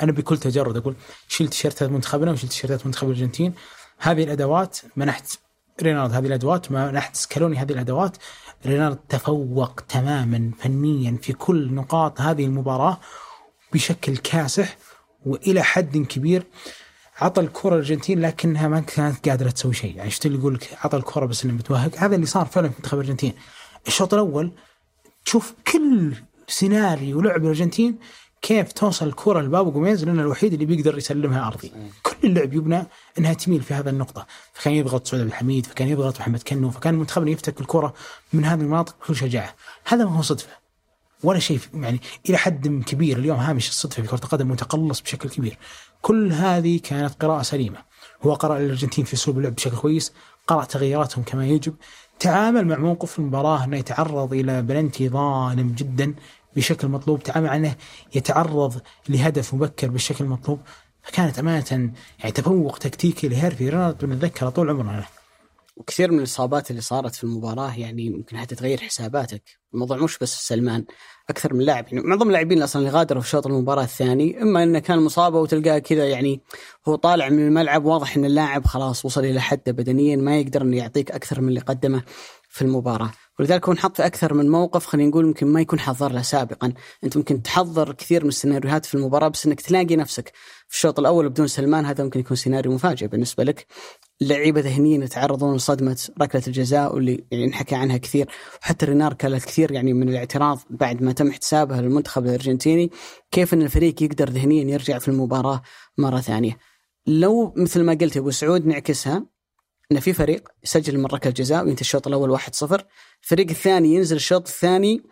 [0.02, 0.96] أنا بكل تجرد أقول
[1.28, 3.54] شلت تيشيرتات منتخبنا وشلت تيشيرتات منتخب الأرجنتين.
[3.98, 5.38] هذه الأدوات منحت
[5.82, 6.12] رينارد.
[6.12, 7.56] هذه الأدوات منحت سكالوني.
[7.56, 8.16] هذه الأدوات
[8.66, 13.00] رينارد تفوق تماما فنيا في كل نقاط هذه المباراة
[13.72, 14.76] بشكل كاسح
[15.26, 16.46] وإلى حد كبير.
[17.20, 20.96] عطى الكرة الأرجنتين لكنها ما كانت قادرة تسوي شيء، يعني شفت اللي يقول لك عطى
[20.96, 23.32] الكرة بس إنه متوهق، هذا اللي صار فعلا في منتخب الأرجنتين.
[23.86, 24.52] الشوط الأول
[25.24, 26.14] تشوف كل
[26.48, 27.98] سيناريو لعب الأرجنتين
[28.42, 31.72] كيف توصل الكرة لبابو جوميز لأنه الوحيد اللي بيقدر يسلمها أرضي.
[32.02, 32.86] كل اللعب يبنى
[33.18, 36.94] إنها تميل في هذا النقطة، فكان يضغط سعود عبد الحميد، فكان يضغط محمد كنو، فكان
[36.94, 37.94] منتخبنا يفتك الكرة
[38.32, 39.54] من هذه المناطق بكل شجاعة.
[39.84, 40.66] هذا ما هو صدفة.
[41.22, 45.58] ولا شيء يعني إلى حد كبير اليوم هامش الصدفة في كرة القدم متقلص بشكل كبير.
[46.06, 47.78] كل هذه كانت قراءة سليمة.
[48.22, 50.12] هو قرأ الارجنتين في أسلوب اللعب بشكل كويس،
[50.46, 51.74] قرأ تغييراتهم كما يجب،
[52.18, 56.14] تعامل مع موقف المباراة أنه يتعرض إلى بلنتي ظالم جدا
[56.56, 57.74] بشكل مطلوب، تعامل عنه
[58.14, 60.60] يتعرض لهدف مبكر بالشكل المطلوب،
[61.02, 61.64] فكانت أمانة
[62.18, 65.06] يعني تفوق تكتيكي لهيرفي رينارد بنتذكره طول عمرنا له.
[65.76, 69.42] وكثير من الإصابات اللي صارت في المباراة يعني ممكن حتى تغير حساباتك،
[69.74, 70.84] الموضوع مش بس سلمان،
[71.30, 71.86] أكثر من لاعب.
[71.92, 75.78] يعني معظم اللاعبين أصلا اللي غادروا في شوط المباراة الثاني إما إنه كان مصابة وتلقاه
[75.78, 76.40] كذا يعني
[76.88, 80.76] هو طالع من الملعب واضح إن اللاعب خلاص وصل إلى حدة بدنيا ما يقدر إنه
[80.76, 82.02] يعطيك أكثر من اللي قدمه
[82.48, 86.12] في المباراة، ولذلك هو انحط في أكثر من موقف خلينا نقول يمكن ما يكون حضر
[86.12, 86.72] له سابقا،
[87.04, 90.32] أنت ممكن تحضر كثير من السيناريوهات في المباراة بس إنك تلاقي نفسك
[90.68, 93.66] في الشوط الأول بدون سلمان هذا ممكن يكون سيناريو مفاجئ بالنسبة لك.
[94.20, 98.28] لعيبة ذهنيين يتعرضون لصدمة ركلة الجزاء واللي يعني انحكى عنها كثير
[98.62, 102.90] وحتى رينار كانت كثير يعني من الاعتراض بعد ما تم احتسابها للمنتخب الأرجنتيني
[103.30, 105.62] كيف إن الفريق يقدر ذهنيا يرجع في المباراة
[105.98, 106.58] مرة ثانية.
[107.06, 109.26] لو مثل ما قلت أبو سعود نعكسها
[109.92, 112.42] إن في فريق يسجل من ركله جزاء وينتهي الشوط الأول 1-0
[113.22, 115.02] الفريق الثاني ينزل الشوط الثاني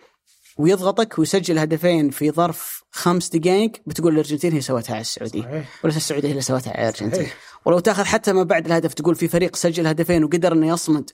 [0.58, 5.84] ويضغطك ويسجل هدفين في ظرف خمس دقائق بتقول الأرجنتين هي سوتها على السعودية صحيح.
[5.84, 7.36] وليس السعودية هي اللي سوتها على الأرجنتين صحيح.
[7.64, 11.10] ولو تأخذ حتى ما بعد الهدف تقول في فريق سجل هدفين وقدر إنه يصمد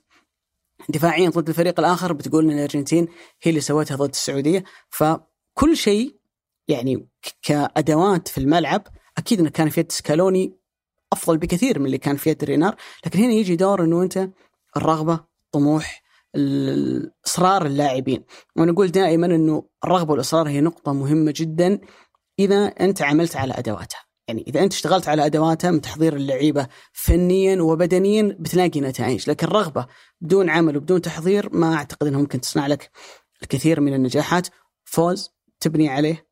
[0.88, 3.08] دفاعيا ضد الفريق الآخر بتقول إن الأرجنتين
[3.42, 6.16] هي اللي سوتها ضد السعودية فكل شيء
[6.68, 7.08] يعني
[7.42, 8.86] كأدوات في الملعب
[9.18, 10.59] أكيد إنه كان في يد سكالوني
[11.12, 14.28] أفضل بكثير من اللي كان في يد رينار لكن هنا يجي دور إنه أنت
[14.76, 15.20] الرغبة
[15.52, 16.02] طموح
[17.26, 18.24] اصرار اللاعبين.
[18.56, 21.80] وأنا أقول دائما إنه الرغبة والإصرار هي نقطة مهمة جدا
[22.38, 24.00] إذا أنت عملت على أدواتها.
[24.28, 29.30] يعني إذا أنت اشتغلت على أدواتها من تحضير اللعيبة فنيا وبدنيا بتلاقي نتائج.
[29.30, 29.86] لكن رغبه
[30.20, 32.90] بدون عمل وبدون تحضير ما أعتقد إنها ممكن تصنع لك
[33.42, 34.48] الكثير من النجاحات.
[34.84, 35.30] فوز
[35.60, 36.26] تبني عليه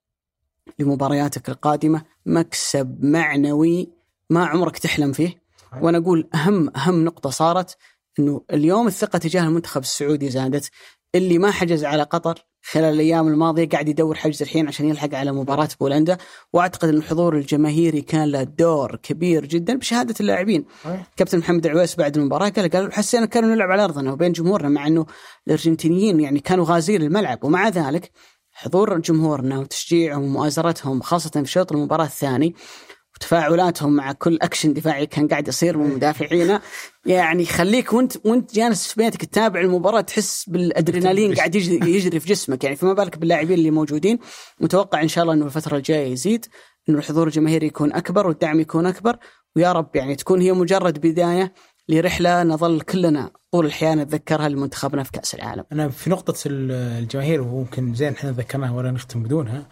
[0.78, 3.97] لمبارياتك القادمة مكسب معنوي
[4.30, 5.42] ما عمرك تحلم فيه.
[5.82, 7.76] وأنا أقول اهم أهم نقطة صارت
[8.18, 10.70] إنه اليوم الثقة تجاه المنتخب السعودي زادت.
[11.14, 15.32] اللي ما حجز على قطر خلال الأيام الماضية قاعد يدور حجز الحين عشان يلحق على
[15.32, 16.18] مباراة بولندا.
[16.52, 20.64] وأعتقد إن الحضور الجماهيري كان له دور كبير جدا بشهادة اللاعبين.
[21.16, 24.86] كابتن محمد العويس بعد المباراة قال قال حسينا كانوا نلعب على أرضنا وبين جمهورنا مع
[24.86, 25.06] إنه
[25.46, 27.44] الأرجنتينيين يعني كانوا غازين الملعب.
[27.44, 28.10] ومع ذلك
[28.52, 32.54] حضور جمهورنا وتشجيعهم ومؤازرتهم خاصة في شوط المباراة الثاني
[33.22, 36.60] وتفاعلاتهم مع كل اكشن دفاعي كان قاعد يصير من مدافعينا
[37.06, 42.28] يعني يخليك وانت وانت جالس في بيتك تتابع المباراة تحس بالأدرينالين قاعد يجري, يجري في
[42.28, 42.64] جسمك.
[42.64, 44.18] يعني فما بالك باللاعبين اللي موجودين.
[44.60, 46.46] متوقع إن شاء الله إنه الفترة الجاية يزيد
[46.88, 49.16] إنه الحضور الجماهيري يكون أكبر والدعم يكون أكبر.
[49.56, 51.52] ويا رب يعني تكون هي مجرد بداية
[51.88, 55.64] لرحلة نظل كلنا طول الحياة نتذكرها لمنتخبنا في كأس العالم.
[55.72, 59.68] أنا في نقطة ال- الجماهير وممكن زين إحنا ذكرناها ولا نختم بدونها.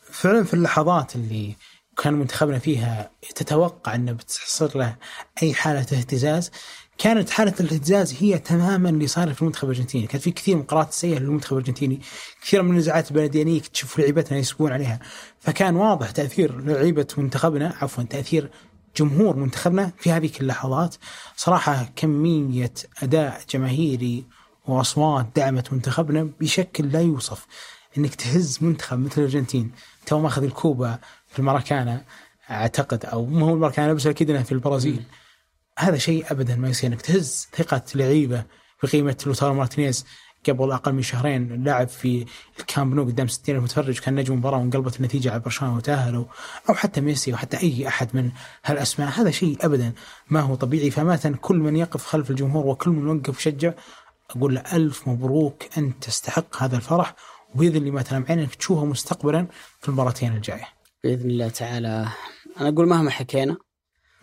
[0.00, 1.54] فعلا في اللحظات اللي
[1.96, 4.96] كان منتخبنا فيها تتوقع انه بتحصل له
[5.42, 6.50] أي حالة اهتزاز
[6.98, 10.92] كانت حالة الاهتزاز هي تماما اللي صار في المنتخب الأرجنتيني، كان في كثير من قرارات
[10.92, 12.00] سيئة للمنتخب الأرجنتيني،
[12.42, 15.00] كثير من النزاعات البلديانية تشوف لعيبتنا يسبون عليها،
[15.40, 18.50] فكان واضح تأثير لعيبة منتخبنا عفوا تأثير
[18.96, 20.94] جمهور منتخبنا في هذه اللحظات.
[21.36, 22.72] صراحة كمية
[23.02, 24.24] أداء جماهيري
[24.66, 27.46] وأصوات دعمت منتخبنا بشكل لا يوصف.
[27.98, 29.72] إنك تهز منتخب مثل الأرجنتين
[30.06, 30.98] تو ماخذ الكوبا
[31.32, 32.04] في الماراكانا
[32.50, 35.02] أعتقد أو مو هو الماراكانا بس أكيد إنها في البرازيل.
[35.78, 38.44] هذا شيء ابدا ما يصير إنك تهز ثقة لعيبة
[38.82, 40.06] بقيمة لوتارو مارتينيز
[40.48, 41.64] قبل أقل من شهرين.
[41.64, 42.26] لعب في
[42.60, 46.24] الكامب نو قدام 60 الف متفرج كان نجم مباراة وانقلبت النتيجة على برشلونة وتاهلوا
[46.68, 48.30] أو حتى ميسي وحتى أي أحد من
[48.64, 49.08] هالأسماء.
[49.08, 49.92] هذا شيء ابدا
[50.30, 50.90] ما هو طبيعي.
[50.90, 53.72] فمثلا كل من يقف خلف الجمهور وكل من يوقف يشجع
[54.30, 57.14] أقول له ألف مبروك أنت تستحق هذا الفرح
[57.54, 59.46] وبإذن الله ما تنام عينك تشوفه مستقبلا
[59.80, 60.81] في المباراتين الجاية.
[61.04, 62.08] بإذن الله تعالى.
[62.60, 63.56] أنا أقول مهما حكينا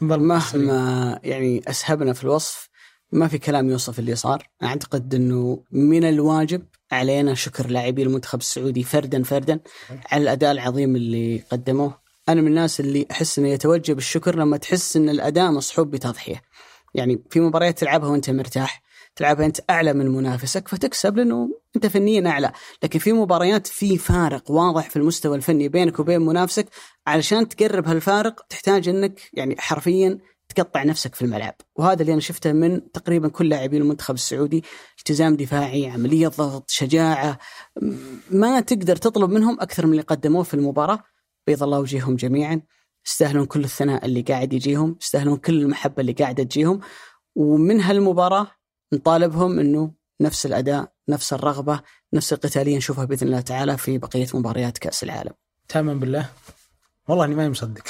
[0.02, 2.70] مهما يعني أسهبنا في الوصف
[3.12, 4.50] ما في كلام يوصف اللي صار.
[4.64, 9.60] أعتقد إنه من الواجب علينا شكر لاعبي المنتخب السعودي فردا فردا
[10.12, 12.00] على الأداء العظيم اللي قدموه.
[12.30, 16.42] أنا من الناس اللي أحس إنه يتوجب الشكر لما تحس إن الأداء مصحوب بتضحية.
[16.96, 18.82] يعني في مباريات تلعبها وأنت مرتاح
[19.16, 22.52] تلعبها أنت أعلى من منافسك فتكسب لأنه أنت فنيا أعلى،
[22.84, 26.68] لكن في مباريات في فارق واضح في المستوى الفني بينك وبين منافسك.
[27.08, 30.20] علشان تقرب هالفارق تحتاج إنك يعني حرفيا
[30.56, 34.64] تقطع نفسك في الملعب، وهذا اللي أنا شفته من تقريبا كل لاعبين المنتخب السعودي،
[35.00, 37.40] التزام دفاعي، عملية ضغط، شجاعة،
[38.32, 41.04] ما تقدر تطلب منهم أكثر من اللي قدموه في المباراة،
[41.48, 42.62] بيض الله وجيههم جميعا،
[43.06, 46.80] يستاهلون كل الثناء اللي قاعد يجيهم، يستاهلون كل المحبة اللي قاعدة تجيهم،
[47.36, 48.48] ومن هالمباراة
[48.94, 51.82] نطالبهم إنه نفس الأداء، نفس الرغبة،
[52.14, 55.34] نفس القتالية نشوفها بإذن الله تعالى في بقية مباريات كأس العالم.
[55.68, 56.30] تامن بالله.
[57.08, 57.84] والله إني ماني مصدق.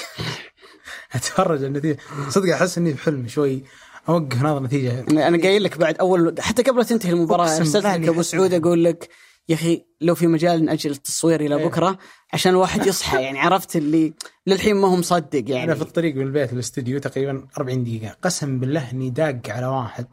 [1.15, 1.97] أتفرج النتيجة.
[2.29, 3.63] صدق أحس إني في حلم شوي.
[4.09, 8.21] أوقف ناظر نتيجه أنا قايل لك بعد أول حتى قبل تنتهي المباراة أرسلت لك أبو
[8.21, 9.09] سعود أقول لك
[9.49, 11.65] يا أخي لو في مجال نأجل التصوير إلى إيه.
[11.65, 11.97] بكرة
[12.33, 13.21] عشان الواحد يصحى.
[13.25, 14.13] يعني عرفت اللي
[14.47, 15.75] للحين ما هو مصدق أنا يعني.
[15.75, 18.15] في الطريق من البيت للاستوديو تقريبا 40 دقيقة.
[18.21, 20.05] قسم بالله إني داق على واحد.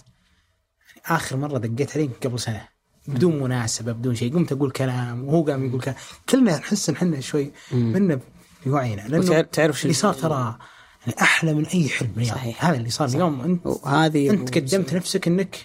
[1.09, 2.69] آخر مرة دقيت عليه بدون سنة
[3.09, 4.35] بدون مناسبة بدون شيء.
[4.35, 5.97] قمت أقول كلام وهو قام يقول كلام.
[6.29, 8.21] كلنا نحس إن إحنا شوي منا
[8.65, 10.59] في وعينا لأنه تعرف شو اللي صار ترى
[11.07, 12.65] يعني أحلى من أي حلم رياض صحيح.
[12.65, 13.41] هذا اللي صار اليوم.
[13.41, 15.57] انت وهذه أنت قدمت نفسك إنك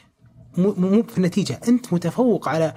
[0.57, 1.59] مو مو في النتيجة.
[1.67, 2.73] أنت متفوق على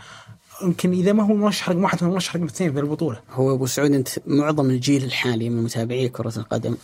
[0.62, 3.20] يمكن إذا ما هو مرشح رقم واحد هو مرشح رقم اثنين في البطولة.
[3.30, 6.76] هو أبو سعود أنت معظم الجيل الحالي من متابعي كرة القدم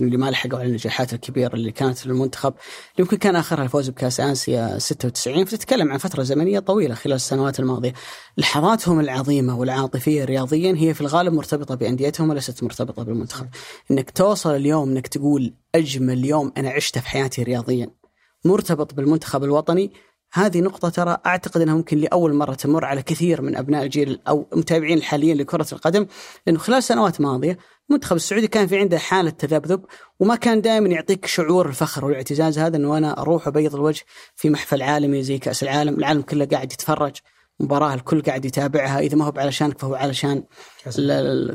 [0.00, 3.88] يمكن اللي ما لحقوا على النجاحات الكبيرة اللي كانت للمنتخب اللي يمكن كان آخرها الفوز
[3.88, 7.92] بكأس آسيا 96 فتتكلم عن فترة زمنية طويلة خلال السنوات الماضية.
[8.36, 13.46] لحظاتهم العظيمة والعاطفية رياضيا هي في الغالب مرتبطة بأنديتهم وليست مرتبطة بالمنتخب.
[13.90, 17.90] إنك توصل اليوم إنك تقول أجمل يوم أنا عشته في حياتي رياضيا
[18.44, 19.92] مرتبط بالمنتخب الوطني
[20.32, 24.46] هذه نقطة ترى أعتقد أنها ممكن لأول مرة تمر على كثير من أبناء الجيل أو
[24.54, 26.06] متابعين الحاليين لكرة القدم
[26.46, 27.58] لأنه خلال سنوات ماضية
[27.90, 29.84] المنتخب السعودي كان في عنده حالة تذبذب
[30.20, 34.04] وما كان دائما يعطيك شعور الفخر والاعتزاز هذا أنه أنا أروح أبيض الوجه
[34.36, 37.16] في محفل عالمي زي كأس العالم العالم كله قاعد يتفرج.
[37.60, 40.42] مباراة الكل قاعد يتابعها إذا ما هو علشانك فهو علشان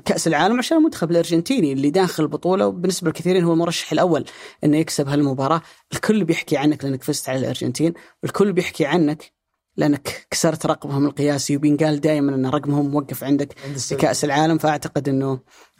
[0.05, 4.25] كأس العالم عشان المنتخب الأرجنتيني اللي داخل البطولة وبالنسبة لكثيرين هو المرشح الأول
[4.63, 5.61] أنه يكسب هالمباراة.
[5.93, 7.93] الكل بيحكي عنك لأنك فزت على الأرجنتين
[8.23, 9.31] والكل بيحكي عنك
[9.77, 14.57] لأنك كسرت رقمهم القياسي وبينقال دائما أن رقمهم موقف عندك في كأس العالم.
[14.57, 15.39] فأعتقد أنه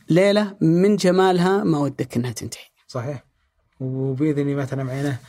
[0.10, 2.64] ليلة من جمالها ما ودك أنها تنتهي.
[2.88, 3.24] صحيح.
[3.80, 5.20] وبإذن مثلا معينه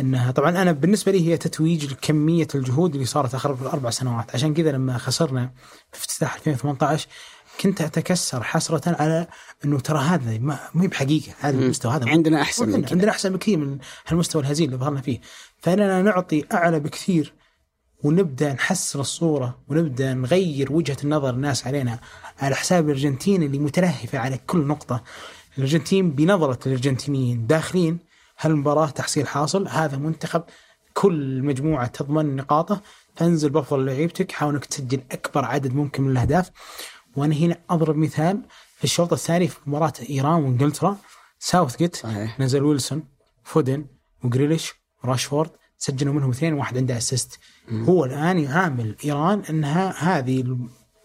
[0.00, 4.34] انها طبعا أنا بالنسبة لي هي تتويج كميه الجهود اللي صارت آخر في الأربع سنوات.
[4.34, 5.50] عشان كذا لما خسرنا
[5.92, 7.08] في افتتاح 2018
[7.60, 9.26] كنت أتكسر حسرة على
[9.64, 11.32] إنه ترى هذا ما مو بحقيقة.
[11.40, 15.20] هذا المستوى هذا عندنا أحسن من عندنا أحسن بكثير من هالمستوى الهزيل اللي ظهرنا فيه.
[15.58, 17.32] فإننا نعطي أعلى بكثير
[18.04, 21.98] ونبدأ نحسن الصورة ونبدأ نغير وجهة النظر الناس علينا
[22.40, 25.02] على حساب الأرجنتين اللي متلهفة على كل نقطة.
[25.58, 28.11] الأرجنتين بنظرة الأرجنتينيين داخلين
[28.42, 30.42] هالمباراة تحصيل حاصل هذا منتخب
[30.94, 32.80] كل مجموعة تضمن نقاطه
[33.16, 36.50] فانزل بافضل لعيبتك حاول إنك تسجل أكبر عدد ممكن من الأهداف.
[37.16, 38.42] وأنا هنا أضرب مثال
[38.76, 40.96] في الشوط الثاني في مباراة إيران وإنجلترا.
[41.38, 42.40] ساوث جيت صحيح.
[42.40, 43.04] نزل ويلسون
[43.44, 43.86] فودن
[44.24, 44.72] وجريليش
[45.04, 47.38] وراشفورد سجلوا منهم اثنين واحد عنده assist.
[47.72, 50.58] هو الآن يعامل إيران انها هذه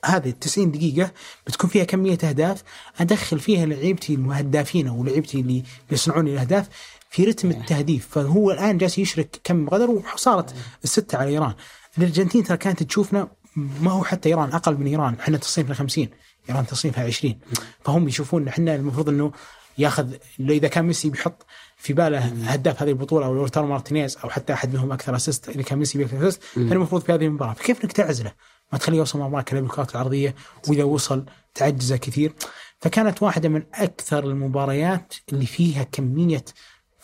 [0.05, 1.11] هذه ال 90 دقيقة
[1.47, 2.63] بتكون فيها كمية أهداف.
[2.99, 6.69] أدخل فيها لعيبتي المهدافين أو لعيبتي اللي يصنعون لي الأهداف.
[7.09, 7.57] في رتم إيه.
[7.57, 8.07] التهديف.
[8.11, 11.53] فهو الآن جالس يشرك كم غدر وصارت الستة على إيران.
[11.97, 15.15] الأرجنتين ترى كانت تشوفنا ما هو حتى إيران أقل من إيران.
[15.19, 16.07] إحنا تصنيفنا 50
[16.49, 17.39] إيران تصنيفها 20
[17.85, 19.31] فهم يشوفون إحنا المفروض إنه
[19.77, 21.45] ياخذ إذا كان ميسي بيحط
[21.77, 25.61] في باله هداف هذه البطولة أو لوتارو مارتينيز أو حتى أحد منهم أكثر assist إذا
[25.61, 27.53] كان ميسي بيكثر assist فالمفروض في هذه المباراة.
[27.53, 28.31] فكيف إنك تعزله؟
[28.73, 30.35] ما تخليه يوصل مرماك بالكرات العرضية
[30.67, 31.25] وإذا وصل
[31.55, 32.33] تعجزه كثير.
[32.81, 36.45] فكانت واحدة من أكثر المباريات اللي فيها كمية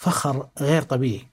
[0.03, 1.27] فخر غير طبيعي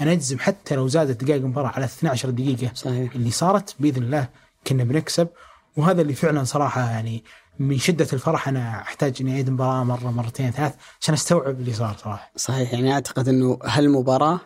[0.00, 3.14] أنا أجزم حتى لو زادت دقائق المباراة على 12 دقيقة صحيح.
[3.14, 4.28] اللي صارت بإذن الله
[4.66, 5.28] كنا بنكسب
[5.76, 7.24] وهذا اللي فعلا صراحة يعني
[7.58, 11.96] من شدة الفرح أنا أحتاج إني أعيد المباراة مرة مرتين ثلاث عشان أستوعب اللي صار
[11.96, 12.32] صراحة.
[12.36, 14.40] صحيح يعني أعتقد إنه هالمباراة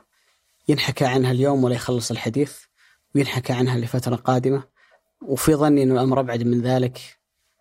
[0.69, 2.57] ينحكى عنها اليوم ولا يخلص الحديث
[3.15, 4.65] وينحكى عنها لفترة قادمة
[5.23, 7.01] وفي ظني إنه الأمر أبعد من ذلك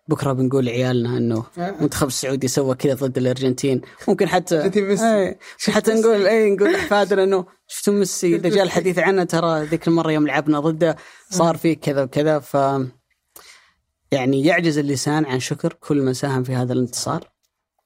[0.08, 3.80] بكره بنقول لعيالنا إنه المنتخب السعودي سوى كذا ضد الأرجنتين.
[4.08, 4.62] ممكن حتى
[5.02, 5.38] اي
[5.68, 10.12] حتى نقول اي نقول لأحفادنا إنه شفتوا ميسي اذا جاء الحديث عنه؟ ترى ذيك المرة
[10.12, 10.96] يوم لعبنا ضده
[11.30, 12.38] صار فيه كذا وكذا.
[12.38, 12.56] ف
[14.12, 17.30] يعني يعجز اللسان عن شكر كل من ساهم في هذا الانتصار.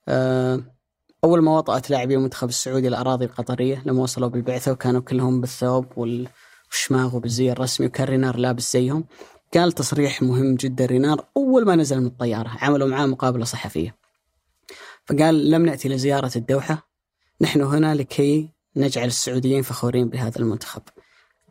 [0.09, 0.61] آه،
[1.25, 7.17] أول ما وطأت لاعبي المنتخب السعودي الأراضي القطرية لما وصلوا بالبعثة وكانوا كلهم بالثوب والشماغ
[7.17, 9.05] وبالزي الرسمي وكان رينار لابس زيهم.
[9.55, 13.97] قال تصريح مهم جدا رينار أول ما نزل من الطيارة عملوا معاه مقابلة صحفية.
[15.07, 16.89] فقال لم نأتي لزيارة الدوحة
[17.41, 20.83] نحن هنا لكي نجعل السعوديين فخورين بهذا المنتخب.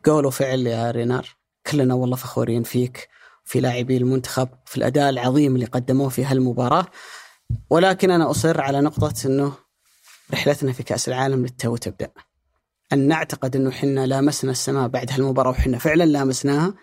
[0.04, 1.36] قول وفعل يا رينار
[1.66, 3.08] كلنا والله فخورين فيك
[3.44, 6.86] في لاعبي المنتخب في الأداء العظيم اللي قدموه في هالمباراة.
[7.70, 9.52] ولكن أنا أصر على نقطة أنه
[10.32, 12.10] رحلتنا في كأس العالم للتو تبدأ.
[12.92, 16.74] أن نعتقد أنه حنا لامسنا السماء بعد هالمباراة وحنا فعلا لامسناها.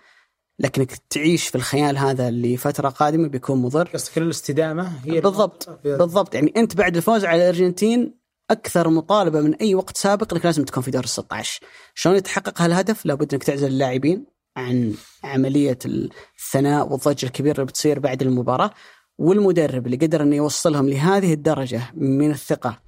[0.58, 3.88] لكنك تعيش في الخيال هذا لفتره قادمة بيكون مضر.
[3.88, 6.34] قصدك الاستدامة هي بالضبط بالضبط.
[6.34, 8.18] يعني أنت بعد الفوز على الأرجنتين
[8.50, 11.60] أكثر مطالبة من أي وقت سابق إنك لازم تكون في دور ال 16
[11.94, 14.26] شلون يتحقق هالهدف؟ لابد إنك تعزل اللاعبين
[14.56, 14.94] عن
[15.24, 18.70] عملية الثناء والضجة الكبيرة اللي بتصير بعد المباراة
[19.18, 22.78] والمدرب اللي قدر إنه يوصلهم لهذه الدرجة من الثقة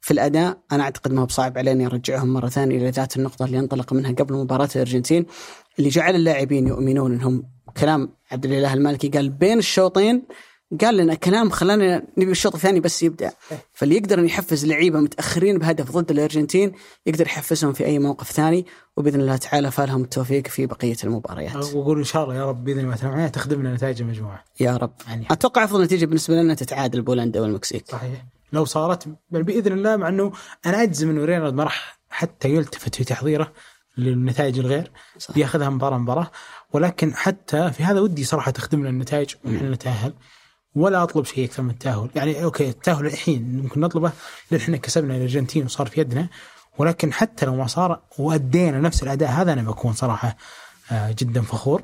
[0.00, 0.58] في الأداء.
[0.72, 4.12] أنا أعتقد ما هو بصعب علينا يرجعهم مرة ثانية إلى ذات النقطة اللي انطلق منها
[4.12, 5.26] قبل مباراة الأرجنتين.
[5.80, 7.42] اللي جعل اللاعبين يؤمنون انهم
[7.76, 10.22] كلام عبد الإله المالكي قال بين الشوطين
[10.80, 13.32] قال لنا كلام خلانا نبي الشوط الثاني بس يبدأ
[13.72, 16.72] فاللي يقدر ان يحفز لعيبة متأخرين بهدف ضد الأرجنتين
[17.06, 18.66] يقدر يحفزهم في أي موقف ثاني
[18.96, 21.56] وبإذن الله تعالى فالهم التوفيق في بقية المباريات.
[21.56, 24.44] وأقول إن شاء الله يا رب بإذن الله تعالى تخدمنا نتائج المجموعة.
[24.60, 24.92] يا رب.
[25.08, 27.84] يعني أتوقع أفضل نتيجة بالنسبة لنا تتعادل بولندا والمكسيك.
[27.88, 28.24] صحيح.
[28.52, 30.32] لو صارت بإذن الله مع إنه
[30.66, 33.52] أنا أجزم إنه رينارد ما راح حتى يلتفت في تحضيره
[33.98, 35.34] للنتائج الغير صح.
[35.34, 36.30] بياخذها مباراة مباراة.
[36.72, 40.14] ولكن حتى في هذا ودي صراحة تخدمنا النتائج ونحن نتأهل.
[40.74, 44.12] ولا أطلب شيء أكثر من التأهل، يعني okay التأهل الحين ممكن نطلبه
[44.50, 46.28] لأن إحنا كسبنا الارجنتين وصار في يدنا.
[46.78, 50.36] ولكن حتى لو ما صار وأدينا نفس الأداء هذا أنا بكون صراحة
[50.92, 51.82] آه، جدا فخور.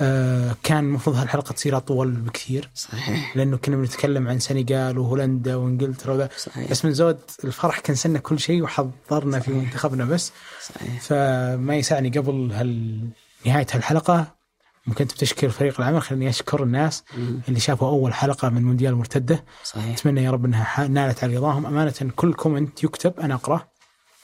[0.00, 3.36] آه، كان المفروض هالحلقة تصير أطول بكثير صحيح.
[3.36, 6.70] لأنه كنا بنتكلم عن سنغال وهولندا وإنجلترا صحيح.
[6.70, 10.32] بس من زود الفرح كنسلنا كل شيء وحضرنا في منتخبنا بس.
[10.62, 11.00] صحيح.
[11.00, 13.00] فما يسعني قبل هال...
[13.46, 14.38] نهاية هالحلقة
[14.86, 17.40] ممكن أنت بتشكر فريق العمل خليني أشكر الناس مم.
[17.48, 19.44] اللي شافوا أول حلقة من مونديال مرتدة.
[19.64, 19.84] صحيح.
[19.94, 21.66] أتمنى يا رب إنها نالت على رضاهم.
[21.66, 23.68] أمانة كل كومنت يكتب أنا اقراه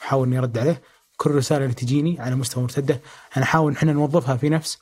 [0.01, 0.81] أحاول إني أرد عليه.
[1.17, 3.01] كل رسالة اللي تجيني على مستوى مرتدة
[3.37, 4.77] أنا أحاول إحنا نوظفها في نفس.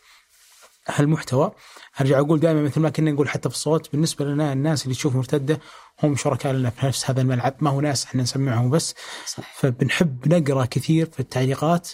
[0.87, 1.51] هالمحتوى
[2.01, 5.15] أرجع أقول دائما مثل ما كنا نقول حتى في الصوت بالنسبة لنا الناس اللي تشوف
[5.15, 5.59] مرتدة
[6.03, 7.55] هم شركاء لنا في نفس هذا الملعب.
[7.59, 8.95] ما هو ناس إحنا نسمعهم بس.
[9.27, 11.89] صح فبنحب نقرأ كثير في التعليقات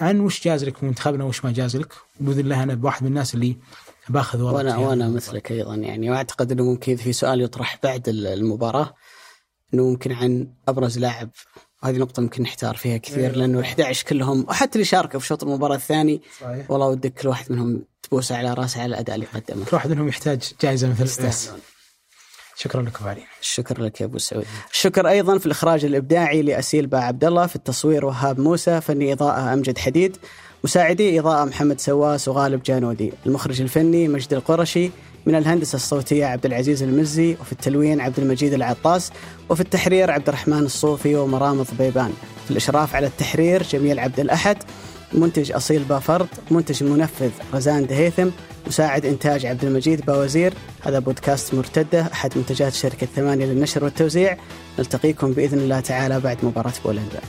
[0.00, 1.92] عن وش جاز لك في منتخبنا وش ما جاز لك.
[2.20, 3.56] بإذن الله أنا واحد من الناس اللي
[4.08, 5.08] باخذ ورقة وأنا وأنا.
[5.08, 6.10] مثلك أيضا يعني.
[6.10, 8.94] وأعتقد إنه ممكن في سؤال يطرح بعد ال- المباراة
[9.74, 11.30] إنه ممكن عن أبرز لاعب.
[11.82, 15.42] هذه نقطة ممكن نحتار فيها كثير لأنه ال 11 كلهم وحتى اللي شاركوا في شوط
[15.44, 16.70] المباراة الثاني صحيح.
[16.70, 19.64] والله ودك كل واحد منهم تبوس على راسه على الأداء اللي قدمه.
[19.64, 21.30] كل واحد منهم يحتاج جائزة مثل.
[22.56, 24.44] شكرا لكم علي الشكر لك يا أبو سعود.
[24.70, 29.52] الشكر أيضا في الإخراج الإبداعي لأسيل با عبد الله، في التصوير وهاب موسى، فني إضاءة
[29.52, 30.16] أمجد حديد،
[30.64, 34.90] مساعدي إضاءة محمد سواس وغالب جانودي، المخرج الفني مجد القرشي،
[35.26, 39.10] من الهندسة الصوتية عبد العزيز المزي، وفي التلوين عبد المجيد العطاس،
[39.48, 42.12] وفي التحرير عبد الرحمن الصوفي ومرام ضبيبان،
[42.44, 44.56] في الإشراف على التحرير جميل عبد الأحد،
[45.14, 48.28] منتج أصيل بافرد، منتج منفذ رزان دهيثم،
[48.66, 54.36] مساعد إنتاج عبد المجيد باوزير، هذا بودكاست مرتدة أحد منتجات شركة ثمانية للنشر والتوزيع،
[54.78, 57.20] نلتقيكم بإذن الله تعالى بعد مباراة بولندا.